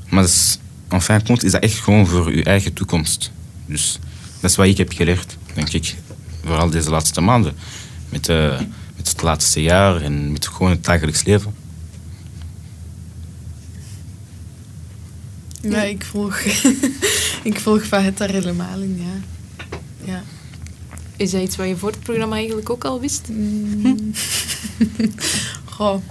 Maar 0.09 0.21
dat 0.21 0.31
is, 0.31 1.43
is 1.43 1.51
dat 1.51 1.63
echt 1.63 1.79
gewoon 1.79 2.07
voor 2.07 2.35
je 2.35 2.43
eigen 2.43 2.73
toekomst. 2.73 3.31
Dus 3.65 3.99
dat 4.39 4.49
is 4.49 4.55
wat 4.55 4.65
ik 4.65 4.77
heb 4.77 4.91
geleerd, 4.91 5.37
denk 5.53 5.69
ik. 5.69 5.95
Vooral 6.43 6.69
deze 6.69 6.89
laatste 6.89 7.21
maanden. 7.21 7.53
Met, 8.09 8.29
eh, 8.29 8.59
met 8.99 9.07
het 9.07 9.21
laatste 9.21 9.61
jaar 9.61 10.01
en 10.01 10.31
met 10.31 10.47
gewoon 10.47 10.71
het 10.71 10.83
dagelijks 10.83 11.23
leven. 11.23 11.53
Ja, 15.61 15.83
ik 15.83 16.05
volg, 16.05 16.39
ik 17.49 17.59
volg 17.59 17.83
Fahet 17.83 18.17
daar 18.17 18.29
helemaal 18.29 18.79
in, 18.79 19.01
ja. 19.01 19.15
ja. 20.11 20.23
Is 21.17 21.31
dat 21.31 21.41
iets 21.41 21.55
wat 21.55 21.67
je 21.67 21.77
voor 21.77 21.91
het 21.91 21.99
programma 21.99 22.35
eigenlijk 22.35 22.69
ook 22.69 22.83
al 22.83 22.99
wist? 22.99 23.27
Mm. 23.29 24.11
Goh. 25.75 26.01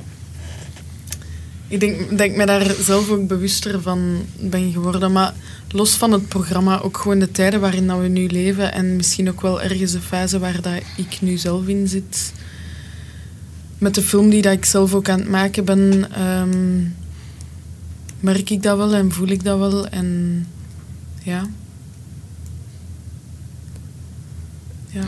Ik 1.68 1.80
denk, 1.80 2.18
denk 2.18 2.36
me 2.36 2.46
daar 2.46 2.74
zelf 2.80 3.10
ook 3.10 3.26
bewuster 3.26 3.82
van 3.82 4.26
ben 4.36 4.72
geworden. 4.72 5.12
Maar 5.12 5.34
los 5.70 5.94
van 5.94 6.12
het 6.12 6.28
programma, 6.28 6.80
ook 6.80 6.96
gewoon 6.96 7.18
de 7.18 7.30
tijden 7.30 7.60
waarin 7.60 7.86
dat 7.86 8.00
we 8.00 8.08
nu 8.08 8.26
leven. 8.26 8.72
En 8.72 8.96
misschien 8.96 9.28
ook 9.28 9.40
wel 9.40 9.62
ergens 9.62 9.92
de 9.92 10.00
fase 10.00 10.38
waar 10.38 10.60
dat 10.60 10.82
ik 10.96 11.20
nu 11.20 11.36
zelf 11.36 11.66
in 11.66 11.88
zit. 11.88 12.32
Met 13.78 13.94
de 13.94 14.02
film 14.02 14.30
die 14.30 14.42
dat 14.42 14.52
ik 14.52 14.64
zelf 14.64 14.94
ook 14.94 15.08
aan 15.08 15.18
het 15.18 15.28
maken 15.28 15.64
ben, 15.64 16.12
ehm, 16.12 16.80
merk 18.20 18.50
ik 18.50 18.62
dat 18.62 18.76
wel 18.76 18.94
en 18.94 19.12
voel 19.12 19.28
ik 19.28 19.44
dat 19.44 19.58
wel. 19.58 19.88
En 19.88 20.46
ja. 21.22 21.48
Ja. 24.88 25.04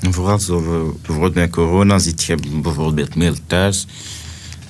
En 0.00 0.12
vooral 0.12 0.38
zo, 0.38 0.60
bijvoorbeeld 1.02 1.34
bij 1.34 1.48
corona 1.50 1.98
zit 1.98 2.24
je 2.24 2.36
bijvoorbeeld 2.62 3.14
meer 3.14 3.34
thuis. 3.46 3.86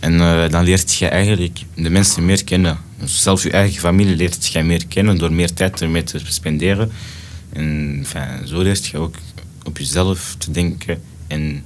En 0.01 0.21
eh, 0.21 0.49
dan 0.49 0.65
leert 0.65 0.95
je 0.95 1.07
eigenlijk 1.07 1.65
de 1.75 1.91
mensen 1.91 2.25
meer 2.25 2.45
kennen. 2.45 2.79
Dus 2.99 3.23
zelfs 3.23 3.43
je 3.43 3.51
eigen 3.51 3.81
familie 3.81 4.17
leert 4.17 4.47
je 4.47 4.63
meer 4.63 4.87
kennen 4.87 5.19
door 5.19 5.33
meer 5.33 5.53
tijd 5.53 5.81
ermee 5.81 6.05
te 6.05 6.21
spenderen. 6.25 6.91
En 7.53 7.97
enfin, 7.99 8.49
zo 8.49 8.61
leert 8.61 8.87
je 8.87 8.99
ook 8.99 9.15
op 9.65 9.79
jezelf 9.79 10.35
te 10.39 10.51
denken 10.51 11.03
en 11.27 11.63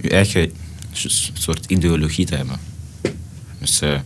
je 0.00 0.10
eigen 0.10 0.52
s- 0.96 1.30
soort 1.34 1.66
ideologie 1.66 2.26
te 2.26 2.34
hebben. 2.36 2.56
Dus 3.58 3.80
eh, 3.80 3.98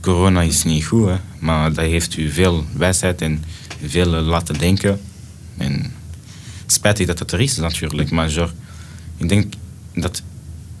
corona 0.00 0.42
is 0.42 0.64
niet 0.64 0.84
goed, 0.84 1.08
hè, 1.08 1.16
maar 1.38 1.72
dat 1.72 1.84
heeft 1.84 2.16
u 2.16 2.30
veel 2.30 2.64
wijsheid 2.76 3.20
en 3.20 3.44
veel 3.86 4.06
laten 4.06 4.58
denken. 4.58 5.00
En 5.56 5.92
spijtig 6.66 7.06
dat 7.06 7.18
dat 7.18 7.32
er 7.32 7.40
is 7.40 7.56
natuurlijk, 7.56 8.10
maar 8.10 8.30
genre, 8.30 8.50
ik 9.16 9.28
denk 9.28 9.52
dat 9.94 10.22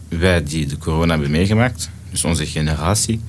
wij 0.08 0.42
die 0.42 0.66
de 0.66 0.78
corona 0.78 1.12
hebben 1.12 1.30
meegemaakt, 1.30 1.90
dus 2.10 2.24
onze 2.24 2.46
generatie, 2.46 3.20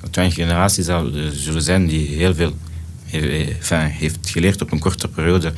dat 0.00 0.14
wij 0.14 0.24
een 0.24 0.32
generatie 0.32 0.84
zullen 1.32 1.62
zijn 1.62 1.86
die 1.86 2.08
heel 2.08 2.34
veel 2.34 2.56
heeft 3.70 4.30
geleerd 4.30 4.62
op 4.62 4.72
een 4.72 4.78
korte 4.78 5.08
periode. 5.08 5.52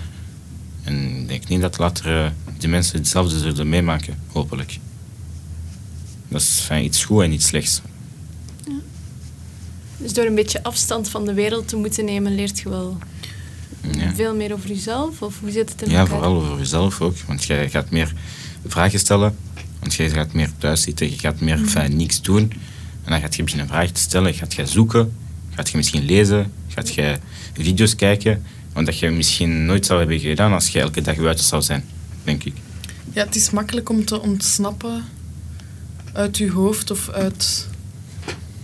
En 0.83 1.21
ik 1.21 1.29
denk 1.29 1.49
niet 1.49 1.61
dat 1.61 1.79
later 1.79 2.33
de 2.59 2.69
mensen 2.69 2.99
hetzelfde 2.99 3.39
zullen 3.39 3.69
meemaken, 3.69 4.15
hopelijk. 4.33 4.79
Dat 6.29 6.41
is 6.41 6.59
enfin, 6.61 6.85
iets 6.85 7.05
goed 7.05 7.23
en 7.23 7.33
iets 7.33 7.47
slechts. 7.47 7.81
Dus 9.97 10.13
door 10.13 10.25
een 10.25 10.35
beetje 10.35 10.63
afstand 10.63 11.09
van 11.09 11.25
de 11.25 11.33
wereld 11.35 11.69
te 11.69 11.77
moeten 11.77 12.05
nemen, 12.05 12.35
leert 12.35 12.59
je 12.59 12.69
wel 12.69 12.99
Ja. 13.93 14.15
veel 14.15 14.35
meer 14.35 14.53
over 14.53 14.69
jezelf? 14.69 15.23
Of 15.23 15.41
hoe 15.41 15.51
zit 15.51 15.69
het 15.71 15.83
in 15.83 15.91
Ja, 15.91 15.99
elkaar? 15.99 16.15
vooral 16.15 16.37
over 16.43 16.59
jezelf 16.59 17.01
ook. 17.01 17.17
Want 17.27 17.45
jij 17.45 17.71
gaat 17.71 17.91
meer 17.91 18.13
vragen 18.67 18.99
stellen. 18.99 19.37
Want 19.81 19.95
jij 19.95 20.11
gaat 20.11 20.33
meer 20.33 20.51
thuis 20.59 20.83
zitten. 20.83 21.11
Je 21.11 21.19
gaat 21.19 21.41
meer 21.41 21.55
enfin, 21.59 21.97
niks 21.97 22.23
doen. 22.23 22.53
En 23.05 23.11
dan 23.13 23.21
gaat 23.21 23.37
je 23.37 23.43
beginnen 23.43 23.69
vragen 23.69 23.93
te 23.93 24.01
stellen. 24.01 24.35
Gaat 24.35 24.55
je 24.55 24.67
zoeken. 24.67 25.13
Gaat 25.55 25.69
je 25.71 25.77
misschien 25.77 26.05
lezen. 26.05 26.53
Gaat 26.69 26.95
je 26.95 27.19
video's 27.55 27.95
kijken. 27.97 28.43
Want 28.73 28.87
dat 28.87 28.99
je 28.99 29.11
misschien 29.11 29.67
nooit 29.67 29.87
zou 29.87 29.99
hebben 29.99 30.19
gedaan 30.21 30.53
als 30.53 30.69
je 30.69 30.81
elke 30.81 31.01
dag 31.01 31.17
buiten 31.17 31.45
zou 31.45 31.63
zijn. 31.63 31.85
Denk 32.25 32.45
ik. 32.45 32.55
Ja, 33.13 33.25
het 33.25 33.37
is 33.37 33.51
makkelijk 33.51 33.89
om 33.89 34.05
te 34.05 34.21
ontsnappen 34.21 35.05
uit 36.19 36.39
je 36.39 36.51
hoofd 36.51 36.91
of 36.91 37.09
uit 37.11 37.67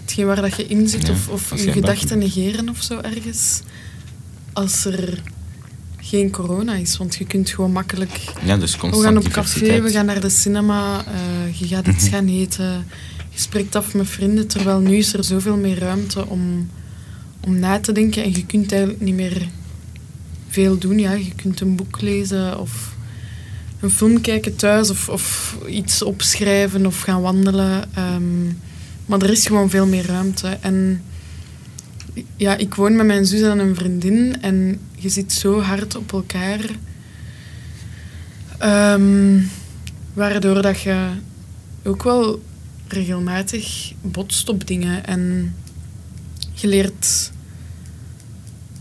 hetgeen 0.01 0.27
waar 0.27 0.41
dat 0.41 0.57
je 0.57 0.67
in 0.67 0.89
zit, 0.89 1.07
Ja, 1.07 1.13
of, 1.13 1.29
of 1.29 1.63
je 1.65 1.73
gedachten 1.73 2.19
negeren 2.19 2.69
of 2.69 2.83
zo 2.83 2.99
ergens. 3.01 3.61
Als 4.53 4.85
er 4.85 5.23
geen 6.01 6.31
corona 6.31 6.75
is, 6.75 6.97
want 6.97 7.15
je 7.15 7.25
kunt 7.25 7.51
gewoon 7.51 7.73
makkelijk. 7.73 8.21
Ja, 8.45 8.57
dus 8.57 8.77
We 8.77 9.01
gaan 9.03 9.17
op 9.17 9.29
café, 9.29 9.81
we 9.83 9.91
gaan 9.91 10.07
naar 10.07 10.21
de 10.21 10.29
cinema, 10.29 11.05
eh, 11.07 11.61
je 11.61 11.67
gaat 11.67 11.87
iets 11.87 12.05
Mhm. 12.05 12.13
gaan 12.15 12.29
eten, 12.29 12.87
je 13.31 13.39
spreekt 13.41 13.77
af 13.77 13.95
met 13.95 14.09
vrienden, 14.09 14.47
terwijl 14.47 14.79
nu 14.81 14.97
is 14.97 15.13
er 15.13 15.25
zoveel 15.25 15.57
meer 15.57 15.79
ruimte 15.79 16.27
om, 16.27 16.71
om 17.41 17.59
na 17.59 17.81
te 17.81 17.93
denken 17.93 18.23
en 18.23 18.33
je 18.33 18.47
kunt 18.47 18.73
eigenlijk 18.73 19.03
niet 19.03 19.15
meer 19.15 19.49
veel 20.49 20.79
doen. 20.79 20.99
Ja. 20.99 21.13
Je 21.13 21.35
kunt 21.37 21.61
een 21.61 21.77
boek 21.77 22.01
lezen 22.01 22.61
of 22.61 22.94
een 23.85 23.91
film 23.91 24.21
kijken 24.21 24.57
thuis 24.57 24.91
of, 24.91 25.09
of 25.09 25.57
iets 25.69 26.03
opschrijven 26.03 26.87
of 26.87 27.01
gaan 27.01 27.21
wandelen. 27.21 27.95
ehm, 27.95 28.47
maar 29.07 29.23
er 29.23 29.31
is 29.31 29.47
gewoon 29.47 29.71
veel 29.71 29.87
meer 29.87 30.07
ruimte. 30.07 30.59
En 30.61 31.03
ja, 32.37 32.57
ik 32.57 32.75
woon 32.75 32.97
met 32.97 33.07
mijn 33.07 33.27
zus 33.27 33.43
en 33.43 33.59
een 33.59 33.75
vriendin 33.75 34.37
en 34.41 34.81
je 34.95 35.09
zit 35.09 35.33
zo 35.33 35.61
hard 35.61 35.97
op 35.97 36.13
elkaar 36.13 36.61
Ehm, 38.59 39.41
waardoor 40.13 40.63
dat 40.63 40.81
je 40.81 41.09
ook 41.85 42.03
wel 42.03 42.43
regelmatig 42.89 43.93
botst 44.01 44.49
op 44.49 44.67
dingen 44.67 45.07
en 45.07 45.55
je 46.53 46.69
leert 46.69 47.33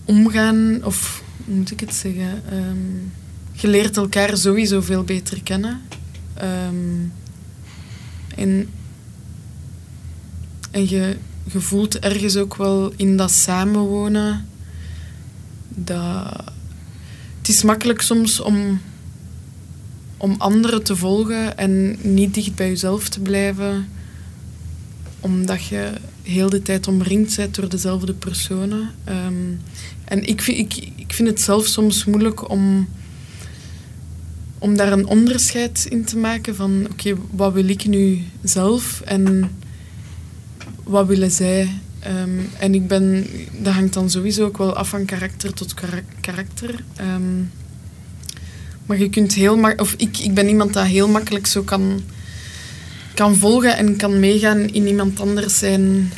omgaan, 0.05 0.83
of 0.83 1.23
hoe 1.45 1.55
moet 1.55 1.71
ik 1.71 1.79
het 1.79 1.95
zeggen? 1.95 2.41
Ehm, 2.49 2.77
je 3.53 3.67
leert 3.67 3.97
elkaar 3.97 4.37
sowieso 4.37 4.81
veel 4.81 5.03
beter 5.03 5.43
kennen. 5.43 5.81
Ehm, 6.33 6.99
en 8.35 8.69
en 10.73 10.89
je, 10.89 11.17
voelt 11.47 11.99
ergens 11.99 12.37
ook 12.37 12.55
wel 12.55 12.93
in 12.95 13.17
dat 13.17 13.31
samenwonen 13.31 14.47
dat 15.67 16.43
het 17.37 17.47
is 17.47 17.63
makkelijk 17.63 18.01
soms 18.01 18.39
om, 18.39 18.81
om 20.17 20.35
anderen 20.37 20.83
te 20.83 20.95
volgen 20.95 21.57
en 21.57 21.95
niet 22.01 22.33
dicht 22.33 22.55
bij 22.55 22.67
jezelf 22.67 23.09
te 23.09 23.19
blijven, 23.19 23.87
omdat 25.19 25.65
je 25.65 25.91
heel 26.21 26.49
de 26.49 26.61
tijd 26.61 26.87
omringd 26.87 27.35
bent 27.35 27.55
door 27.55 27.69
dezelfde 27.69 28.13
personen. 28.13 28.89
Ehm, 29.03 29.51
en 30.05 30.27
ik 30.27 30.41
vind, 30.41 30.57
ik, 30.57 30.89
ik 30.95 31.13
vind 31.13 31.29
het 31.29 31.41
zelf 31.41 31.65
soms 31.65 32.05
moeilijk 32.05 32.49
om, 32.49 32.87
om 34.63 34.77
daar 34.77 34.91
een 34.91 35.07
onderscheid 35.07 35.85
in 35.89 36.03
te 36.03 36.17
maken 36.17 36.55
van 36.55 36.87
oké, 36.91 37.15
wat 37.31 37.53
wil 37.53 37.67
ik 37.67 37.85
nu 37.85 38.23
zelf 38.43 39.01
en 39.01 39.51
wat 40.83 41.07
willen 41.07 41.31
zij? 41.31 41.69
Ehm, 41.99 42.39
en 42.59 42.73
ik 42.73 42.87
ben, 42.87 43.27
dat 43.59 43.73
hangt 43.73 43.93
dan 43.93 44.09
sowieso 44.09 44.45
ook 44.45 44.57
wel 44.57 44.75
af 44.75 44.89
van 44.89 45.05
karakter 45.05 45.53
tot 45.53 45.73
karakter. 46.21 46.83
Ehm, 46.95 47.41
maar 48.85 48.97
je 48.97 49.09
kunt 49.09 49.33
heel 49.33 49.57
makkelijk, 49.57 49.81
of 49.81 49.93
ik, 49.97 50.17
ik 50.17 50.33
ben 50.33 50.47
iemand 50.47 50.73
dat 50.73 50.85
heel 50.85 51.07
makkelijk 51.07 51.47
zo 51.47 51.61
kan, 51.61 52.01
kan 53.13 53.35
volgen 53.35 53.77
en 53.77 53.95
kan 53.95 54.19
meegaan 54.19 54.59
in 54.59 54.87
iemand 54.87 55.19
anders 55.19 55.57
zijn 55.57 56.11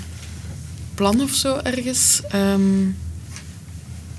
plan 0.94 1.22
of 1.22 1.34
zo 1.34 1.58
ergens. 1.64 2.22
Ehm, 2.30 2.90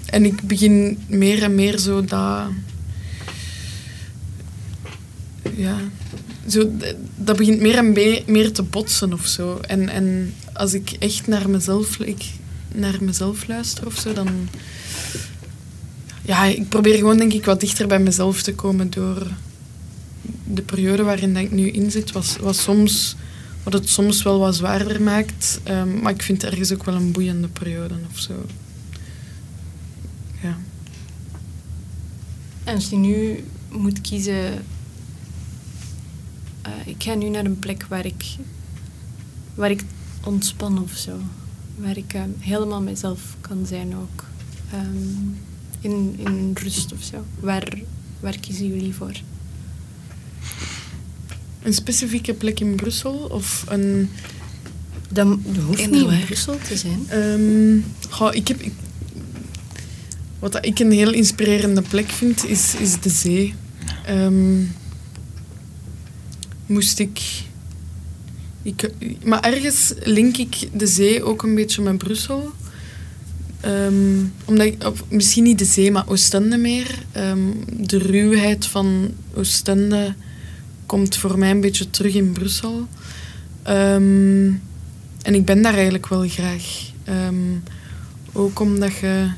en 0.06 0.24
ik 0.24 0.40
begin 0.40 0.98
meer 1.06 1.42
en 1.42 1.54
meer 1.54 1.78
zo 1.78 2.04
dat. 2.04 2.48
Ja, 5.54 5.78
zo, 6.48 6.70
dat 7.16 7.36
begint 7.36 7.60
meer 7.60 7.76
en 7.76 7.92
meer 8.26 8.52
te 8.52 8.62
botsen 8.62 9.12
of 9.12 9.26
zo. 9.26 9.58
En, 9.60 9.88
en 9.88 10.34
als 10.52 10.74
ik 10.74 10.90
echt 10.90 11.26
naar 11.26 11.50
mezelf, 11.50 11.98
ik, 11.98 12.24
naar 12.74 12.96
mezelf 13.00 13.46
luister 13.46 13.86
of 13.86 13.98
zo, 13.98 14.12
dan... 14.12 14.28
Ja, 16.22 16.44
ik 16.44 16.68
probeer 16.68 16.96
gewoon 16.96 17.16
denk 17.16 17.32
ik 17.32 17.44
wat 17.44 17.60
dichter 17.60 17.86
bij 17.86 17.98
mezelf 17.98 18.42
te 18.42 18.54
komen 18.54 18.90
door 18.90 19.26
de 20.44 20.62
periode 20.62 21.02
waarin 21.02 21.36
ik 21.36 21.50
nu 21.50 21.68
in 21.68 21.90
zit, 21.90 22.12
was, 22.12 22.36
was 22.36 22.62
soms, 22.62 23.16
wat 23.62 23.72
het 23.72 23.88
soms 23.88 24.22
wel 24.22 24.38
wat 24.38 24.56
zwaarder 24.56 25.02
maakt. 25.02 25.60
Um, 25.68 26.00
maar 26.00 26.12
ik 26.12 26.22
vind 26.22 26.42
het 26.42 26.50
ergens 26.50 26.72
ook 26.72 26.84
wel 26.84 26.94
een 26.94 27.12
boeiende 27.12 27.48
periode 27.48 27.94
of 28.10 28.18
zo. 28.18 28.32
Ja. 30.42 30.58
En 32.64 32.74
als 32.74 32.88
je 32.88 32.96
nu 32.96 33.44
moet 33.70 34.00
kiezen 34.00 34.64
uh, 36.66 36.86
ik 36.86 37.02
ga 37.02 37.14
nu 37.14 37.28
naar 37.28 37.44
een 37.44 37.58
plek 37.58 37.86
waar 37.88 38.06
ik, 38.06 38.24
waar 39.54 39.70
ik 39.70 39.82
ontspan 40.24 40.82
of 40.82 40.92
zo. 40.92 41.18
Waar 41.76 41.96
ik 41.96 42.14
uh, 42.14 42.22
helemaal 42.38 42.82
mezelf 42.82 43.36
kan 43.40 43.66
zijn 43.66 43.96
ook. 43.96 44.24
Um, 44.74 45.38
in, 45.80 46.14
in 46.18 46.50
rust 46.54 46.92
of 46.92 47.02
zo. 47.02 47.24
Waar, 47.40 47.78
waar 48.20 48.38
kiezen 48.38 48.66
jullie 48.66 48.94
voor? 48.94 49.12
Een 51.62 51.74
specifieke 51.74 52.34
plek 52.34 52.60
in 52.60 52.74
Brussel 52.74 53.14
of 53.14 53.64
een... 53.68 54.10
Dat, 55.10 55.26
hoeft 55.66 55.90
niet 55.90 56.10
in 56.10 56.24
Brussel 56.24 56.58
te 56.68 56.76
zijn. 56.76 57.22
Um, 57.22 57.84
goh, 58.10 58.34
ik 58.34 58.48
heb, 58.48 58.60
ik, 58.60 58.72
wat 60.38 60.64
ik 60.64 60.78
een 60.78 60.92
heel 60.92 61.12
inspirerende 61.12 61.82
plek 61.82 62.10
vind, 62.10 62.44
is, 62.44 62.74
is 62.74 63.00
de 63.00 63.10
zee. 63.10 63.54
Um, 64.08 64.72
moest 66.66 66.98
ik. 66.98 67.20
Maar 69.24 69.40
ergens 69.40 69.94
link 70.02 70.36
ik 70.36 70.68
de 70.72 70.86
zee 70.86 71.22
ook 71.22 71.42
een 71.42 71.54
beetje 71.54 71.82
met 71.82 71.98
Brussel. 71.98 72.52
Um, 73.64 74.32
omdat 74.44 74.66
misschien 75.08 75.42
niet 75.42 75.58
de 75.58 75.64
zee, 75.64 75.90
maar 75.90 76.08
Oostende 76.08 76.56
meer. 76.56 76.98
Um, 77.16 77.64
de 77.86 77.98
ruwheid 77.98 78.66
van 78.66 79.14
Oostende 79.34 80.14
komt 80.86 81.16
voor 81.16 81.38
mij 81.38 81.50
een 81.50 81.60
beetje 81.60 81.90
terug 81.90 82.14
in 82.14 82.32
Brussel. 82.32 82.88
Um, 83.68 84.62
en 85.22 85.34
ik 85.34 85.44
ben 85.44 85.62
daar 85.62 85.74
eigenlijk 85.74 86.08
wel 86.08 86.28
graag. 86.28 86.90
ook 88.32 88.60
omdat 88.60 88.96
je... 88.96 89.30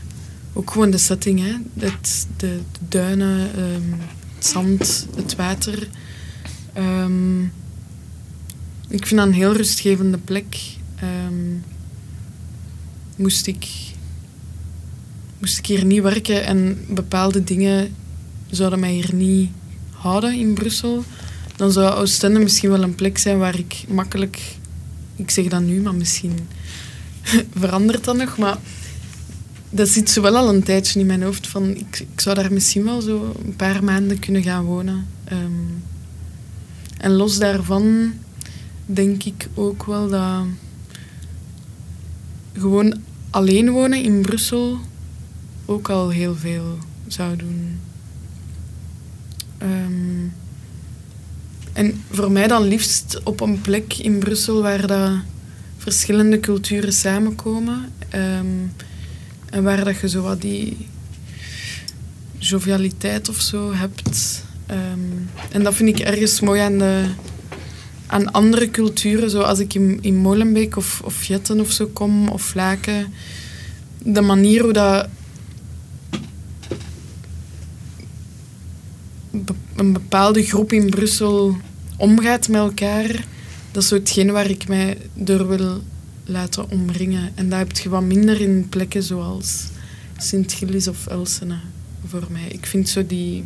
Ook 0.52 0.70
gewoon 0.70 0.90
de 0.90 0.98
setting, 0.98 1.40
hè. 1.40 1.54
De, 1.74 1.92
de 2.36 2.58
duinen, 2.88 3.50
het 4.34 4.46
zand, 4.46 5.06
het 5.16 5.36
water... 5.36 5.88
Um, 6.78 7.52
ik 8.88 9.06
vind 9.06 9.20
dat 9.20 9.28
een 9.28 9.34
heel 9.34 9.52
rustgevende 9.52 10.18
plek. 10.18 10.56
Um, 11.02 11.64
moest, 13.16 13.46
ik, 13.46 13.66
moest 15.38 15.58
ik 15.58 15.66
hier 15.66 15.84
niet 15.84 16.02
werken 16.02 16.44
en 16.44 16.84
bepaalde 16.88 17.44
dingen 17.44 17.94
zouden 18.50 18.80
mij 18.80 18.92
hier 18.92 19.14
niet 19.14 19.50
houden 19.90 20.34
in 20.34 20.54
Brussel, 20.54 21.04
dan 21.56 21.72
zou 21.72 21.94
Oostende 21.94 22.38
misschien 22.38 22.70
wel 22.70 22.82
een 22.82 22.94
plek 22.94 23.18
zijn 23.18 23.38
waar 23.38 23.58
ik 23.58 23.84
makkelijk... 23.88 24.56
Ik 25.16 25.30
zeg 25.30 25.46
dat 25.46 25.62
nu, 25.62 25.80
maar 25.80 25.94
misschien 25.94 26.38
verandert 27.60 28.04
dat 28.04 28.16
nog. 28.16 28.38
Maar 28.38 28.58
dat 29.70 29.88
zit 29.88 30.10
zo 30.10 30.22
wel 30.22 30.36
al 30.36 30.48
een 30.54 30.62
tijdje 30.62 31.00
in 31.00 31.06
mijn 31.06 31.22
hoofd. 31.22 31.46
Van, 31.46 31.76
ik, 31.76 32.06
zou 32.16 32.34
daar 32.34 32.52
misschien 32.52 32.84
wel 32.84 33.00
zo 33.00 33.34
een 33.44 33.56
paar 33.56 33.84
maanden 33.84 34.18
kunnen 34.18 34.42
gaan 34.42 34.64
wonen. 34.64 35.06
Um, 35.32 35.82
en 36.98 37.12
los 37.12 37.38
daarvan 37.38 38.12
denk 38.86 39.24
ik 39.24 39.48
ook 39.54 39.84
wel 39.84 40.08
dat 40.08 40.44
gewoon 42.52 42.94
alleen 43.30 43.70
wonen 43.70 44.02
in 44.02 44.22
Brussel 44.22 44.78
ook 45.66 45.88
al 45.88 46.08
heel 46.08 46.36
veel 46.36 46.78
zou 47.06 47.36
doen. 47.36 47.80
Ehm, 49.58 50.26
en 51.72 52.02
voor 52.10 52.32
mij 52.32 52.46
dan 52.46 52.62
liefst 52.62 53.20
op 53.24 53.40
een 53.40 53.60
plek 53.60 53.94
in 53.94 54.18
Brussel 54.18 54.62
waar 54.62 54.86
dat 54.86 55.12
verschillende 55.76 56.40
culturen 56.40 56.92
samenkomen. 56.92 57.92
Ehm, 58.08 58.46
en 59.50 59.62
waar 59.62 59.84
dat 59.84 59.98
je 60.00 60.08
zo 60.08 60.22
wat 60.22 60.40
die 60.40 60.76
jovialiteit 62.38 63.28
of 63.28 63.40
zo 63.40 63.72
hebt. 63.74 64.44
Um, 64.70 65.30
en 65.52 65.62
dat 65.62 65.74
vind 65.74 65.88
ik 65.88 65.98
ergens 65.98 66.40
mooi 66.40 66.60
aan, 66.60 66.78
de, 66.78 67.04
aan 68.06 68.32
andere 68.32 68.70
culturen. 68.70 69.30
Zo 69.30 69.40
als 69.40 69.58
ik 69.58 69.74
in, 69.74 69.98
in 70.00 70.16
Molenbeek 70.16 70.76
of, 70.76 71.00
of 71.04 71.24
Jetten 71.24 71.60
of 71.60 71.70
zo 71.70 71.86
kom, 71.86 72.28
of 72.28 72.54
Laken. 72.54 73.12
De 74.02 74.20
manier 74.20 74.62
hoe 74.62 74.72
dat 74.72 75.08
een 79.76 79.92
bepaalde 79.92 80.42
groep 80.42 80.72
in 80.72 80.90
Brussel 80.90 81.56
omgaat 81.96 82.48
met 82.48 82.60
elkaar, 82.60 83.24
dat 83.72 83.82
is 83.82 83.88
zo 83.88 83.94
hetgeen 83.94 84.32
waar 84.32 84.50
ik 84.50 84.68
mij 84.68 84.98
door 85.14 85.48
wil 85.48 85.82
laten 86.24 86.70
omringen. 86.70 87.32
En 87.34 87.48
dat 87.48 87.58
heb 87.58 87.76
je 87.76 87.88
wat 87.88 88.02
minder 88.02 88.40
in 88.40 88.66
plekken 88.68 89.02
zoals 89.02 89.66
Sint-Gilles 90.16 90.88
of 90.88 91.06
Elsene 91.06 91.58
voor 92.06 92.26
mij. 92.30 92.48
Ik 92.48 92.66
vind 92.66 92.88
zo 92.88 93.06
die 93.06 93.44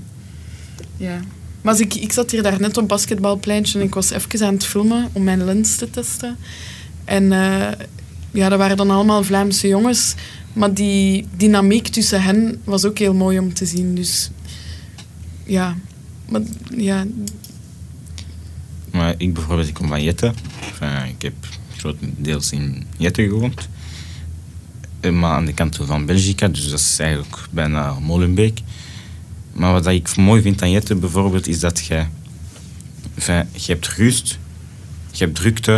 ja. 0.96 1.20
Maar 1.62 1.80
ik, 1.80 1.94
ik 1.94 2.12
zat 2.12 2.30
hier 2.30 2.42
daarnet 2.42 2.76
op 2.76 2.88
basketbalpleintje 2.88 3.78
en 3.78 3.84
ik 3.84 3.94
was 3.94 4.10
even 4.10 4.46
aan 4.46 4.54
het 4.54 4.64
filmen 4.64 5.08
om 5.12 5.24
mijn 5.24 5.44
lens 5.44 5.76
te 5.76 5.90
testen. 5.90 6.36
En 7.04 7.22
uh, 7.22 7.68
ja, 8.30 8.48
dat 8.48 8.58
waren 8.58 8.76
dan 8.76 8.90
allemaal 8.90 9.24
Vlaamse 9.24 9.68
jongens. 9.68 10.14
Maar 10.52 10.74
die 10.74 11.26
dynamiek 11.36 11.88
tussen 11.88 12.22
hen 12.22 12.60
was 12.64 12.84
ook 12.84 12.98
heel 12.98 13.14
mooi 13.14 13.38
om 13.38 13.54
te 13.54 13.66
zien. 13.66 13.94
Dus 13.94 14.30
ja, 15.44 15.76
maar 16.28 16.40
ja. 16.76 17.06
Maar 18.90 19.14
ik 19.16 19.34
bijvoorbeeld, 19.34 19.68
ik 19.68 19.74
kom 19.74 19.88
van 19.88 20.02
Jette. 20.02 20.32
Enfin, 20.60 21.08
ik 21.08 21.22
heb 21.22 21.34
grotendeels 21.76 22.52
in 22.52 22.86
Jette 22.96 23.22
gewoond. 23.22 23.68
Eh, 25.00 25.12
maar 25.12 25.32
aan 25.32 25.44
de 25.44 25.52
kant 25.52 25.76
van 25.82 26.06
Belgica, 26.06 26.48
dus 26.48 26.70
dat 26.70 26.78
is 26.78 26.98
eigenlijk 26.98 27.36
bijna 27.50 27.98
Molenbeek. 27.98 28.60
Maar 29.52 29.72
wat 29.72 29.86
ik 29.86 30.16
mooi 30.16 30.42
vind 30.42 30.62
aan 30.62 30.70
Jette 30.70 30.94
bijvoorbeeld, 30.94 31.46
is 31.48 31.60
dat 31.60 31.86
je, 31.86 32.04
enfin, 33.14 33.48
je 33.52 33.72
hebt 33.72 33.88
rust, 33.88 34.38
je 35.10 35.24
hebt 35.24 35.36
drukte 35.36 35.72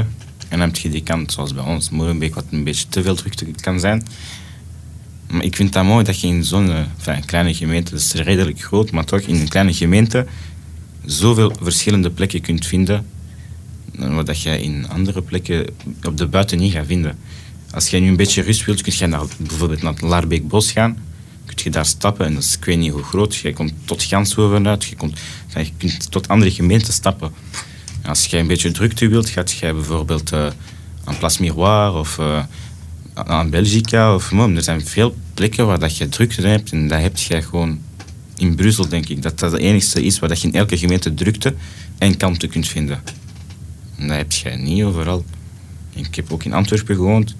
en 0.48 0.58
dan 0.58 0.60
heb 0.60 0.76
je 0.76 0.88
die 0.88 1.02
kant 1.02 1.32
zoals 1.32 1.54
bij 1.54 1.64
ons, 1.64 1.90
Molenbeek, 1.90 2.34
wat 2.34 2.44
een 2.50 2.64
beetje 2.64 2.88
te 2.88 3.02
veel 3.02 3.14
drukte 3.14 3.46
kan 3.60 3.80
zijn. 3.80 4.06
Maar 5.30 5.44
ik 5.44 5.56
vind 5.56 5.72
dat 5.72 5.84
mooi 5.84 6.04
dat 6.04 6.20
je 6.20 6.26
in 6.26 6.44
zo'n 6.44 6.70
kleine 7.24 7.54
gemeente, 7.54 7.90
dat 7.90 8.00
is 8.00 8.12
redelijk 8.12 8.60
groot, 8.60 8.90
maar 8.90 9.04
toch 9.04 9.20
in 9.20 9.34
een 9.34 9.48
kleine 9.48 9.74
gemeente, 9.74 10.26
zoveel 11.04 11.52
verschillende 11.60 12.10
plekken 12.10 12.40
kunt 12.40 12.66
vinden, 12.66 13.06
wat 13.96 14.42
jij 14.42 14.60
in 14.60 14.88
andere 14.88 15.22
plekken 15.22 15.66
op 16.02 16.16
de 16.16 16.26
buiten 16.26 16.58
niet 16.58 16.72
gaat 16.72 16.86
vinden. 16.86 17.18
Als 17.70 17.88
jij 17.88 18.00
nu 18.00 18.08
een 18.08 18.16
beetje 18.16 18.42
rust 18.42 18.64
wilt, 18.64 18.82
kun 18.82 18.92
je 18.96 19.06
naar, 19.06 19.24
bijvoorbeeld 19.38 19.82
naar 19.82 19.92
het 19.92 20.00
Laarbeekbos 20.00 20.72
gaan. 20.72 20.98
Kun 21.46 21.56
je 21.64 21.70
daar 21.70 21.86
stappen 21.86 22.26
en 22.26 22.34
dat 22.34 22.42
is 22.42 22.56
ik 22.56 22.64
weet 22.64 22.78
niet 22.78 22.92
hoe 22.92 23.02
groot. 23.02 23.36
Je 23.36 23.52
komt 23.52 23.72
tot 23.84 24.02
Ganshoven 24.02 24.68
uit, 24.68 24.84
je, 24.84 24.96
komt, 24.96 25.20
je 25.54 25.70
kunt 25.78 26.10
tot 26.10 26.28
andere 26.28 26.50
gemeenten 26.50 26.92
stappen. 26.92 27.32
Als 28.04 28.26
jij 28.26 28.40
een 28.40 28.46
beetje 28.46 28.70
drukte 28.70 29.08
wilt, 29.08 29.28
gaat 29.28 29.52
jij 29.52 29.74
bijvoorbeeld 29.74 30.32
uh, 30.32 30.46
aan 31.04 31.18
Place 31.18 31.42
Miroir 31.42 31.94
of 31.94 32.18
uh, 32.18 32.44
aan 33.14 33.50
Belgica. 33.50 34.14
Of, 34.14 34.32
er 34.32 34.62
zijn 34.62 34.86
veel 34.86 35.14
plekken 35.34 35.66
waar 35.66 35.78
dat 35.78 35.96
je 35.96 36.08
drukte 36.08 36.46
hebt 36.46 36.72
en 36.72 36.88
dat 36.88 37.00
heb 37.00 37.18
je 37.18 37.42
gewoon 37.42 37.80
in 38.36 38.54
Brussel, 38.54 38.88
denk 38.88 39.08
ik. 39.08 39.22
Dat 39.22 39.38
dat 39.38 39.52
het 39.52 39.60
enige 39.60 40.04
is 40.04 40.18
waar 40.18 40.28
dat 40.28 40.40
je 40.40 40.48
in 40.48 40.54
elke 40.54 40.78
gemeente 40.78 41.14
drukte 41.14 41.54
en 41.98 42.16
kalmte 42.16 42.46
kunt 42.46 42.68
vinden. 42.68 43.02
En 43.96 44.08
dat 44.08 44.16
heb 44.16 44.32
je 44.32 44.50
niet 44.50 44.82
overal. 44.82 45.24
Ik 45.94 46.14
heb 46.14 46.32
ook 46.32 46.44
in 46.44 46.52
Antwerpen 46.52 46.96
gewoond. 46.96 47.34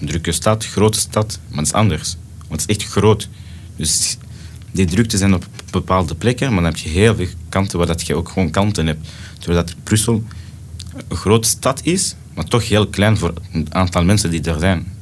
Een 0.00 0.06
drukke 0.06 0.32
stad, 0.32 0.66
grote 0.66 0.98
stad, 0.98 1.38
maar 1.48 1.56
dat 1.56 1.66
is 1.66 1.72
anders. 1.72 2.16
Want 2.48 2.60
het 2.60 2.70
is 2.70 2.76
echt 2.76 2.90
groot. 2.90 3.28
Dus 3.76 4.16
die 4.72 4.86
drukte 4.86 5.16
zijn 5.16 5.34
op 5.34 5.46
bepaalde 5.70 6.14
plekken, 6.14 6.46
maar 6.52 6.62
dan 6.62 6.72
heb 6.72 6.80
je 6.80 6.88
heel 6.88 7.14
veel 7.14 7.28
kanten 7.48 7.78
waar 7.78 7.86
dat 7.86 8.06
je 8.06 8.14
ook 8.14 8.28
gewoon 8.28 8.50
kanten 8.50 8.86
hebt. 8.86 9.08
Terwijl 9.38 9.64
dat 9.64 9.74
Brussel 9.82 10.24
een 11.08 11.16
grote 11.16 11.48
stad 11.48 11.80
is, 11.82 12.14
maar 12.34 12.44
toch 12.44 12.68
heel 12.68 12.88
klein 12.88 13.16
voor 13.16 13.32
het 13.50 13.72
aantal 13.72 14.04
mensen 14.04 14.30
die 14.30 14.42
er 14.42 14.58
zijn. 14.58 14.92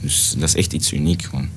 Dus 0.00 0.34
dat 0.38 0.48
is 0.48 0.54
echt 0.54 0.72
iets 0.72 0.92
uniek 0.92 1.22
gewoon. 1.22 1.48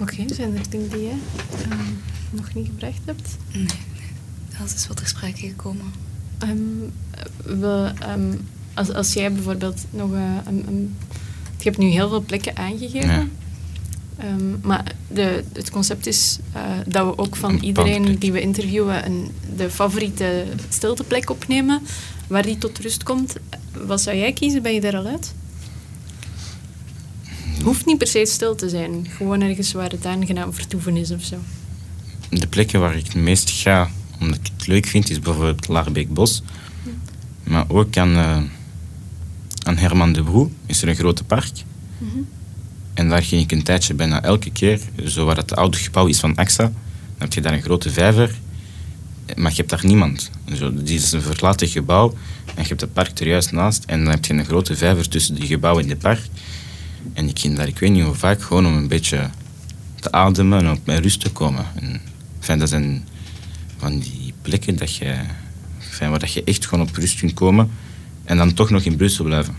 Oké, 0.00 0.34
zijn 0.34 0.56
er 0.56 0.70
dingen 0.70 0.90
die 0.90 1.02
jij 1.02 1.18
ehm, 1.62 1.92
nog 2.30 2.54
niet 2.54 2.66
gebracht 2.66 3.00
hebt? 3.04 3.36
Nee, 3.52 3.62
nee, 3.62 4.58
alles 4.58 4.74
is 4.74 4.86
wat 4.86 4.96
ter 4.96 5.06
sprake 5.08 5.46
gekomen. 5.48 5.92
Um, 6.48 6.92
we, 7.44 7.92
um, 8.08 8.40
als, 8.74 8.92
als 8.92 9.12
jij 9.12 9.32
bijvoorbeeld 9.32 9.84
nog 9.90 10.10
uh, 10.10 10.36
een, 10.46 10.96
je 11.62 11.68
hebt 11.68 11.82
nu 11.82 11.88
heel 11.88 12.08
veel 12.08 12.22
plekken 12.22 12.56
aangegeven. 12.56 13.32
maar 14.62 14.84
de, 15.08 15.44
het 15.52 15.70
concept 15.70 16.06
is 16.06 16.38
uh, 16.56 16.62
dat 16.86 17.06
we 17.06 17.18
ook 17.18 17.36
van 17.36 17.58
iedereen 17.58 18.18
die 18.18 18.32
we 18.32 18.40
interviewen 18.40 19.06
een, 19.06 19.30
de 19.56 19.70
favoriete 19.70 20.44
stilteplek 20.68 21.30
opnemen, 21.30 21.82
waar 22.26 22.42
die 22.42 22.58
tot 22.58 22.78
rust 22.78 23.02
komt. 23.02 23.36
Wat 23.86 24.00
zou 24.00 24.16
jij 24.16 24.32
kiezen? 24.32 24.62
Ben 24.62 24.74
je 24.74 24.80
daar 24.80 24.96
al 24.96 25.06
uit? 25.06 25.34
hoeft 27.62 27.86
niet 27.86 27.98
per 27.98 28.06
se 28.06 28.24
stil 28.26 28.54
te 28.54 28.68
zijn. 28.68 29.06
Gewoon 29.16 29.40
ergens 29.40 29.72
waar 29.72 29.90
het 29.90 30.06
aangenaam 30.06 30.52
vertoeven 30.52 30.96
is 30.96 31.10
of 31.10 31.22
zo. 31.22 31.36
De 32.28 32.46
plekken 32.46 32.80
waar 32.80 32.96
ik 32.96 33.04
het 33.04 33.14
meest 33.14 33.50
ga, 33.50 33.90
omdat 34.20 34.38
ik 34.38 34.50
het 34.56 34.66
leuk 34.66 34.86
vind, 34.86 35.10
is 35.10 35.20
bijvoorbeeld 35.20 35.68
Laarbeekbos. 35.68 36.42
Maar 37.44 37.64
ook 37.68 37.96
aan, 37.96 38.16
uh, 38.16 38.42
aan 39.64 39.76
Herman 39.76 40.12
de 40.12 40.22
Broe 40.22 40.48
is 40.66 40.82
er 40.82 40.88
een 40.88 40.94
grote 40.94 41.24
park. 41.24 41.52
Mhm. 41.98 42.18
En 42.94 43.08
daar 43.08 43.22
ging 43.22 43.42
ik 43.42 43.52
een 43.52 43.62
tijdje 43.62 43.94
bijna 43.94 44.22
elke 44.22 44.50
keer, 44.50 44.80
zo 45.04 45.24
waar 45.24 45.36
het 45.36 45.56
oude 45.56 45.76
gebouw 45.76 46.06
is 46.06 46.20
van 46.20 46.34
AXA, 46.36 46.62
dan 46.62 46.72
heb 47.18 47.32
je 47.32 47.40
daar 47.40 47.52
een 47.52 47.62
grote 47.62 47.90
vijver, 47.90 48.34
maar 49.36 49.50
je 49.50 49.56
hebt 49.56 49.70
daar 49.70 49.86
niemand. 49.86 50.30
Zo, 50.54 50.74
die 50.74 50.96
is 50.96 51.12
een 51.12 51.22
verlaten 51.22 51.68
gebouw 51.68 52.14
en 52.44 52.62
je 52.62 52.68
hebt 52.68 52.80
het 52.80 52.92
park 52.92 53.18
er 53.18 53.26
juist 53.26 53.52
naast 53.52 53.84
en 53.84 54.04
dan 54.04 54.12
heb 54.12 54.24
je 54.24 54.34
een 54.34 54.44
grote 54.44 54.76
vijver 54.76 55.08
tussen 55.08 55.34
die 55.34 55.46
gebouwen 55.46 55.82
in 55.82 55.90
het 55.90 55.98
park. 55.98 56.20
En 57.12 57.28
ik 57.28 57.38
ging 57.38 57.56
daar, 57.56 57.68
ik 57.68 57.78
weet 57.78 57.90
niet 57.90 58.04
hoe 58.04 58.14
vaak, 58.14 58.42
gewoon 58.42 58.66
om 58.66 58.76
een 58.76 58.88
beetje 58.88 59.30
te 60.00 60.12
ademen 60.12 60.58
en 60.58 60.70
op 60.70 60.86
mijn 60.86 61.02
rust 61.02 61.20
te 61.20 61.30
komen. 61.30 61.66
En, 61.74 62.00
enfin, 62.40 62.58
dat 62.58 62.68
zijn 62.68 63.04
van 63.76 63.98
die 63.98 64.34
plekken 64.42 64.76
dat 64.76 64.96
je, 64.96 65.14
enfin, 65.78 66.10
waar 66.10 66.18
dat 66.18 66.32
je 66.32 66.44
echt 66.44 66.66
gewoon 66.66 66.88
op 66.88 66.96
rust 66.96 67.18
kunt 67.18 67.34
komen 67.34 67.70
en 68.24 68.36
dan 68.36 68.54
toch 68.54 68.70
nog 68.70 68.82
in 68.82 68.96
Brussel 68.96 69.24
blijven. 69.24 69.54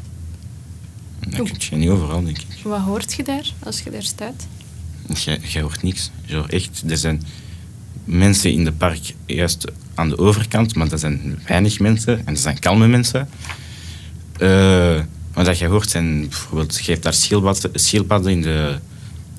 En 1.20 1.30
dat 1.30 1.50
kun 1.52 1.58
je 1.70 1.76
niet 1.76 1.90
overal, 1.90 2.24
denk 2.24 2.38
ik. 2.38 2.46
Wat 2.64 2.80
hoort 2.80 3.14
je 3.14 3.24
daar 3.24 3.52
als 3.60 3.82
je 3.82 3.90
daar 3.90 4.04
staat? 4.04 4.48
Je, 5.48 5.62
hoort 5.62 5.84
niks. 5.84 6.12
Zo, 6.26 6.44
echt, 6.44 6.84
er 6.88 6.98
zijn 6.98 7.22
mensen 8.04 8.52
in 8.52 8.66
het 8.66 8.78
park 8.78 9.14
juist 9.26 9.66
aan 9.94 10.10
de 10.10 10.18
overkant, 10.18 10.76
maar 10.76 10.90
dat 10.90 11.00
zijn 11.00 11.40
weinig 11.48 11.80
mensen 11.80 12.18
en 12.18 12.34
dat 12.34 12.44
zijn 12.44 12.60
kalme 12.60 12.88
mensen. 12.88 13.30
Uh, 14.40 15.00
wat 15.34 15.58
je 15.58 15.68
hoort 15.68 15.90
zijn 15.90 16.20
bijvoorbeeld, 16.22 16.86
je 16.86 16.92
hebt 16.92 17.04
daar 17.04 17.14
schildpadden, 17.74 18.32
in, 18.32 18.42
de, 18.42 18.80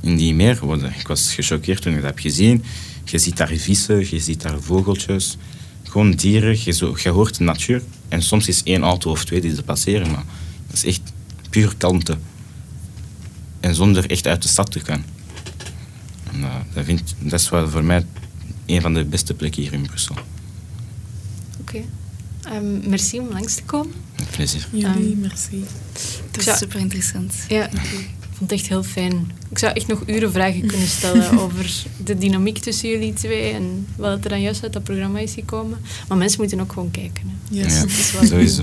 in 0.00 0.16
die 0.16 0.34
meer. 0.34 0.58
Ik 0.98 1.06
was 1.06 1.34
gechoqueerd 1.34 1.82
toen 1.82 1.92
ik 1.92 2.00
dat 2.00 2.10
heb 2.10 2.18
gezien. 2.18 2.64
Je 3.04 3.18
ziet 3.18 3.36
daar 3.36 3.52
vissen, 3.54 3.98
je 4.10 4.18
ziet 4.18 4.42
daar 4.42 4.60
vogeltjes. 4.60 5.36
Gewoon 5.82 6.10
dieren, 6.10 6.56
je, 6.64 6.72
zo, 6.72 6.96
je 7.02 7.08
hoort 7.08 7.38
de 7.38 7.44
natuur. 7.44 7.82
En 8.08 8.22
soms 8.22 8.48
is 8.48 8.62
één 8.62 8.82
auto 8.82 9.10
of 9.10 9.24
twee 9.24 9.40
die 9.40 9.54
ze 9.54 9.62
passeren, 9.62 10.10
maar 10.10 10.24
dat 10.66 10.76
is 10.76 10.84
echt 10.84 11.12
puur 11.50 11.74
kalmte. 11.76 12.16
En 13.60 13.74
zonder 13.74 14.10
echt 14.10 14.26
uit 14.26 14.42
de 14.42 14.48
stad 14.48 14.70
te 14.70 14.80
gaan. 14.80 15.04
En, 16.32 16.40
uh, 16.40 16.54
dat, 16.72 16.84
vind, 16.84 17.14
dat 17.18 17.40
is 17.40 17.48
wel 17.48 17.68
voor 17.68 17.84
mij 17.84 18.06
een 18.66 18.80
van 18.80 18.94
de 18.94 19.04
beste 19.04 19.34
plekken 19.34 19.62
hier 19.62 19.72
in 19.72 19.86
Brussel. 19.86 20.16
Oké. 21.60 21.82
Um, 22.52 22.88
merci 22.88 23.18
om 23.18 23.28
langs 23.28 23.54
te 23.54 23.62
komen. 23.62 23.94
Met 24.16 24.30
plezier. 24.30 24.68
Jullie, 24.72 25.12
um, 25.12 25.18
merci. 25.20 25.64
Het 26.32 26.44
was 26.44 26.58
super 26.58 26.80
interessant. 26.80 27.34
Ja, 27.48 27.68
ik 28.34 28.40
vond 28.40 28.50
het 28.50 28.60
echt 28.60 28.68
heel 28.68 28.82
fijn. 28.82 29.30
Ik 29.50 29.58
zou 29.58 29.72
echt 29.72 29.86
nog 29.86 30.02
uren 30.06 30.32
vragen 30.32 30.66
kunnen 30.66 30.86
stellen 30.86 31.38
over 31.44 31.84
de 32.04 32.18
dynamiek 32.18 32.58
tussen 32.58 32.88
jullie 32.88 33.12
twee 33.12 33.52
en 33.52 33.86
wat 33.96 34.24
er 34.24 34.28
dan 34.28 34.40
juist 34.40 34.62
uit 34.62 34.72
dat 34.72 34.84
programma 34.84 35.18
is 35.18 35.32
gekomen. 35.32 35.78
Maar 36.08 36.18
mensen 36.18 36.40
moeten 36.40 36.60
ook 36.60 36.72
gewoon 36.72 36.90
kijken. 36.90 37.22
Hè. 37.26 37.56
Yes. 37.56 37.80
Ja, 37.80 38.24
sowieso. 38.24 38.62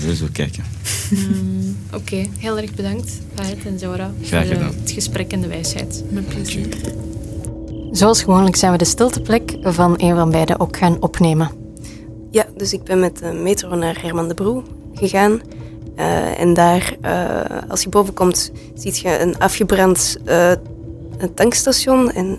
sowieso 0.00 0.26
kijken. 0.32 0.64
Um, 1.12 1.76
Oké, 1.86 1.96
okay. 1.96 2.30
heel 2.38 2.58
erg 2.58 2.74
bedankt, 2.74 3.10
Fahed 3.34 3.66
en 3.66 3.78
Zora, 3.78 4.12
Graag 4.22 4.46
voor 4.46 4.54
gedaan. 4.54 4.74
het 4.80 4.90
gesprek 4.90 5.32
en 5.32 5.40
de 5.40 5.48
wijsheid. 5.48 6.04
Met 6.10 6.28
plezier. 6.28 6.68
Zoals 7.90 8.22
gewoonlijk 8.22 8.56
zijn 8.56 8.72
we 8.72 8.78
de 8.78 8.84
stilteplek 8.84 9.56
van 9.62 9.94
een 9.96 10.14
van 10.14 10.30
beiden 10.30 10.60
ook 10.60 10.76
gaan 10.76 11.02
opnemen. 11.02 11.50
Ja, 12.30 12.46
dus 12.56 12.72
ik 12.72 12.82
ben 12.84 13.00
met 13.00 13.18
de 13.18 13.32
metro 13.32 13.74
naar 13.74 14.02
Herman 14.02 14.28
de 14.28 14.34
Broe 14.34 14.62
gegaan. 14.94 15.40
Uh, 16.00 16.40
en 16.40 16.54
daar, 16.54 16.96
uh, 17.04 17.40
als 17.68 17.82
je 17.82 17.88
boven 17.88 18.14
komt, 18.14 18.50
ziet 18.74 18.98
je 18.98 19.18
een 19.18 19.38
afgebrand 19.38 20.16
uh, 20.26 20.50
een 21.18 21.34
tankstation 21.34 22.12
en 22.12 22.38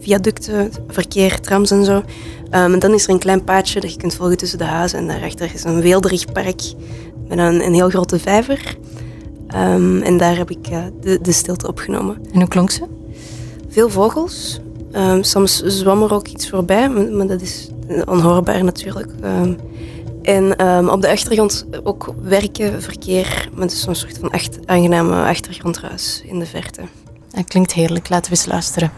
viaducten, 0.00 0.70
verkeer, 0.88 1.40
trams 1.40 1.70
en 1.70 1.84
zo. 1.84 1.94
Um, 1.96 2.04
en 2.50 2.78
dan 2.78 2.94
is 2.94 3.04
er 3.04 3.10
een 3.10 3.18
klein 3.18 3.44
paadje 3.44 3.80
dat 3.80 3.92
je 3.92 3.98
kunt 3.98 4.14
volgen 4.14 4.36
tussen 4.36 4.58
de 4.58 4.64
huizen. 4.64 4.98
En 4.98 5.06
daarachter 5.06 5.50
is 5.54 5.64
een 5.64 5.80
weelderig 5.80 6.32
park 6.32 6.62
met 7.28 7.38
een, 7.38 7.64
een 7.64 7.74
heel 7.74 7.88
grote 7.88 8.18
vijver. 8.18 8.76
Um, 9.54 10.02
en 10.02 10.16
daar 10.16 10.36
heb 10.36 10.50
ik 10.50 10.64
de, 11.00 11.18
de, 11.22 11.32
stilte 11.32 11.68
opgenomen. 11.68 12.16
En 12.32 12.38
hoe 12.38 12.48
klonk 12.48 12.70
ze? 12.70 12.84
Veel 13.68 13.88
vogels. 13.88 14.60
Um, 14.92 15.22
soms 15.22 15.62
zwam 15.62 16.02
er 16.02 16.14
ook 16.14 16.28
iets 16.28 16.48
voorbij, 16.48 16.88
maar, 16.88 17.04
maar 17.04 17.26
dat 17.26 17.40
is 17.40 17.68
onhoorbaar 18.04 18.64
natuurlijk. 18.64 19.08
En 20.22 20.66
um, 20.66 20.88
op 20.88 21.00
de 21.00 21.10
achtergrond 21.10 21.66
ook 21.82 22.14
werken, 22.22 22.82
verkeer, 22.82 23.48
met 23.54 23.72
zo'n 23.72 23.94
soort 23.94 24.18
van 24.18 24.30
echt 24.30 24.58
aangename 24.66 25.24
achtergrondruis 25.24 26.22
in 26.26 26.38
de 26.38 26.46
verte. 26.46 26.82
Dat 27.30 27.44
klinkt 27.44 27.72
heerlijk, 27.72 28.08
laten 28.08 28.32
we 28.32 28.36
eens 28.36 28.46
luisteren. 28.46 28.92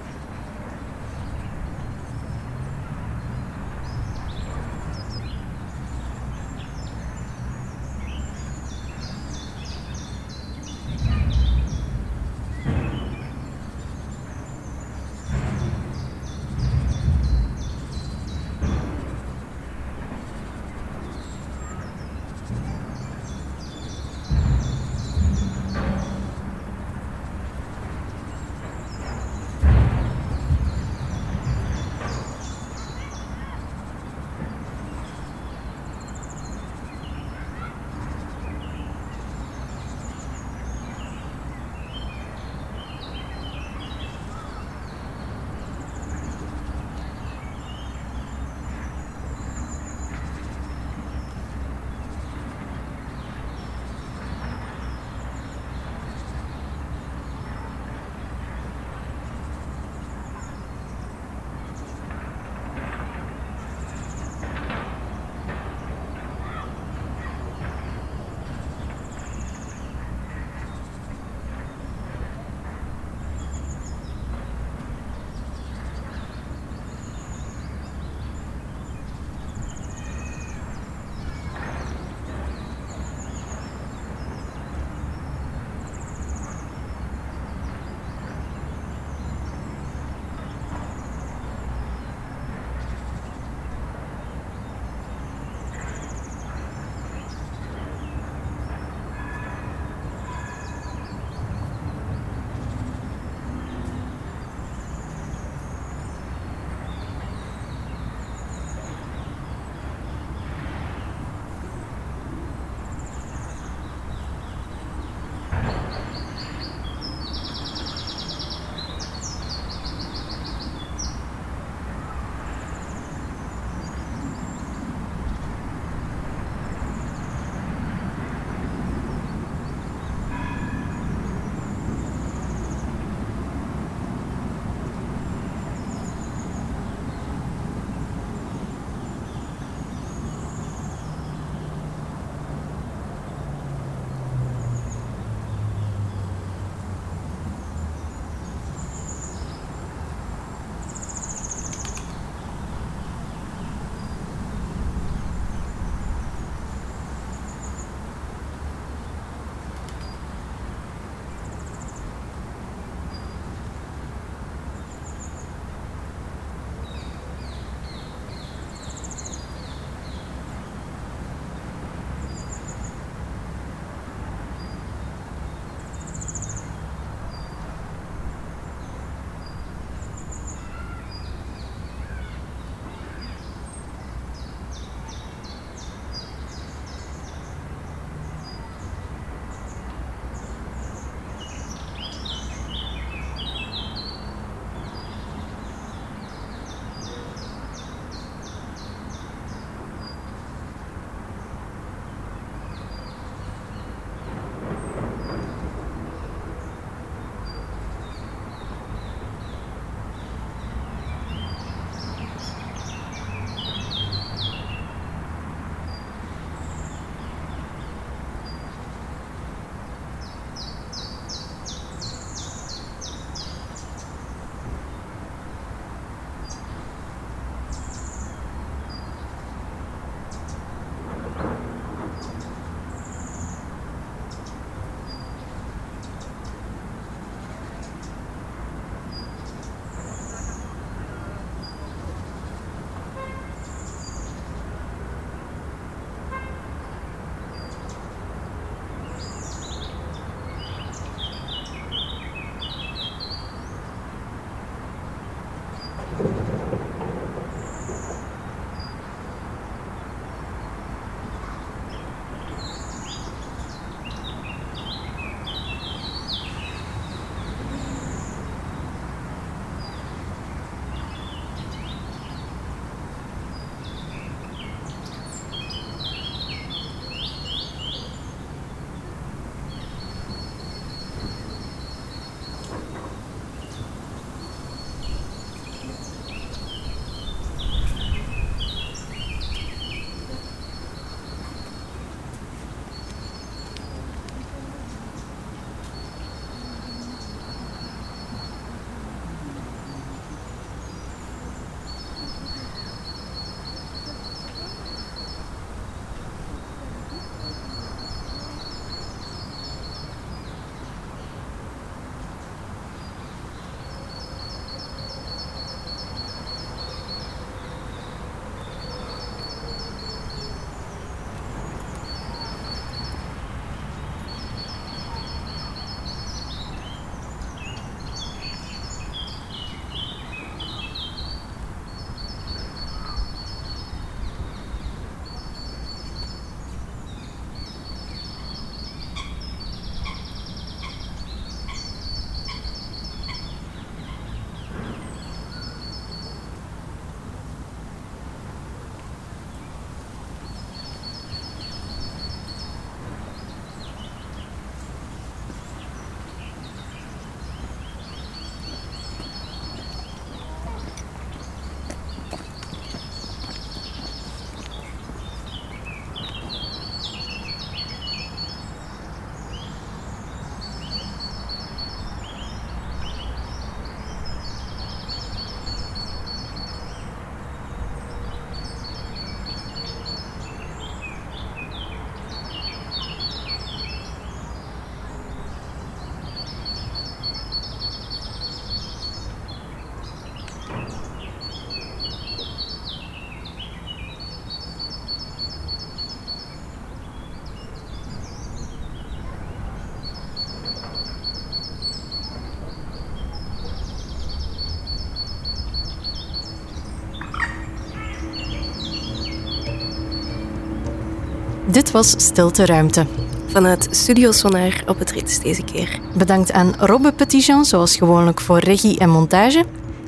Dit 411.72 411.90
was 411.90 412.14
Stilte 412.16 412.66
Ruimte. 412.66 413.06
Vanuit 413.46 413.88
Studio 413.90 414.30
Sonar 414.30 414.82
op 414.86 414.98
het 414.98 415.10
Rits 415.10 415.40
deze 415.40 415.62
keer. 415.64 416.00
Bedankt 416.16 416.52
aan 416.52 416.74
Robbe 416.78 417.12
Petitjean, 417.12 417.64
zoals 417.64 417.96
gewoonlijk 417.96 418.40
voor 418.40 418.58
regie 418.58 418.98
en 418.98 419.10
montage. 419.10 419.64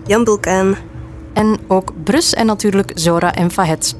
Jan 0.06 0.24
Bulkaan. 0.24 0.76
En 1.32 1.58
ook 1.68 1.92
Brus 2.02 2.34
en 2.34 2.46
natuurlijk 2.46 2.92
Zora 2.94 3.34
en 3.34 3.50
Fahet. 3.50 3.94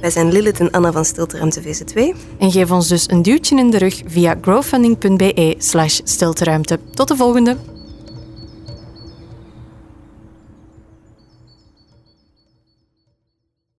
Wij 0.00 0.10
zijn 0.10 0.32
Lilith 0.32 0.60
en 0.60 0.70
Anna 0.70 0.92
van 0.92 1.04
Stilte 1.04 1.36
Ruimte 1.36 1.62
VZ2. 1.62 2.16
En 2.38 2.50
geef 2.50 2.70
ons 2.70 2.88
dus 2.88 3.10
een 3.10 3.22
duwtje 3.22 3.56
in 3.58 3.70
de 3.70 3.78
rug 3.78 4.02
via 4.06 4.34
growfunding.be 4.40 5.54
slash 5.58 6.00
stilteruimte. 6.04 6.78
Tot 6.94 7.08
de 7.08 7.16
volgende! 7.16 7.56